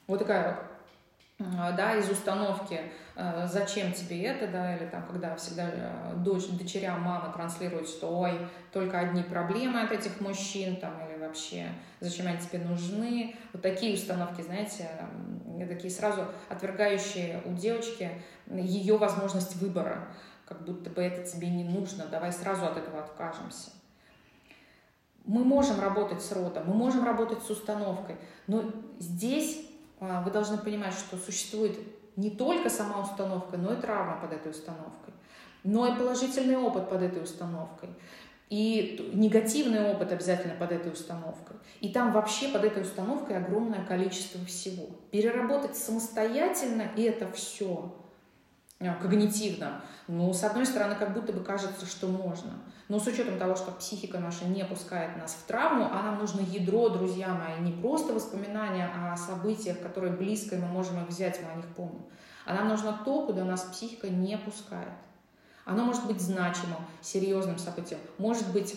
Вот 0.07 0.19
такая 0.19 0.59
да, 1.39 1.95
из 1.95 2.09
установки 2.09 2.79
э, 3.15 3.47
«зачем 3.47 3.91
тебе 3.91 4.23
это?», 4.23 4.47
да, 4.47 4.75
или 4.75 4.85
там, 4.85 5.05
когда 5.05 5.35
всегда 5.35 5.69
э, 5.71 6.13
дочь, 6.17 6.47
дочерям 6.47 7.01
мама 7.01 7.33
транслирует, 7.33 7.87
что 7.87 8.19
«ой, 8.19 8.47
только 8.71 8.99
одни 8.99 9.23
проблемы 9.23 9.81
от 9.81 9.91
этих 9.91 10.21
мужчин», 10.21 10.77
там, 10.77 10.93
или 11.07 11.19
вообще 11.19 11.67
«зачем 11.99 12.27
они 12.27 12.37
тебе 12.37 12.59
нужны?», 12.59 13.35
вот 13.51 13.61
такие 13.61 13.95
установки, 13.95 14.41
знаете, 14.41 14.87
такие 15.67 15.91
сразу 15.91 16.25
отвергающие 16.49 17.41
у 17.45 17.53
девочки 17.53 18.09
ее 18.49 18.97
возможность 18.97 19.55
выбора, 19.55 20.07
как 20.45 20.63
будто 20.63 20.89
бы 20.89 21.01
это 21.01 21.29
тебе 21.29 21.49
не 21.49 21.63
нужно, 21.63 22.05
давай 22.05 22.31
сразу 22.31 22.65
от 22.65 22.77
этого 22.77 23.01
откажемся. 23.01 23.71
Мы 25.25 25.43
можем 25.43 25.79
работать 25.79 26.21
с 26.21 26.31
родом, 26.33 26.63
мы 26.67 26.73
можем 26.73 27.05
работать 27.05 27.41
с 27.41 27.49
установкой, 27.49 28.17
но 28.47 28.71
здесь 28.99 29.65
а, 29.99 30.21
вы 30.21 30.31
должны 30.31 30.57
понимать, 30.57 30.93
что 30.93 31.17
существует 31.17 31.79
не 32.17 32.29
только 32.29 32.69
сама 32.69 33.01
установка, 33.01 33.57
но 33.57 33.73
и 33.73 33.79
травма 33.79 34.19
под 34.19 34.33
этой 34.33 34.51
установкой, 34.51 35.13
но 35.63 35.87
и 35.87 35.97
положительный 35.97 36.57
опыт 36.57 36.89
под 36.89 37.01
этой 37.01 37.23
установкой, 37.23 37.89
и 38.49 39.11
негативный 39.13 39.89
опыт 39.89 40.11
обязательно 40.11 40.53
под 40.55 40.73
этой 40.73 40.91
установкой. 40.91 41.55
И 41.79 41.89
там 41.89 42.11
вообще 42.11 42.49
под 42.49 42.65
этой 42.65 42.83
установкой 42.83 43.37
огромное 43.37 43.83
количество 43.83 44.45
всего. 44.45 44.87
Переработать 45.09 45.75
самостоятельно 45.75 46.83
это 46.95 47.31
все 47.31 47.95
когнитивно, 49.01 49.81
ну, 50.07 50.33
с 50.33 50.43
одной 50.43 50.65
стороны, 50.65 50.95
как 50.95 51.13
будто 51.13 51.31
бы 51.31 51.43
кажется, 51.43 51.85
что 51.85 52.07
можно. 52.07 52.51
Но 52.89 52.99
с 52.99 53.07
учетом 53.07 53.39
того, 53.39 53.55
что 53.55 53.71
психика 53.71 54.19
наша 54.19 54.45
не 54.45 54.65
пускает 54.65 55.17
нас 55.17 55.33
в 55.33 55.47
травму, 55.47 55.87
а 55.91 56.03
нам 56.03 56.19
нужно 56.19 56.41
ядро, 56.41 56.89
друзья 56.89 57.29
мои, 57.29 57.59
не 57.59 57.71
просто 57.71 58.13
воспоминания 58.13 58.89
о 58.93 59.15
событиях, 59.15 59.79
которые 59.79 60.13
близко, 60.13 60.57
мы 60.57 60.67
можем 60.67 61.01
их 61.01 61.07
взять, 61.07 61.39
мы 61.41 61.51
о 61.51 61.55
них 61.55 61.67
помним. 61.75 62.03
А 62.45 62.53
нам 62.53 62.67
нужно 62.67 62.99
то, 63.05 63.25
куда 63.25 63.45
нас 63.45 63.61
психика 63.61 64.09
не 64.09 64.37
пускает. 64.37 64.89
Оно 65.65 65.85
может 65.85 66.05
быть 66.05 66.19
значимым, 66.19 66.79
серьезным 67.01 67.57
событием, 67.57 68.01
может 68.17 68.51
быть 68.51 68.75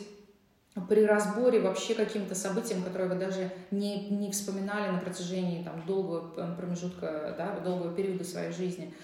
при 0.88 1.07
разборе 1.07 1.61
вообще 1.61 1.94
каким-то 1.94 2.34
событиям, 2.34 2.82
которые 2.82 3.09
вы 3.09 3.16
даже 3.16 3.50
не, 3.70 4.09
не 4.11 4.30
вспоминали 4.30 4.92
на 4.92 4.98
протяжении 4.98 5.64
там, 5.64 5.82
долгого 5.86 6.54
промежутка, 6.54 7.34
да, 7.36 7.59
долгого 7.61 7.94
периода 7.94 8.24
своей 8.24 8.52
жизни. 8.52 8.94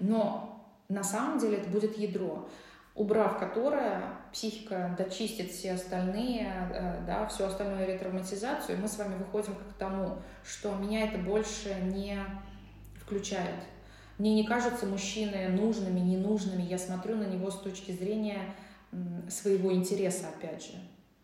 Но 0.00 0.66
на 0.88 1.04
самом 1.04 1.38
деле 1.38 1.58
это 1.58 1.68
будет 1.70 1.98
ядро 1.98 2.48
убрав 2.94 3.38
которое, 3.38 4.02
психика 4.32 4.94
дочистит 4.98 5.50
все 5.50 5.72
остальные, 5.72 6.46
э, 6.74 7.04
да, 7.06 7.26
всю 7.26 7.44
остальную 7.44 7.86
ретравматизацию, 7.86 8.78
мы 8.78 8.88
с 8.88 8.98
вами 8.98 9.16
выходим 9.16 9.54
к 9.54 9.74
тому, 9.78 10.18
что 10.44 10.74
меня 10.74 11.04
это 11.04 11.18
больше 11.18 11.74
не 11.82 12.18
включает. 13.00 13.56
Мне 14.18 14.34
не 14.34 14.44
кажутся 14.44 14.86
мужчины 14.86 15.48
нужными, 15.48 16.00
ненужными. 16.00 16.62
Я 16.62 16.78
смотрю 16.78 17.16
на 17.16 17.24
него 17.24 17.50
с 17.50 17.58
точки 17.58 17.92
зрения 17.92 18.54
своего 19.28 19.72
интереса, 19.72 20.28
опять 20.28 20.62
же. 20.62 20.74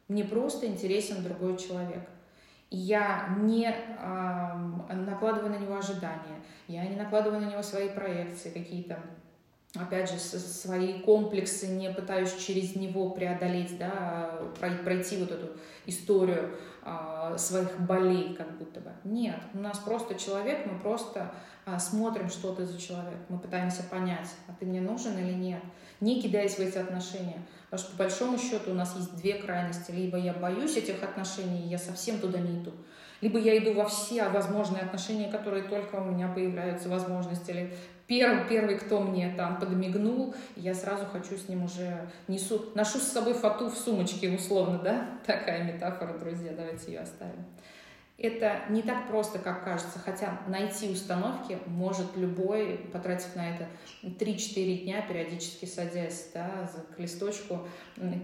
Мне 0.08 0.24
просто 0.24 0.66
интересен 0.66 1.22
другой 1.22 1.58
человек. 1.58 2.08
Я 2.70 3.34
не 3.38 3.66
э, 3.66 4.94
накладываю 4.94 5.50
на 5.50 5.58
него 5.58 5.76
ожидания, 5.76 6.42
я 6.66 6.86
не 6.86 6.96
накладываю 6.96 7.40
на 7.40 7.50
него 7.50 7.62
свои 7.62 7.88
проекции 7.88 8.50
какие-то, 8.50 9.00
опять 9.74 10.10
же, 10.10 10.18
свои 10.18 11.00
комплексы, 11.00 11.68
не 11.68 11.90
пытаюсь 11.90 12.34
через 12.34 12.76
него 12.76 13.10
преодолеть, 13.10 13.78
да, 13.78 14.38
пройти 14.84 15.16
вот 15.16 15.30
эту 15.30 15.56
историю 15.86 16.54
а, 16.82 17.36
своих 17.36 17.80
болей, 17.80 18.34
как 18.34 18.56
будто 18.58 18.80
бы. 18.80 18.90
Нет, 19.04 19.38
у 19.52 19.58
нас 19.58 19.78
просто 19.78 20.14
человек, 20.14 20.66
мы 20.66 20.78
просто 20.78 21.34
а, 21.66 21.78
смотрим, 21.78 22.28
что 22.28 22.54
ты 22.54 22.64
за 22.64 22.78
человек, 22.78 23.18
мы 23.28 23.38
пытаемся 23.38 23.82
понять, 23.82 24.28
а 24.46 24.52
ты 24.58 24.64
мне 24.64 24.80
нужен 24.80 25.18
или 25.18 25.32
нет, 25.32 25.62
не 26.00 26.20
кидаясь 26.20 26.56
в 26.56 26.60
эти 26.60 26.78
отношения. 26.78 27.42
Потому 27.70 27.86
что 27.86 27.96
по 27.96 28.04
большому 28.04 28.38
счету 28.38 28.70
у 28.70 28.74
нас 28.74 28.96
есть 28.96 29.16
две 29.16 29.34
крайности. 29.34 29.90
Либо 29.90 30.16
я 30.16 30.32
боюсь 30.32 30.76
этих 30.76 31.02
отношений, 31.02 31.64
и 31.64 31.68
я 31.68 31.78
совсем 31.78 32.18
туда 32.18 32.38
не 32.38 32.62
иду. 32.62 32.72
Либо 33.20 33.38
я 33.38 33.58
иду 33.58 33.74
во 33.74 33.86
все 33.86 34.28
возможные 34.28 34.82
отношения, 34.82 35.28
которые 35.30 35.64
только 35.64 35.96
у 35.96 36.04
меня 36.04 36.28
появляются 36.28 36.88
возможности. 36.88 37.50
Или 37.50 37.74
первый, 38.06 38.48
первый, 38.48 38.78
кто 38.78 39.00
мне 39.00 39.34
там 39.36 39.58
подмигнул, 39.58 40.34
я 40.56 40.72
сразу 40.72 41.04
хочу 41.06 41.36
с 41.36 41.48
ним 41.48 41.64
уже 41.64 42.08
несу, 42.28 42.70
ношу 42.74 42.98
с 42.98 43.08
собой 43.08 43.34
фату 43.34 43.68
в 43.68 43.76
сумочке 43.76 44.30
условно, 44.30 44.78
да? 44.78 45.20
Такая 45.26 45.64
метафора, 45.64 46.16
друзья, 46.16 46.52
давайте 46.56 46.92
ее 46.92 47.00
оставим. 47.00 47.44
Это 48.20 48.64
не 48.68 48.82
так 48.82 49.06
просто, 49.06 49.38
как 49.38 49.62
кажется, 49.62 50.00
хотя 50.00 50.42
найти 50.48 50.90
установки 50.90 51.56
может 51.66 52.16
любой, 52.16 52.78
потратив 52.92 53.36
на 53.36 53.54
это 53.54 53.68
3-4 54.02 54.78
дня, 54.82 55.06
периодически 55.06 55.66
садясь 55.66 56.32
да, 56.34 56.68
к 56.96 56.98
листочку, 56.98 57.60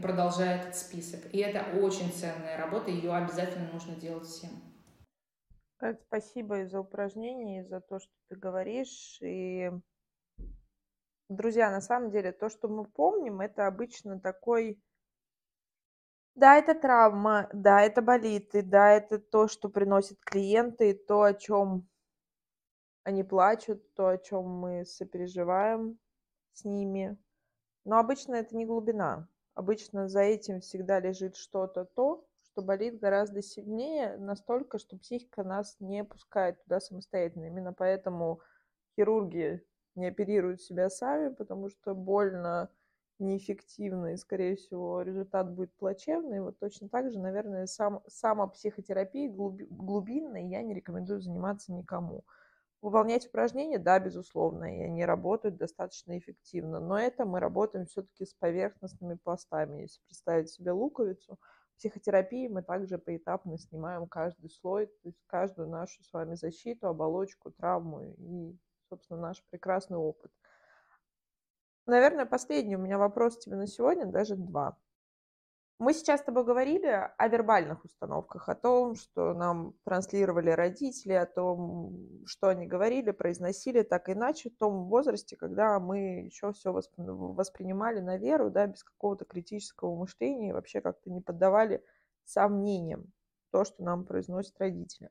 продолжая 0.02 0.60
этот 0.60 0.74
список. 0.74 1.32
И 1.32 1.38
это 1.38 1.78
очень 1.78 2.10
ценная 2.10 2.56
работа, 2.58 2.90
ее 2.90 3.14
обязательно 3.14 3.70
нужно 3.72 3.94
делать 3.94 4.26
всем. 4.26 4.50
Спасибо 6.08 6.62
и 6.62 6.66
за 6.66 6.80
упражнение, 6.80 7.60
и 7.62 7.68
за 7.68 7.80
то, 7.80 8.00
что 8.00 8.10
ты 8.28 8.36
говоришь. 8.36 9.18
И, 9.22 9.70
друзья, 11.28 11.70
на 11.70 11.80
самом 11.80 12.10
деле, 12.10 12.32
то, 12.32 12.48
что 12.48 12.66
мы 12.66 12.84
помним, 12.84 13.40
это 13.40 13.68
обычно 13.68 14.18
такой... 14.18 14.80
Да, 16.36 16.56
это 16.56 16.74
травма, 16.74 17.48
да, 17.52 17.80
это 17.82 18.02
болит, 18.02 18.54
и 18.56 18.62
да, 18.62 18.90
это 18.90 19.18
то, 19.20 19.46
что 19.46 19.68
приносят 19.68 20.18
клиенты, 20.24 20.90
и 20.90 20.94
то, 20.94 21.22
о 21.22 21.32
чем 21.34 21.88
они 23.04 23.22
плачут, 23.22 23.82
то, 23.94 24.08
о 24.08 24.18
чем 24.18 24.48
мы 24.48 24.84
сопереживаем 24.84 25.98
с 26.52 26.64
ними. 26.64 27.16
Но 27.84 27.98
обычно 27.98 28.36
это 28.36 28.56
не 28.56 28.66
глубина. 28.66 29.28
Обычно 29.54 30.08
за 30.08 30.22
этим 30.22 30.60
всегда 30.60 31.00
лежит 31.00 31.36
что-то 31.36 31.84
то, 31.84 32.26
что 32.42 32.62
болит 32.62 32.98
гораздо 33.00 33.42
сильнее, 33.42 34.16
настолько, 34.16 34.78
что 34.78 34.98
психика 34.98 35.44
нас 35.44 35.76
не 35.80 36.04
пускает 36.04 36.62
туда 36.64 36.80
самостоятельно. 36.80 37.46
Именно 37.46 37.72
поэтому 37.72 38.40
хирурги 38.96 39.64
не 39.94 40.06
оперируют 40.06 40.62
себя 40.62 40.90
сами, 40.90 41.32
потому 41.34 41.68
что 41.70 41.94
больно, 41.94 42.70
неэффективно, 43.18 44.14
и, 44.14 44.16
скорее 44.16 44.56
всего, 44.56 45.02
результат 45.02 45.52
будет 45.52 45.74
плачевный. 45.76 46.40
Вот 46.40 46.58
точно 46.58 46.88
так 46.88 47.10
же, 47.12 47.18
наверное, 47.18 47.66
сам, 47.66 48.02
самопсихотерапией 48.06 49.28
глубинной 49.28 50.46
я 50.46 50.62
не 50.62 50.74
рекомендую 50.74 51.20
заниматься 51.20 51.72
никому. 51.72 52.24
Выполнять 52.82 53.26
упражнения, 53.26 53.78
да, 53.78 53.98
безусловно, 53.98 54.64
и 54.64 54.82
они 54.82 55.06
работают 55.06 55.56
достаточно 55.56 56.18
эффективно, 56.18 56.80
но 56.80 56.98
это 56.98 57.24
мы 57.24 57.40
работаем 57.40 57.86
все-таки 57.86 58.26
с 58.26 58.34
поверхностными 58.34 59.14
пластами. 59.14 59.80
Если 59.80 60.02
представить 60.06 60.50
себе 60.50 60.72
луковицу, 60.72 61.38
в 61.74 61.78
психотерапии 61.78 62.46
мы 62.46 62.62
также 62.62 62.98
поэтапно 62.98 63.56
снимаем 63.58 64.06
каждый 64.06 64.50
слой, 64.50 64.86
то 64.86 65.08
есть 65.08 65.18
каждую 65.26 65.68
нашу 65.68 66.04
с 66.04 66.12
вами 66.12 66.34
защиту, 66.34 66.88
оболочку, 66.88 67.50
травму 67.50 68.02
и, 68.02 68.54
собственно, 68.90 69.20
наш 69.20 69.42
прекрасный 69.50 69.96
опыт. 69.96 70.30
Наверное, 71.86 72.24
последний 72.24 72.76
у 72.76 72.80
меня 72.80 72.98
вопрос 72.98 73.38
тебе 73.38 73.56
на 73.56 73.66
сегодня, 73.66 74.06
даже 74.06 74.36
два. 74.36 74.78
Мы 75.80 75.92
сейчас 75.92 76.20
с 76.20 76.24
тобой 76.24 76.44
говорили 76.44 76.86
о 76.86 77.28
вербальных 77.28 77.84
установках, 77.84 78.48
о 78.48 78.54
том, 78.54 78.94
что 78.94 79.34
нам 79.34 79.74
транслировали 79.84 80.50
родители, 80.50 81.12
о 81.12 81.26
том, 81.26 82.24
что 82.26 82.48
они 82.48 82.66
говорили, 82.66 83.10
произносили 83.10 83.82
так 83.82 84.08
иначе 84.08 84.50
в 84.50 84.56
том 84.56 84.84
возрасте, 84.84 85.36
когда 85.36 85.80
мы 85.80 86.24
еще 86.26 86.52
все 86.52 86.72
воспринимали 86.72 88.00
на 88.00 88.16
веру, 88.16 88.50
да, 88.50 88.68
без 88.68 88.84
какого-то 88.84 89.24
критического 89.24 89.96
мышления 89.96 90.50
и 90.50 90.52
вообще 90.52 90.80
как-то 90.80 91.10
не 91.10 91.20
поддавали 91.20 91.84
сомнениям 92.24 93.12
то, 93.50 93.64
что 93.64 93.82
нам 93.82 94.06
произносят 94.06 94.58
родители. 94.58 95.10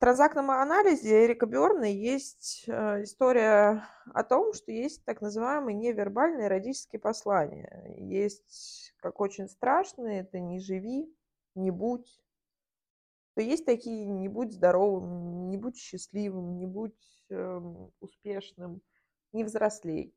В 0.00 0.02
транзактном 0.02 0.50
анализе 0.50 1.26
Эрика 1.26 1.44
Бёрна 1.44 1.84
есть 1.84 2.64
э, 2.66 3.02
история 3.02 3.84
о 4.14 4.24
том, 4.24 4.54
что 4.54 4.72
есть 4.72 5.04
так 5.04 5.20
называемые 5.20 5.76
невербальные 5.76 6.48
родительские 6.48 7.00
послания. 7.00 7.94
Есть 7.98 8.94
как 9.00 9.20
очень 9.20 9.46
страшные, 9.46 10.22
это 10.22 10.40
«не 10.40 10.58
живи», 10.58 11.14
«не 11.54 11.70
будь». 11.70 12.24
То 13.34 13.42
есть 13.42 13.66
такие 13.66 14.06
«не 14.06 14.28
будь 14.28 14.54
здоровым», 14.54 15.50
«не 15.50 15.58
будь 15.58 15.76
счастливым», 15.76 16.56
«не 16.56 16.66
будь 16.66 17.26
э, 17.28 17.60
успешным», 18.00 18.80
«не 19.32 19.44
взрослей». 19.44 20.14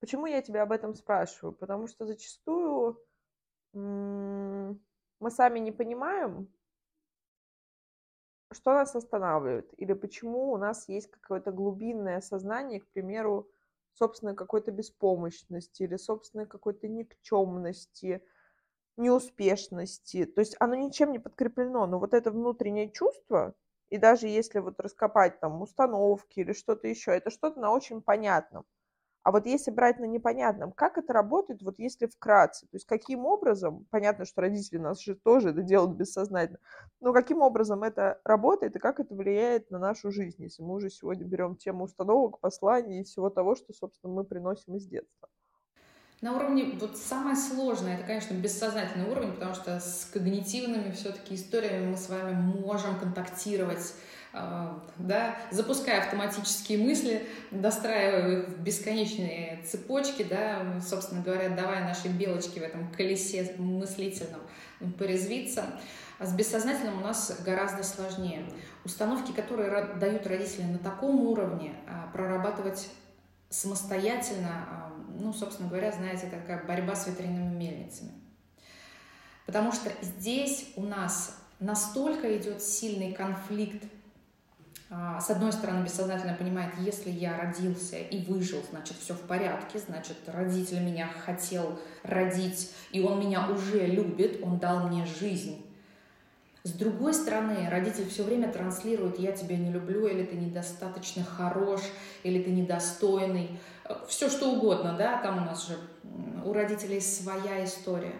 Почему 0.00 0.24
я 0.24 0.40
тебя 0.40 0.62
об 0.62 0.72
этом 0.72 0.94
спрашиваю? 0.94 1.52
Потому 1.52 1.86
что 1.86 2.06
зачастую 2.06 2.98
мы 3.74 4.78
сами 5.28 5.58
не 5.58 5.70
понимаем, 5.70 6.48
что 8.54 8.72
нас 8.74 8.94
останавливает? 8.96 9.72
Или 9.76 9.92
почему 9.92 10.52
у 10.52 10.56
нас 10.56 10.88
есть 10.88 11.10
какое-то 11.10 11.52
глубинное 11.52 12.20
сознание, 12.20 12.80
к 12.80 12.88
примеру, 12.88 13.48
собственной 13.94 14.34
какой-то 14.34 14.72
беспомощности 14.72 15.84
или 15.84 15.96
собственной 15.96 16.46
какой-то 16.46 16.88
никчемности, 16.88 18.22
неуспешности. 18.96 20.24
То 20.26 20.40
есть 20.40 20.56
оно 20.60 20.74
ничем 20.74 21.12
не 21.12 21.18
подкреплено, 21.18 21.86
но 21.86 21.98
вот 21.98 22.14
это 22.14 22.30
внутреннее 22.30 22.90
чувство, 22.90 23.54
и 23.90 23.98
даже 23.98 24.26
если 24.28 24.58
вот 24.60 24.80
раскопать 24.80 25.40
там 25.40 25.62
установки 25.62 26.40
или 26.40 26.52
что-то 26.52 26.88
еще, 26.88 27.12
это 27.12 27.30
что-то 27.30 27.60
на 27.60 27.72
очень 27.72 28.02
понятном. 28.02 28.64
А 29.24 29.32
вот 29.32 29.46
если 29.46 29.70
брать 29.70 29.98
на 29.98 30.04
непонятном, 30.04 30.70
как 30.72 30.98
это 30.98 31.14
работает, 31.14 31.62
вот 31.62 31.78
если 31.78 32.06
вкратце, 32.06 32.66
то 32.66 32.76
есть 32.76 32.84
каким 32.84 33.24
образом, 33.24 33.86
понятно, 33.90 34.26
что 34.26 34.42
родители 34.42 34.76
нас 34.76 35.00
же 35.00 35.14
тоже 35.14 35.48
это 35.48 35.62
делают 35.62 35.96
бессознательно, 35.96 36.58
но 37.00 37.14
каким 37.14 37.40
образом 37.40 37.82
это 37.82 38.20
работает 38.24 38.76
и 38.76 38.78
как 38.78 39.00
это 39.00 39.14
влияет 39.14 39.70
на 39.70 39.78
нашу 39.78 40.10
жизнь, 40.12 40.42
если 40.42 40.62
мы 40.62 40.74
уже 40.74 40.90
сегодня 40.90 41.24
берем 41.24 41.56
тему 41.56 41.84
установок, 41.84 42.38
посланий 42.38 43.00
и 43.00 43.04
всего 43.04 43.30
того, 43.30 43.54
что, 43.54 43.72
собственно, 43.72 44.12
мы 44.12 44.24
приносим 44.24 44.76
из 44.76 44.86
детства. 44.86 45.30
На 46.20 46.36
уровне, 46.36 46.76
вот 46.78 46.98
самое 46.98 47.36
сложное, 47.36 47.96
это, 47.96 48.06
конечно, 48.06 48.34
бессознательный 48.34 49.10
уровень, 49.10 49.32
потому 49.32 49.54
что 49.54 49.80
с 49.80 50.08
когнитивными 50.12 50.92
все-таки 50.92 51.34
историями 51.34 51.90
мы 51.90 51.96
с 51.96 52.10
вами 52.10 52.32
можем 52.32 52.98
контактировать 52.98 53.94
да, 54.98 55.36
запуская 55.52 56.00
автоматические 56.00 56.78
мысли, 56.78 57.26
достраивая 57.52 58.40
их 58.40 58.48
в 58.48 58.62
бесконечные 58.62 59.60
цепочки, 59.64 60.24
да, 60.24 60.80
собственно 60.84 61.22
говоря, 61.22 61.50
давая 61.50 61.84
нашей 61.84 62.10
белочке 62.10 62.60
в 62.60 62.64
этом 62.64 62.90
колесе 62.92 63.54
мыслительном 63.58 64.40
порезвиться. 64.98 65.64
А 66.18 66.26
с 66.26 66.32
бессознательным 66.32 66.98
у 66.98 67.00
нас 67.00 67.40
гораздо 67.44 67.82
сложнее. 67.82 68.44
Установки, 68.84 69.32
которые 69.32 69.94
дают 69.96 70.26
родители 70.26 70.62
на 70.62 70.78
таком 70.78 71.20
уровне, 71.20 71.74
а, 71.88 72.08
прорабатывать 72.12 72.88
самостоятельно, 73.50 74.92
ну, 75.18 75.32
собственно 75.32 75.68
говоря, 75.68 75.92
знаете, 75.92 76.28
такая 76.28 76.64
борьба 76.64 76.94
с 76.94 77.06
ветряными 77.06 77.54
мельницами. 77.54 78.12
Потому 79.46 79.72
что 79.72 79.90
здесь 80.02 80.72
у 80.76 80.82
нас 80.82 81.38
настолько 81.60 82.36
идет 82.36 82.62
сильный 82.62 83.12
конфликт 83.12 83.84
а, 83.84 84.03
с 85.20 85.30
одной 85.30 85.52
стороны, 85.52 85.84
бессознательно 85.84 86.34
понимает, 86.34 86.74
если 86.78 87.10
я 87.10 87.36
родился 87.38 87.96
и 87.96 88.24
выжил, 88.24 88.62
значит, 88.70 88.96
все 88.98 89.14
в 89.14 89.20
порядке, 89.22 89.78
значит, 89.78 90.16
родитель 90.26 90.80
меня 90.80 91.08
хотел 91.24 91.78
родить, 92.02 92.72
и 92.90 93.02
он 93.02 93.18
меня 93.18 93.48
уже 93.48 93.86
любит, 93.86 94.40
он 94.42 94.58
дал 94.58 94.86
мне 94.88 95.06
жизнь. 95.06 95.64
С 96.64 96.72
другой 96.72 97.12
стороны, 97.12 97.68
родитель 97.68 98.08
все 98.08 98.22
время 98.22 98.50
транслирует 98.50 99.18
«я 99.18 99.32
тебя 99.32 99.56
не 99.56 99.70
люблю», 99.70 100.06
или 100.06 100.24
«ты 100.24 100.36
недостаточно 100.36 101.22
хорош», 101.22 101.82
или 102.22 102.42
«ты 102.42 102.50
недостойный», 102.50 103.58
все 104.08 104.30
что 104.30 104.50
угодно, 104.50 104.96
да, 104.96 105.20
там 105.20 105.42
у 105.42 105.44
нас 105.44 105.68
же 105.68 105.76
у 106.44 106.52
родителей 106.54 107.00
своя 107.00 107.64
история. 107.64 108.14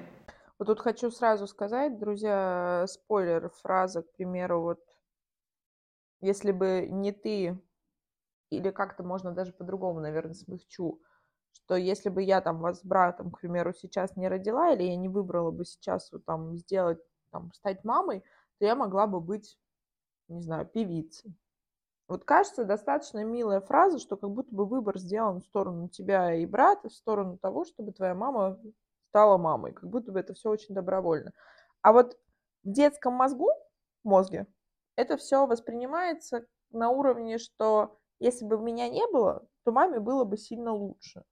Вот 0.59 0.66
тут 0.66 0.81
хочу 0.81 1.11
сразу 1.11 1.47
сказать, 1.47 1.99
друзья, 1.99 2.85
спойлер, 2.87 3.51
фраза, 3.62 4.03
к 4.03 4.12
примеру, 4.12 4.61
вот 4.61 4.84
если 6.25 6.53
бы 6.53 6.89
не 6.91 7.12
ты, 7.12 7.61
или 8.51 8.70
как-то 8.70 9.03
можно 9.03 9.33
даже 9.33 9.53
по-другому, 9.53 10.01
наверное, 10.01 10.35
смягчу, 10.35 11.01
что 11.53 11.77
если 11.77 12.09
бы 12.09 12.22
я 12.22 12.41
там 12.41 12.61
вас 12.61 12.81
с 12.81 12.85
братом, 12.85 13.31
к 13.31 13.41
примеру, 13.41 13.72
сейчас 13.75 14.16
не 14.16 14.29
родила, 14.29 14.72
или 14.72 14.85
я 14.85 14.97
не 14.97 15.09
выбрала 15.09 15.51
бы 15.51 15.64
сейчас 15.64 16.11
вот 16.12 16.25
там 16.25 16.57
сделать, 16.57 16.99
там, 17.31 17.53
стать 17.53 17.85
мамой, 17.85 18.20
то 18.59 18.66
я 18.66 18.75
могла 18.75 19.07
бы 19.07 19.20
быть, 19.20 19.59
не 20.29 20.43
знаю, 20.43 20.66
певицей. 20.66 21.37
Вот 22.09 22.25
кажется, 22.25 22.64
достаточно 22.64 23.25
милая 23.25 23.61
фраза, 23.61 23.99
что 23.99 24.16
как 24.16 24.31
будто 24.31 24.55
бы 24.55 24.66
выбор 24.66 24.99
сделан 24.99 25.41
в 25.41 25.45
сторону 25.45 25.89
тебя 25.89 26.35
и 26.35 26.47
брата, 26.47 26.89
в 26.89 26.95
сторону 26.95 27.39
того, 27.39 27.64
чтобы 27.64 27.93
твоя 27.93 28.14
мама 28.14 28.59
стала 29.11 29.39
мамой. 29.39 29.72
Как 29.72 29.89
будто 29.91 30.12
бы 30.12 30.20
это 30.20 30.35
все 30.35 30.51
очень 30.51 30.75
добровольно. 30.75 31.33
А 31.83 31.93
вот 31.93 32.18
в 32.62 32.70
детском 32.72 33.14
мозгу, 33.14 33.49
мозге, 34.05 34.47
это 34.97 35.16
все 35.16 35.47
воспринимается 35.47 36.47
на 36.70 36.90
уровне, 36.90 37.38
что 37.38 37.99
если 38.18 38.45
бы 38.45 38.59
меня 38.59 38.88
не 38.88 39.07
было, 39.07 39.47
то 39.64 39.72
маме 39.72 40.01
было 40.01 40.24
бы 40.24 40.36
сильно 40.36 40.72
лучше. 40.72 41.24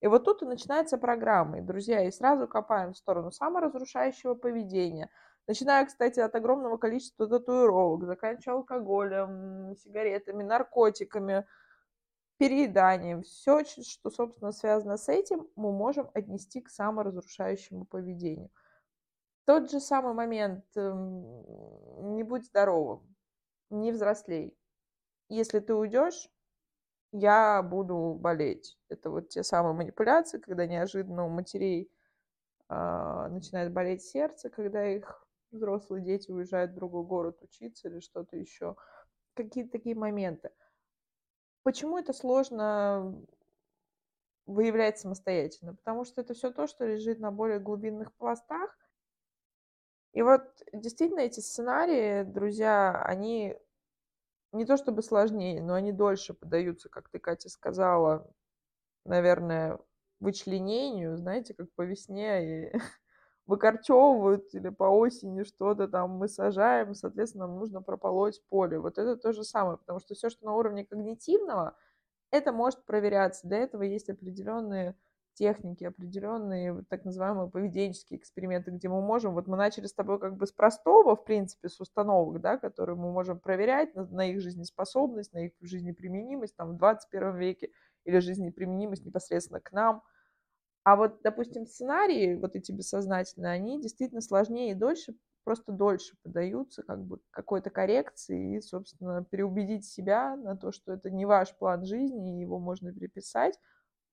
И 0.00 0.08
вот 0.08 0.24
тут 0.24 0.42
и 0.42 0.46
начинается 0.46 0.98
программа. 0.98 1.58
И, 1.58 1.62
друзья, 1.62 2.06
и 2.06 2.10
сразу 2.10 2.46
копаем 2.46 2.92
в 2.92 2.98
сторону 2.98 3.30
саморазрушающего 3.30 4.34
поведения. 4.34 5.10
Начиная, 5.46 5.86
кстати, 5.86 6.20
от 6.20 6.34
огромного 6.34 6.76
количества 6.76 7.26
татуировок, 7.26 8.04
заканчивая 8.04 8.56
алкоголем, 8.56 9.74
сигаретами, 9.76 10.42
наркотиками, 10.42 11.46
перееданием. 12.38 13.22
Все, 13.22 13.64
что, 13.64 14.10
собственно, 14.10 14.52
связано 14.52 14.96
с 14.96 15.08
этим, 15.08 15.48
мы 15.56 15.72
можем 15.72 16.10
отнести 16.14 16.60
к 16.60 16.68
саморазрушающему 16.68 17.86
поведению. 17.86 18.50
Тот 19.46 19.70
же 19.70 19.78
самый 19.78 20.12
момент, 20.12 20.64
эм, 20.76 22.16
не 22.16 22.24
будь 22.24 22.46
здоровым, 22.46 23.16
не 23.70 23.92
взрослей. 23.92 24.58
Если 25.28 25.60
ты 25.60 25.72
уйдешь, 25.74 26.28
я 27.12 27.62
буду 27.62 28.16
болеть. 28.20 28.76
Это 28.88 29.10
вот 29.10 29.28
те 29.28 29.44
самые 29.44 29.74
манипуляции, 29.74 30.38
когда 30.38 30.66
неожиданно 30.66 31.24
у 31.26 31.28
матерей 31.28 31.90
а, 32.68 33.28
начинает 33.28 33.72
болеть 33.72 34.02
сердце, 34.02 34.50
когда 34.50 34.86
их 34.86 35.26
взрослые 35.52 36.04
дети 36.04 36.30
уезжают 36.30 36.72
в 36.72 36.74
другой 36.74 37.04
город 37.04 37.38
учиться 37.42 37.88
или 37.88 38.00
что-то 38.00 38.36
еще. 38.36 38.76
Какие-то 39.34 39.70
такие 39.72 39.94
моменты. 39.94 40.50
Почему 41.62 41.98
это 41.98 42.12
сложно 42.12 43.24
выявлять 44.46 44.98
самостоятельно? 44.98 45.74
Потому 45.74 46.04
что 46.04 46.20
это 46.20 46.34
все 46.34 46.50
то, 46.50 46.66
что 46.66 46.86
лежит 46.86 47.20
на 47.20 47.30
более 47.30 47.60
глубинных 47.60 48.12
пластах, 48.14 48.76
и 50.16 50.22
вот 50.22 50.42
действительно 50.72 51.20
эти 51.20 51.40
сценарии, 51.40 52.22
друзья, 52.22 53.02
они 53.02 53.54
не 54.50 54.64
то 54.64 54.78
чтобы 54.78 55.02
сложнее, 55.02 55.62
но 55.62 55.74
они 55.74 55.92
дольше 55.92 56.32
поддаются, 56.32 56.88
как 56.88 57.10
ты, 57.10 57.18
Катя, 57.18 57.50
сказала, 57.50 58.26
наверное, 59.04 59.78
вычленению, 60.18 61.18
знаете, 61.18 61.52
как 61.52 61.70
по 61.74 61.82
весне 61.82 62.70
и 62.70 62.72
выкорчевывают 63.46 64.54
или 64.54 64.70
по 64.70 64.84
осени 64.84 65.42
что-то 65.42 65.86
там 65.86 66.12
мы 66.12 66.28
сажаем, 66.28 66.94
соответственно, 66.94 67.46
нам 67.46 67.58
нужно 67.58 67.82
прополоть 67.82 68.42
поле. 68.48 68.78
Вот 68.78 68.96
это 68.96 69.18
то 69.18 69.34
же 69.34 69.44
самое, 69.44 69.76
потому 69.76 70.00
что 70.00 70.14
все, 70.14 70.30
что 70.30 70.46
на 70.46 70.54
уровне 70.54 70.86
когнитивного, 70.86 71.76
это 72.30 72.52
может 72.52 72.86
проверяться. 72.86 73.46
Для 73.46 73.58
этого 73.58 73.82
есть 73.82 74.08
определенные 74.08 74.96
техники, 75.36 75.84
определенные 75.84 76.84
так 76.88 77.04
называемые 77.04 77.48
поведенческие 77.48 78.18
эксперименты, 78.18 78.70
где 78.70 78.88
мы 78.88 79.00
можем, 79.02 79.34
вот 79.34 79.46
мы 79.46 79.56
начали 79.56 79.86
с 79.86 79.92
тобой 79.92 80.18
как 80.18 80.36
бы 80.36 80.46
с 80.46 80.52
простого, 80.52 81.14
в 81.14 81.24
принципе, 81.24 81.68
с 81.68 81.78
установок, 81.78 82.40
да, 82.40 82.58
которые 82.58 82.96
мы 82.96 83.12
можем 83.12 83.38
проверять 83.38 83.94
на, 83.94 84.06
на 84.06 84.30
их 84.30 84.40
жизнеспособность, 84.40 85.32
на 85.32 85.46
их 85.46 85.52
жизнеприменимость 85.60 86.56
там 86.56 86.72
в 86.72 86.76
21 86.78 87.36
веке 87.36 87.70
или 88.04 88.18
жизнеприменимость 88.18 89.04
непосредственно 89.04 89.60
к 89.60 89.70
нам. 89.72 90.02
А 90.84 90.96
вот, 90.96 91.20
допустим, 91.22 91.66
сценарии, 91.66 92.36
вот 92.36 92.54
эти 92.54 92.72
бессознательные, 92.72 93.52
они 93.52 93.80
действительно 93.80 94.20
сложнее 94.20 94.72
и 94.72 94.74
дольше, 94.74 95.14
просто 95.44 95.72
дольше 95.72 96.16
поддаются 96.22 96.82
как 96.82 97.04
бы 97.04 97.20
какой-то 97.30 97.70
коррекции 97.70 98.56
и, 98.56 98.60
собственно, 98.60 99.24
переубедить 99.24 99.84
себя 99.84 100.36
на 100.36 100.56
то, 100.56 100.72
что 100.72 100.92
это 100.92 101.10
не 101.10 101.24
ваш 101.26 101.56
план 101.56 101.84
жизни, 101.84 102.36
и 102.36 102.40
его 102.40 102.58
можно 102.58 102.92
переписать, 102.92 103.58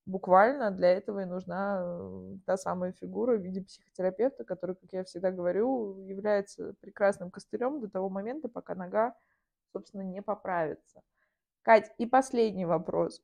буквально 0.06 0.72
для 0.72 0.90
этого 0.90 1.22
и 1.22 1.26
нужна 1.26 1.82
э, 1.82 2.38
та 2.46 2.58
самая 2.58 2.92
фигура 2.92 3.38
в 3.38 3.42
виде 3.42 3.62
психотерапевта, 3.62 4.44
который, 4.44 4.76
как 4.76 4.92
я 4.92 5.04
всегда 5.04 5.32
говорю, 5.32 6.00
является 6.06 6.74
прекрасным 6.82 7.32
костылем 7.32 7.80
до 7.80 7.90
того 7.90 8.10
момента, 8.10 8.50
пока 8.50 8.76
нога, 8.76 9.16
собственно, 9.72 10.02
не 10.02 10.22
поправится. 10.22 11.02
Кать, 11.62 11.92
и 11.98 12.06
последний 12.06 12.66
вопрос. 12.66 13.22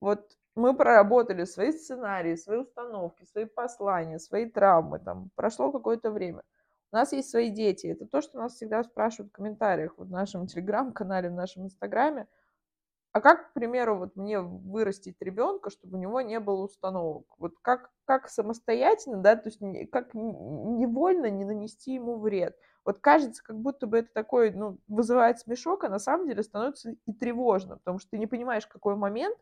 Вот 0.00 0.36
мы 0.56 0.74
проработали 0.74 1.44
свои 1.44 1.72
сценарии, 1.72 2.34
свои 2.34 2.58
установки, 2.58 3.24
свои 3.24 3.44
послания, 3.44 4.18
свои 4.18 4.46
травмы, 4.48 4.98
там 4.98 5.30
прошло 5.36 5.70
какое-то 5.70 6.10
время. 6.10 6.42
У 6.92 6.96
нас 6.96 7.12
есть 7.12 7.30
свои 7.30 7.50
дети. 7.50 7.88
Это 7.88 8.06
то, 8.06 8.22
что 8.22 8.38
нас 8.38 8.54
всегда 8.54 8.82
спрашивают 8.82 9.30
в 9.30 9.36
комментариях 9.36 9.94
вот 9.98 10.08
в 10.08 10.10
нашем 10.10 10.46
телеграм-канале, 10.46 11.28
в 11.28 11.34
нашем 11.34 11.64
инстаграме. 11.64 12.26
А 13.16 13.22
как, 13.22 13.48
к 13.48 13.52
примеру, 13.54 13.96
вот 13.96 14.14
мне 14.14 14.40
вырастить 14.40 15.16
ребенка, 15.20 15.70
чтобы 15.70 15.96
у 15.96 15.98
него 15.98 16.20
не 16.20 16.38
было 16.38 16.64
установок? 16.64 17.24
Вот 17.38 17.54
как, 17.62 17.90
как 18.04 18.28
самостоятельно, 18.28 19.22
да, 19.22 19.36
то 19.36 19.48
есть 19.48 19.58
как 19.90 20.12
невольно 20.12 21.30
не 21.30 21.46
нанести 21.46 21.94
ему 21.94 22.18
вред? 22.18 22.58
Вот 22.84 22.98
кажется, 22.98 23.42
как 23.42 23.56
будто 23.58 23.86
бы 23.86 24.00
это 24.00 24.10
такой, 24.12 24.50
ну, 24.50 24.76
вызывает 24.86 25.38
смешок, 25.38 25.84
а 25.84 25.88
на 25.88 25.98
самом 25.98 26.28
деле 26.28 26.42
становится 26.42 26.90
и 27.06 27.12
тревожно, 27.14 27.78
потому 27.78 27.98
что 28.00 28.10
ты 28.10 28.18
не 28.18 28.26
понимаешь, 28.26 28.66
какой 28.66 28.96
момент 28.96 29.38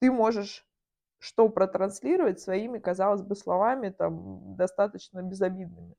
ты 0.00 0.12
можешь 0.12 0.64
что 1.18 1.48
протранслировать 1.48 2.40
своими, 2.40 2.78
казалось 2.78 3.22
бы, 3.22 3.36
словами, 3.36 3.90
там, 3.90 4.56
достаточно 4.56 5.22
безобидными. 5.22 5.96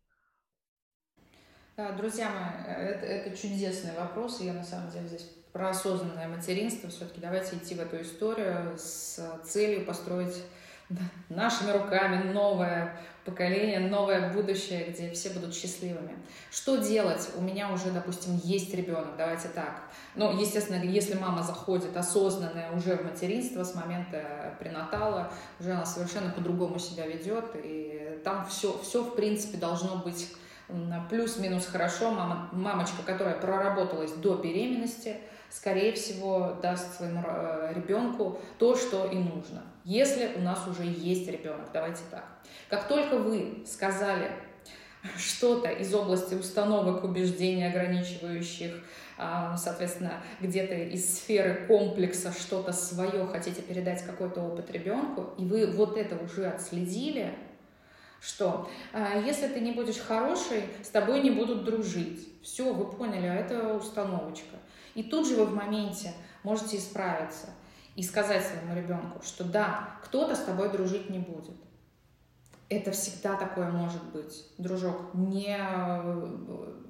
Друзья 1.98 2.30
мои, 2.30 2.76
э, 2.76 2.90
это, 2.90 3.06
это 3.06 3.38
чудесный 3.38 3.92
вопрос, 3.98 4.42
и 4.42 4.46
я 4.46 4.54
на 4.54 4.66
самом 4.66 4.92
деле 4.92 5.08
здесь 5.08 5.26
про 5.54 5.70
осознанное 5.70 6.28
материнство, 6.28 6.90
все-таки 6.90 7.22
давайте 7.22 7.56
идти 7.56 7.74
в 7.74 7.80
эту 7.80 8.02
историю 8.02 8.78
с 8.78 9.18
целью 9.46 9.86
построить 9.86 10.44
нашими 11.30 11.72
руками 11.72 12.34
новое 12.34 12.98
поколение, 13.24 13.80
новое 13.80 14.34
будущее, 14.34 14.88
где 14.90 15.12
все 15.12 15.30
будут 15.30 15.56
счастливыми. 15.56 16.18
Что 16.52 16.78
делать? 16.78 17.30
У 17.38 17.42
меня 17.42 17.72
уже, 17.72 17.92
допустим, 17.92 18.38
есть 18.44 18.74
ребенок, 18.74 19.16
давайте 19.18 19.48
так. 19.48 19.84
Ну, 20.16 20.38
естественно, 20.38 20.84
если 20.84 21.14
мама 21.14 21.44
заходит 21.44 21.96
осознанная 21.96 22.72
уже 22.72 22.98
в 22.98 23.06
материнство 23.06 23.64
с 23.64 23.74
момента 23.74 24.54
пренатала, 24.60 25.32
уже 25.60 25.72
она 25.72 25.86
совершенно 25.86 26.32
по-другому 26.32 26.78
себя 26.78 27.08
ведет, 27.08 27.46
и 27.56 28.20
там 28.26 28.46
все, 28.48 28.78
все 28.84 29.04
в 29.04 29.16
принципе 29.16 29.58
должно 29.58 29.98
быть 29.98 30.28
плюс-минус 31.10 31.66
хорошо. 31.66 32.12
Мама, 32.12 32.50
мамочка, 32.52 33.04
которая 33.06 33.36
проработалась 33.36 34.14
до 34.14 34.36
беременности, 34.36 35.18
скорее 35.50 35.94
всего, 35.94 36.58
даст 36.62 36.98
своему 36.98 37.24
э, 37.26 37.74
ребенку 37.76 38.40
то, 38.58 38.76
что 38.76 39.06
и 39.06 39.18
нужно. 39.18 39.64
Если 39.84 40.34
у 40.36 40.42
нас 40.42 40.68
уже 40.68 40.84
есть 40.84 41.28
ребенок, 41.28 41.70
давайте 41.74 42.02
так. 42.12 42.26
Как 42.70 42.88
только 42.88 43.18
вы 43.18 43.64
сказали 43.66 44.32
что-то 45.18 45.70
из 45.70 45.94
области 45.94 46.36
установок, 46.36 47.04
убеждений, 47.04 47.68
ограничивающих, 47.68 48.84
а, 49.18 49.58
соответственно, 49.58 50.14
где-то 50.40 50.76
из 50.76 51.18
сферы 51.18 51.66
комплекса 51.68 52.32
что-то 52.32 52.72
свое 52.72 53.26
хотите 53.28 53.62
передать 53.62 54.04
какой-то 54.04 54.42
опыт 54.42 54.72
ребенку, 54.72 55.34
и 55.38 55.46
вы 55.46 55.68
вот 55.68 55.98
это 55.98 56.18
уже 56.24 56.48
отследили, 56.48 57.34
что 58.22 58.70
а, 58.94 59.20
если 59.20 59.48
ты 59.48 59.60
не 59.60 59.72
будешь 59.72 59.98
хороший, 59.98 60.66
с 60.84 60.90
тобой 60.90 61.22
не 61.22 61.32
будут 61.32 61.64
дружить. 61.64 62.28
Все, 62.44 62.74
вы 62.74 62.86
поняли, 62.86 63.28
а 63.28 63.36
это 63.36 63.76
установочка. 63.76 64.58
И 64.96 65.04
тут 65.04 65.28
же 65.28 65.36
вы 65.36 65.46
в 65.46 65.56
моменте 65.56 66.14
можете 66.44 66.78
исправиться 66.78 67.48
и 67.96 68.04
сказать 68.04 68.46
своему 68.46 68.76
ребенку, 68.76 69.22
что 69.24 69.44
да, 69.44 69.98
кто-то 70.04 70.36
с 70.36 70.40
тобой 70.40 70.72
дружить 70.72 71.10
не 71.10 71.20
будет. 71.20 71.56
Это 72.70 72.92
всегда 72.92 73.36
такое 73.36 73.72
может 73.72 74.04
быть. 74.12 74.46
Дружок, 74.60 75.14
не, 75.16 75.58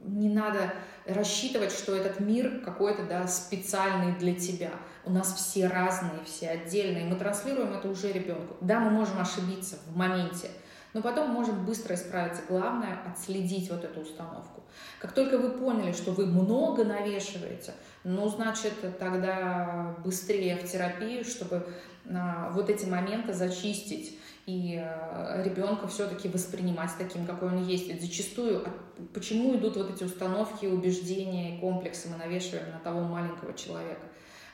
не 0.04 0.30
надо 0.30 0.74
рассчитывать, 1.06 1.72
что 1.72 1.96
этот 1.96 2.20
мир 2.20 2.62
какой-то 2.66 3.06
да, 3.06 3.28
специальный 3.28 4.14
для 4.18 4.36
тебя. 4.36 4.72
У 5.06 5.12
нас 5.12 5.34
все 5.34 5.68
разные, 5.68 6.24
все 6.26 6.50
отдельные. 6.50 7.06
Мы 7.06 7.16
транслируем 7.16 7.74
это 7.74 7.90
уже 7.90 8.12
ребенку. 8.12 8.58
Да, 8.60 8.82
мы 8.82 8.90
можем 8.92 9.20
ошибиться 9.22 9.78
в 9.88 9.96
моменте, 9.96 10.52
но 10.94 11.02
потом 11.02 11.30
можем 11.30 11.66
быстро 11.66 11.96
исправиться. 11.96 12.42
Главное— 12.48 13.00
отследить 13.06 13.70
вот 13.70 13.84
эту 13.84 14.02
установку. 14.02 14.64
Как 15.00 15.14
только 15.14 15.38
вы 15.38 15.52
поняли, 15.52 15.92
что 15.92 16.12
вы 16.12 16.26
много 16.26 16.84
навешиваете, 16.84 17.74
ну, 18.04 18.28
значит, 18.28 18.74
тогда 18.98 19.96
быстрее 20.04 20.58
в 20.58 20.70
терапию, 20.70 21.24
чтобы 21.24 21.68
а, 22.12 22.50
вот 22.52 22.70
эти 22.70 22.86
моменты 22.86 23.34
зачистить 23.34 24.18
и 24.46 24.78
а, 24.78 25.42
ребенка 25.44 25.88
все-таки 25.88 26.28
воспринимать 26.28 26.92
таким, 26.98 27.26
какой 27.26 27.50
он 27.50 27.64
есть. 27.64 27.88
Ведь 27.88 28.02
зачастую, 28.02 28.66
а, 28.66 28.72
почему 29.14 29.56
идут 29.56 29.78
вот 29.78 29.92
эти 29.92 30.04
установки, 30.04 30.66
убеждения 30.66 31.56
и 31.56 31.60
комплексы 31.60 32.10
мы 32.10 32.18
навешиваем 32.18 32.72
на 32.72 32.80
того 32.80 33.02
маленького 33.02 33.54
человека? 33.54 34.02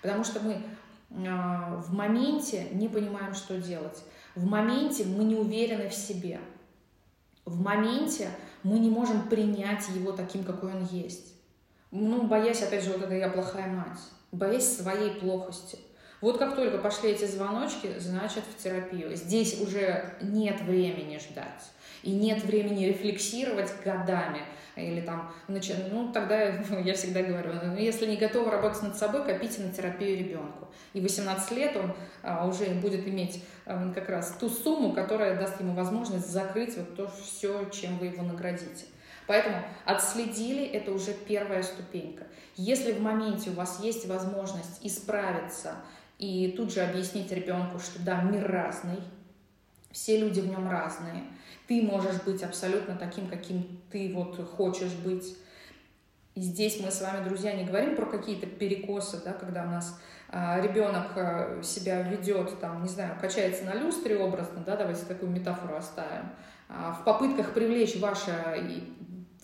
Потому 0.01 0.23
что 0.23 0.39
мы 0.41 0.61
в 1.09 1.93
моменте 1.93 2.67
не 2.71 2.89
понимаем, 2.89 3.35
что 3.35 3.57
делать. 3.57 4.03
В 4.35 4.45
моменте 4.45 5.05
мы 5.05 5.23
не 5.23 5.35
уверены 5.35 5.89
в 5.89 5.93
себе. 5.93 6.39
В 7.45 7.61
моменте 7.61 8.29
мы 8.63 8.79
не 8.79 8.89
можем 8.89 9.29
принять 9.29 9.87
его 9.95 10.11
таким, 10.11 10.43
какой 10.43 10.73
он 10.73 10.85
есть. 10.91 11.33
Ну, 11.91 12.23
боясь, 12.23 12.61
опять 12.61 12.83
же, 12.83 12.91
вот 12.91 13.03
это 13.03 13.13
я 13.15 13.29
плохая 13.29 13.67
мать, 13.67 13.99
боясь 14.31 14.77
своей 14.77 15.11
плохости. 15.11 15.79
Вот 16.19 16.37
как 16.37 16.55
только 16.55 16.79
пошли 16.79 17.11
эти 17.11 17.25
звоночки, 17.25 17.97
значит 17.99 18.43
в 18.43 18.61
терапию. 18.61 19.15
Здесь 19.15 19.61
уже 19.61 20.15
нет 20.21 20.61
времени 20.61 21.17
ждать. 21.17 21.71
И 22.03 22.11
нет 22.11 22.43
времени 22.43 22.85
рефлексировать 22.85 23.71
годами 23.83 24.41
или 24.75 25.01
там, 25.01 25.31
значит, 25.47 25.77
ну, 25.91 26.11
тогда 26.11 26.41
я 26.83 26.93
всегда 26.93 27.21
говорю, 27.21 27.53
ну, 27.63 27.75
если 27.75 28.05
не 28.05 28.17
готовы 28.17 28.51
работать 28.51 28.83
над 28.83 28.97
собой, 28.97 29.23
копите 29.25 29.61
на 29.61 29.71
терапию 29.71 30.17
ребенку. 30.17 30.67
И 30.93 31.01
18 31.01 31.51
лет 31.51 31.75
он 31.77 31.93
а, 32.23 32.47
уже 32.47 32.65
будет 32.65 33.07
иметь 33.07 33.43
а, 33.65 33.91
как 33.93 34.09
раз 34.09 34.35
ту 34.39 34.49
сумму, 34.49 34.93
которая 34.93 35.37
даст 35.37 35.59
ему 35.59 35.73
возможность 35.73 36.29
закрыть 36.29 36.77
вот 36.77 36.95
то 36.95 37.11
все, 37.21 37.65
чем 37.69 37.97
вы 37.97 38.07
его 38.07 38.23
наградите. 38.23 38.85
Поэтому 39.27 39.57
отследили, 39.85 40.65
это 40.65 40.91
уже 40.91 41.13
первая 41.13 41.63
ступенька. 41.63 42.27
Если 42.55 42.91
в 42.91 43.01
моменте 43.01 43.49
у 43.49 43.53
вас 43.53 43.79
есть 43.81 44.07
возможность 44.07 44.79
исправиться 44.85 45.75
и 46.19 46.53
тут 46.55 46.71
же 46.71 46.81
объяснить 46.81 47.31
ребенку, 47.31 47.79
что 47.79 47.99
да, 48.03 48.21
мир 48.21 48.49
разный, 48.49 48.99
все 49.95 50.17
люди 50.17 50.41
в 50.41 50.47
нем 50.47 50.69
разные, 50.69 51.23
ты 51.67 51.81
можешь 51.81 52.21
быть 52.23 52.43
абсолютно 52.43 52.95
таким, 52.95 53.29
каким 53.29 53.79
ты 53.89 54.11
вот 54.13 54.37
хочешь 54.51 54.91
быть. 54.91 55.37
И 56.35 56.41
здесь 56.41 56.81
мы 56.81 56.91
с 56.91 56.99
вами, 56.99 57.23
друзья, 57.23 57.53
не 57.53 57.63
говорим 57.63 57.95
про 57.95 58.05
какие-то 58.05 58.45
перекосы, 58.45 59.21
да, 59.23 59.31
когда 59.31 59.63
у 59.63 59.67
нас 59.67 59.97
а, 60.27 60.59
ребенок 60.59 61.11
а, 61.15 61.61
себя 61.63 62.01
ведет, 62.01 62.59
там, 62.59 62.83
не 62.83 62.89
знаю, 62.89 63.17
качается 63.21 63.63
на 63.63 63.73
люстре 63.73 64.17
образно, 64.17 64.61
да, 64.65 64.75
давайте 64.75 65.05
такую 65.05 65.31
метафору 65.31 65.77
оставим, 65.77 66.29
а, 66.67 66.91
в 66.91 67.05
попытках 67.05 67.53
привлечь 67.53 67.95
ваше 67.95 68.33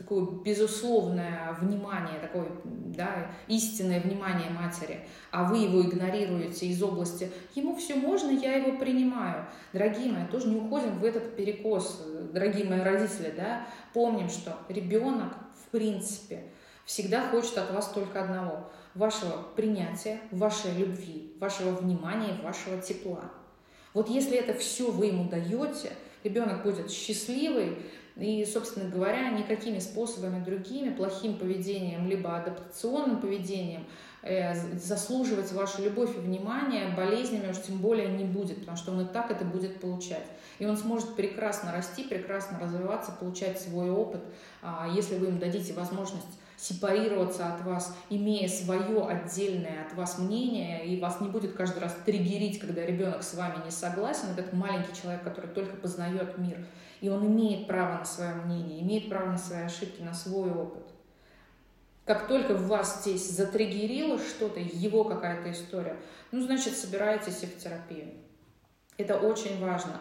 такое 0.02 0.26
безусловное 0.44 1.56
внимание, 1.60 2.20
такое 2.20 2.48
да, 2.64 3.32
истинное 3.48 4.02
внимание 4.02 4.50
матери, 4.50 5.06
а 5.30 5.44
вы 5.44 5.60
его 5.60 5.82
игнорируете 5.82 6.66
из 6.68 6.82
области 6.82 7.32
«ему 7.56 7.76
все 7.76 7.96
можно, 7.96 8.32
я 8.32 8.56
его 8.56 8.78
принимаю». 8.78 9.46
Дорогие 9.74 10.12
мои, 10.12 10.26
тоже 10.26 10.48
не 10.48 10.56
уходим 10.56 10.98
в 11.00 11.06
этот 11.06 11.36
перекос, 11.36 12.04
дорогие 12.34 12.66
мои 12.66 12.82
родители, 12.82 13.34
да, 13.36 13.68
помним, 13.94 14.30
что 14.30 14.58
ребенок, 14.70 15.34
в 15.66 15.70
принципе, 15.70 16.46
всегда 16.86 17.28
хочет 17.30 17.58
от 17.58 17.72
вас 17.72 17.90
только 17.90 18.24
одного– 18.24 18.70
вашего 18.96 19.42
принятия, 19.56 20.20
вашей 20.32 20.76
любви, 20.78 21.34
вашего 21.40 21.72
внимания, 21.72 22.38
вашего 22.44 22.82
тепла. 22.82 23.32
Вот 23.94 24.10
если 24.10 24.36
это 24.36 24.54
все 24.54 24.92
вы 24.92 25.06
ему 25.08 25.30
даете, 25.30 25.94
ребенок 26.24 26.64
будет 26.64 26.92
счастливый, 26.92 27.78
И, 28.16 28.46
собственно 28.46 28.90
говоря, 28.90 29.30
никакими 29.30 29.80
способами 29.80 30.44
другими, 30.44 30.94
плохим 30.94 31.38
поведением, 31.38 32.08
либо 32.08 32.36
адаптационным 32.36 33.22
поведением 33.22 33.86
э, 34.22 34.54
заслуживать 34.78 35.52
вашу 35.54 35.82
любовь 35.82 36.16
и 36.18 36.20
внимание 36.20 36.94
болезнями 36.96 37.50
уж 37.50 37.62
тем 37.62 37.78
более 37.78 38.10
не 38.10 38.26
будет, 38.26 38.60
потому 38.60 38.78
что 38.78 38.92
он 38.92 39.02
и 39.02 39.06
так 39.06 39.32
это 39.32 39.46
будет 39.46 39.80
получать. 39.80 40.26
И 40.60 40.66
он 40.66 40.78
сможет 40.78 41.16
прекрасно 41.16 41.72
расти, 41.72 42.04
прекрасно 42.04 42.60
развиваться, 42.60 43.14
получать 43.14 43.60
свой 43.60 43.90
опыт, 43.90 44.22
а, 44.62 44.88
если 44.94 45.16
вы 45.16 45.28
им 45.28 45.40
дадите 45.40 45.74
возможность 45.74 46.28
сепарироваться 46.62 47.52
от 47.52 47.62
вас, 47.66 47.96
имея 48.12 48.48
свое 48.48 49.04
отдельное 49.08 49.84
от 49.84 49.96
вас 49.96 50.20
мнение, 50.20 50.86
и 50.86 51.00
вас 51.00 51.20
не 51.20 51.28
будет 51.28 51.54
каждый 51.54 51.80
раз 51.80 51.98
триггерить, 52.06 52.60
когда 52.60 52.86
ребенок 52.86 53.24
с 53.24 53.34
вами 53.34 53.66
не 53.66 53.72
согласен. 53.72 54.28
Это 54.38 54.56
маленький 54.56 55.02
человек, 55.02 55.24
который 55.24 55.50
только 55.50 55.76
познает 55.78 56.38
мир, 56.38 56.64
и 57.02 57.10
он 57.10 57.26
имеет 57.28 57.68
право 57.68 57.98
на 57.98 58.06
свое 58.06 58.36
мнение, 58.36 58.82
имеет 58.82 59.10
право 59.10 59.32
на 59.32 59.38
свои 59.38 59.64
ошибки, 59.64 60.02
на 60.02 60.14
свой 60.14 60.52
опыт. 60.52 60.84
Как 62.06 62.28
только 62.28 62.54
в 62.54 62.68
вас 62.68 63.02
здесь 63.02 63.30
затриггерило 63.30 64.20
что-то, 64.20 64.60
его 64.60 65.04
какая-то 65.04 65.52
история, 65.52 65.98
ну, 66.32 66.42
значит, 66.42 66.78
собираетесь 66.78 67.44
в 67.44 67.58
терапию. 67.58 68.14
Это 68.98 69.18
очень 69.18 69.60
важно. 69.60 70.00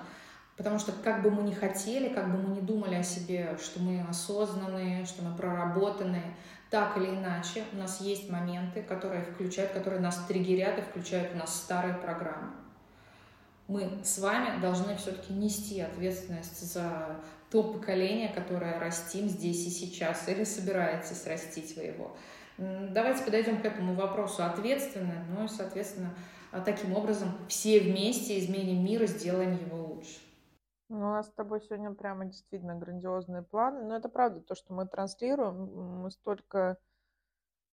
Потому 0.57 0.79
что 0.79 0.93
как 0.93 1.23
бы 1.23 1.31
мы 1.31 1.43
ни 1.43 1.55
хотели, 1.55 2.13
как 2.13 2.31
бы 2.31 2.37
мы 2.37 2.57
ни 2.57 2.61
думали 2.61 2.97
о 2.97 3.03
себе, 3.03 3.57
что 3.63 3.81
мы 3.81 4.05
осознанные, 4.07 5.07
что 5.07 5.23
мы 5.23 5.35
проработанные, 5.35 6.37
так 6.69 6.99
или 6.99 7.07
иначе 7.07 7.65
у 7.73 7.77
нас 7.77 8.01
есть 8.03 8.29
моменты, 8.29 8.83
которые 8.83 9.25
включают, 9.25 9.73
которые 9.73 10.01
нас 10.01 10.23
триггерят 10.29 10.79
и 10.79 10.83
включают 10.83 11.33
в 11.33 11.37
нас 11.37 11.55
старые 11.55 11.95
программы. 11.95 12.53
Мы 13.71 13.89
с 14.03 14.19
вами 14.19 14.61
должны 14.61 14.97
все-таки 14.97 15.33
нести 15.33 15.81
ответственность 15.81 16.61
за 16.61 17.21
то 17.53 17.63
поколение, 17.63 18.29
которое 18.29 18.81
растим 18.81 19.29
здесь 19.29 19.65
и 19.65 19.71
сейчас, 19.71 20.29
или 20.29 20.43
собираетесь 20.43 21.25
растить 21.29 21.77
вы 21.77 21.85
его. 21.85 22.17
Давайте 22.59 23.23
подойдем 23.23 23.63
к 23.63 23.65
этому 23.65 23.95
вопросу 23.95 24.43
ответственно, 24.43 25.25
ну 25.29 25.45
и, 25.45 25.49
соответственно, 25.49 26.13
таким 26.65 26.97
образом 26.97 27.29
все 27.47 27.79
вместе 27.79 28.41
изменим 28.41 28.85
мир 28.85 29.05
и 29.05 29.07
сделаем 29.07 29.57
его 29.57 29.87
лучше. 29.87 30.19
Ну, 30.89 31.07
у 31.07 31.11
нас 31.13 31.29
с 31.29 31.33
тобой 31.33 31.61
сегодня 31.61 31.93
прямо 31.93 32.25
действительно 32.25 32.75
грандиозные 32.75 33.43
планы. 33.43 33.85
Но 33.85 33.95
это 33.95 34.09
правда, 34.09 34.41
то, 34.41 34.57
что 34.57 34.75
мы 34.75 34.89
транслируем. 34.89 36.03
Мы 36.03 36.11
столько 36.11 36.77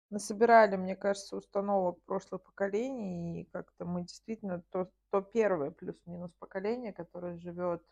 насобирали, 0.09 0.75
мне 0.75 0.95
кажется, 0.95 1.37
установок 1.37 2.01
прошлых 2.03 2.43
поколений, 2.43 3.41
и 3.41 3.45
как-то 3.45 3.85
мы 3.85 4.01
действительно 4.01 4.61
то, 4.71 4.91
то 5.11 5.21
первое 5.21 5.71
плюс-минус 5.71 6.31
поколение, 6.39 6.93
которое 6.93 7.37
живет 7.37 7.83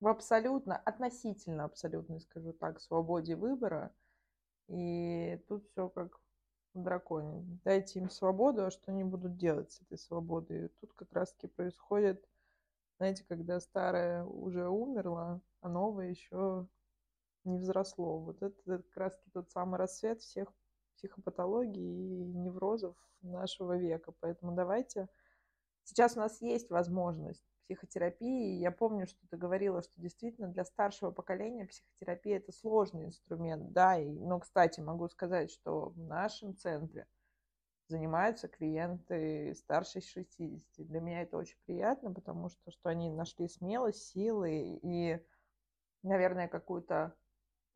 в 0.00 0.08
абсолютно, 0.08 0.76
относительно 0.76 1.64
абсолютно, 1.64 2.20
скажу 2.20 2.52
так, 2.52 2.80
свободе 2.80 3.36
выбора. 3.36 3.94
И 4.68 5.42
тут 5.48 5.66
все 5.66 5.88
как 5.88 6.18
в 6.74 6.82
драконе. 6.82 7.42
Дайте 7.64 7.98
им 7.98 8.08
свободу, 8.08 8.66
а 8.66 8.70
что 8.70 8.92
они 8.92 9.04
будут 9.04 9.36
делать 9.36 9.72
с 9.72 9.82
этой 9.82 9.98
свободой? 9.98 10.66
И 10.66 10.68
тут 10.80 10.92
как 10.94 11.12
раз-таки 11.12 11.48
происходит 11.48 12.24
знаете, 13.00 13.24
когда 13.26 13.58
старое 13.60 14.24
уже 14.24 14.68
умерло, 14.68 15.40
а 15.62 15.70
новое 15.70 16.10
еще 16.10 16.68
не 17.44 17.58
взросло. 17.58 18.18
Вот 18.18 18.42
это, 18.42 18.54
как 18.64 18.96
раз 18.96 19.20
тот 19.32 19.50
самый 19.50 19.78
рассвет 19.78 20.20
всех 20.20 20.52
психопатологий 20.96 22.22
и 22.22 22.24
неврозов 22.34 22.96
нашего 23.22 23.76
века. 23.76 24.12
Поэтому 24.20 24.52
давайте... 24.52 25.08
Сейчас 25.82 26.16
у 26.16 26.20
нас 26.20 26.40
есть 26.40 26.70
возможность 26.70 27.42
психотерапии. 27.64 28.60
Я 28.60 28.70
помню, 28.70 29.06
что 29.06 29.26
ты 29.28 29.36
говорила, 29.36 29.82
что 29.82 30.00
действительно 30.00 30.48
для 30.48 30.64
старшего 30.64 31.10
поколения 31.10 31.66
психотерапия 31.66 32.36
это 32.36 32.52
сложный 32.52 33.06
инструмент. 33.06 33.72
Да, 33.72 33.98
и, 33.98 34.20
но, 34.20 34.38
кстати, 34.38 34.80
могу 34.80 35.08
сказать, 35.08 35.50
что 35.50 35.88
в 35.88 35.98
нашем 35.98 36.56
центре– 36.56 37.06
занимаются 37.90 38.48
клиенты 38.48 39.54
старше 39.54 40.00
60. 40.00 40.86
Для 40.86 41.00
меня 41.00 41.22
это 41.22 41.36
очень 41.36 41.58
приятно, 41.66 42.14
потому 42.14 42.48
что, 42.48 42.70
что 42.70 42.88
они 42.88 43.10
нашли 43.10 43.48
смелость, 43.48 44.08
силы 44.08 44.78
и, 44.82 45.20
наверное, 46.02 46.48
какую-то 46.48 47.14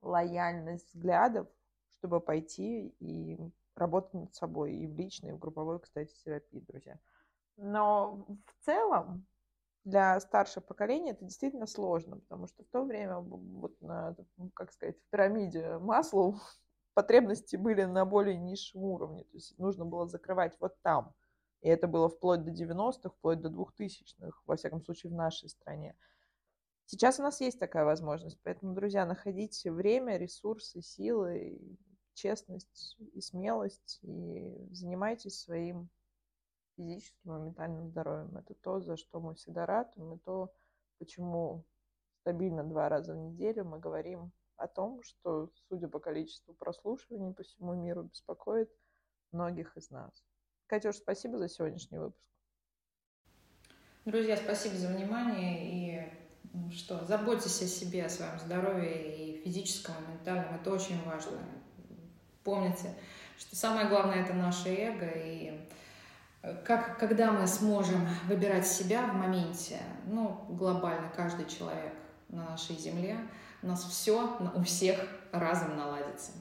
лояльность 0.04 0.94
взглядов, 0.94 1.48
чтобы 1.90 2.20
пойти 2.20 2.94
и 3.00 3.38
работать 3.74 4.14
над 4.14 4.34
собой 4.34 4.74
и 4.74 4.86
в 4.86 4.96
личной, 4.96 5.30
и 5.30 5.32
в 5.32 5.38
групповой, 5.38 5.80
кстати, 5.80 6.14
терапии, 6.24 6.60
друзья. 6.60 6.98
Но 7.56 8.26
в 8.46 8.64
целом 8.64 9.26
для 9.84 10.18
старшего 10.20 10.62
поколения 10.62 11.12
это 11.12 11.24
действительно 11.24 11.66
сложно, 11.66 12.18
потому 12.18 12.46
что 12.46 12.64
в 12.64 12.68
то 12.68 12.84
время, 12.84 13.18
вот 13.18 13.80
на, 13.80 14.16
как 14.54 14.72
сказать, 14.72 14.98
в 14.98 15.10
пирамиде 15.10 15.78
Маслоу 15.78 16.38
потребности 16.94 17.56
были 17.56 17.84
на 17.84 18.04
более 18.04 18.36
низшем 18.36 18.82
уровне. 18.82 19.24
То 19.24 19.36
есть 19.36 19.58
нужно 19.58 19.84
было 19.84 20.06
закрывать 20.06 20.56
вот 20.60 20.80
там. 20.82 21.14
И 21.60 21.68
это 21.68 21.88
было 21.88 22.08
вплоть 22.08 22.44
до 22.44 22.50
90-х, 22.50 23.10
вплоть 23.10 23.40
до 23.40 23.48
2000-х, 23.48 24.38
во 24.44 24.56
всяком 24.56 24.82
случае, 24.82 25.10
в 25.10 25.14
нашей 25.14 25.48
стране. 25.48 25.96
Сейчас 26.86 27.18
у 27.18 27.22
нас 27.22 27.40
есть 27.40 27.58
такая 27.58 27.84
возможность. 27.84 28.38
Поэтому, 28.42 28.74
друзья, 28.74 29.06
находите 29.06 29.72
время, 29.72 30.16
ресурсы, 30.16 30.82
силы, 30.82 31.58
честность 32.14 32.96
и 33.14 33.20
смелость 33.20 33.98
и 34.02 34.68
занимайтесь 34.70 35.40
своим 35.40 35.88
физическим 36.76 37.36
и 37.36 37.40
ментальным 37.46 37.88
здоровьем. 37.88 38.36
Это 38.36 38.54
то, 38.54 38.80
за 38.80 38.96
что 38.96 39.20
мы 39.20 39.34
всегда 39.34 39.66
ратуем, 39.66 40.14
и 40.14 40.18
то, 40.18 40.52
почему 40.98 41.64
стабильно 42.20 42.64
два 42.64 42.88
раза 42.88 43.14
в 43.14 43.16
неделю 43.16 43.64
мы 43.64 43.78
говорим 43.78 44.32
о 44.56 44.68
том, 44.68 45.02
что, 45.02 45.50
судя 45.68 45.88
по 45.88 45.98
количеству 45.98 46.54
прослушиваний 46.54 47.34
по 47.34 47.42
всему 47.42 47.74
миру, 47.74 48.04
беспокоит 48.04 48.70
многих 49.32 49.76
из 49.76 49.90
нас. 49.90 50.24
Катюш, 50.66 50.96
спасибо 50.96 51.38
за 51.38 51.48
сегодняшний 51.48 51.98
выпуск. 51.98 52.24
Друзья, 54.04 54.36
спасибо 54.36 54.76
за 54.76 54.88
внимание 54.88 55.64
и 55.64 56.23
ну 56.54 56.70
что, 56.70 57.04
заботьтесь 57.04 57.60
о 57.62 57.66
себе, 57.66 58.06
о 58.06 58.08
своем 58.08 58.38
здоровье 58.38 59.16
и 59.16 59.42
физическом, 59.42 59.94
и 59.96 60.12
ментальном. 60.12 60.54
Это 60.54 60.72
очень 60.72 61.02
важно. 61.04 61.32
Помните, 62.44 62.94
что 63.36 63.56
самое 63.56 63.88
главное 63.88 64.22
это 64.22 64.34
наше 64.34 64.68
эго 64.68 65.06
и 65.06 65.68
как, 66.64 66.98
когда 66.98 67.32
мы 67.32 67.46
сможем 67.46 68.06
выбирать 68.26 68.66
себя 68.66 69.06
в 69.06 69.14
моменте, 69.14 69.80
ну, 70.06 70.44
глобально 70.48 71.10
каждый 71.16 71.46
человек 71.46 71.94
на 72.28 72.50
нашей 72.50 72.76
земле, 72.76 73.18
у 73.62 73.66
нас 73.66 73.82
все 73.84 74.38
у 74.54 74.62
всех 74.62 75.00
разом 75.32 75.76
наладится. 75.76 76.32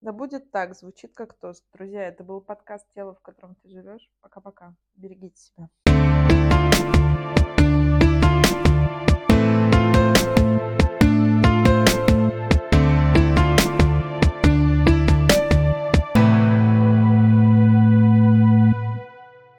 Да 0.00 0.12
будет 0.12 0.50
так, 0.50 0.74
звучит 0.74 1.12
как 1.14 1.34
тост. 1.34 1.64
Друзья, 1.72 2.08
это 2.08 2.24
был 2.24 2.40
подкаст 2.40 2.86
«Тело, 2.92 3.14
в 3.14 3.20
котором 3.20 3.54
ты 3.62 3.68
живешь». 3.68 4.10
Пока-пока. 4.20 4.74
Берегите 4.96 5.40
себя. 5.40 5.68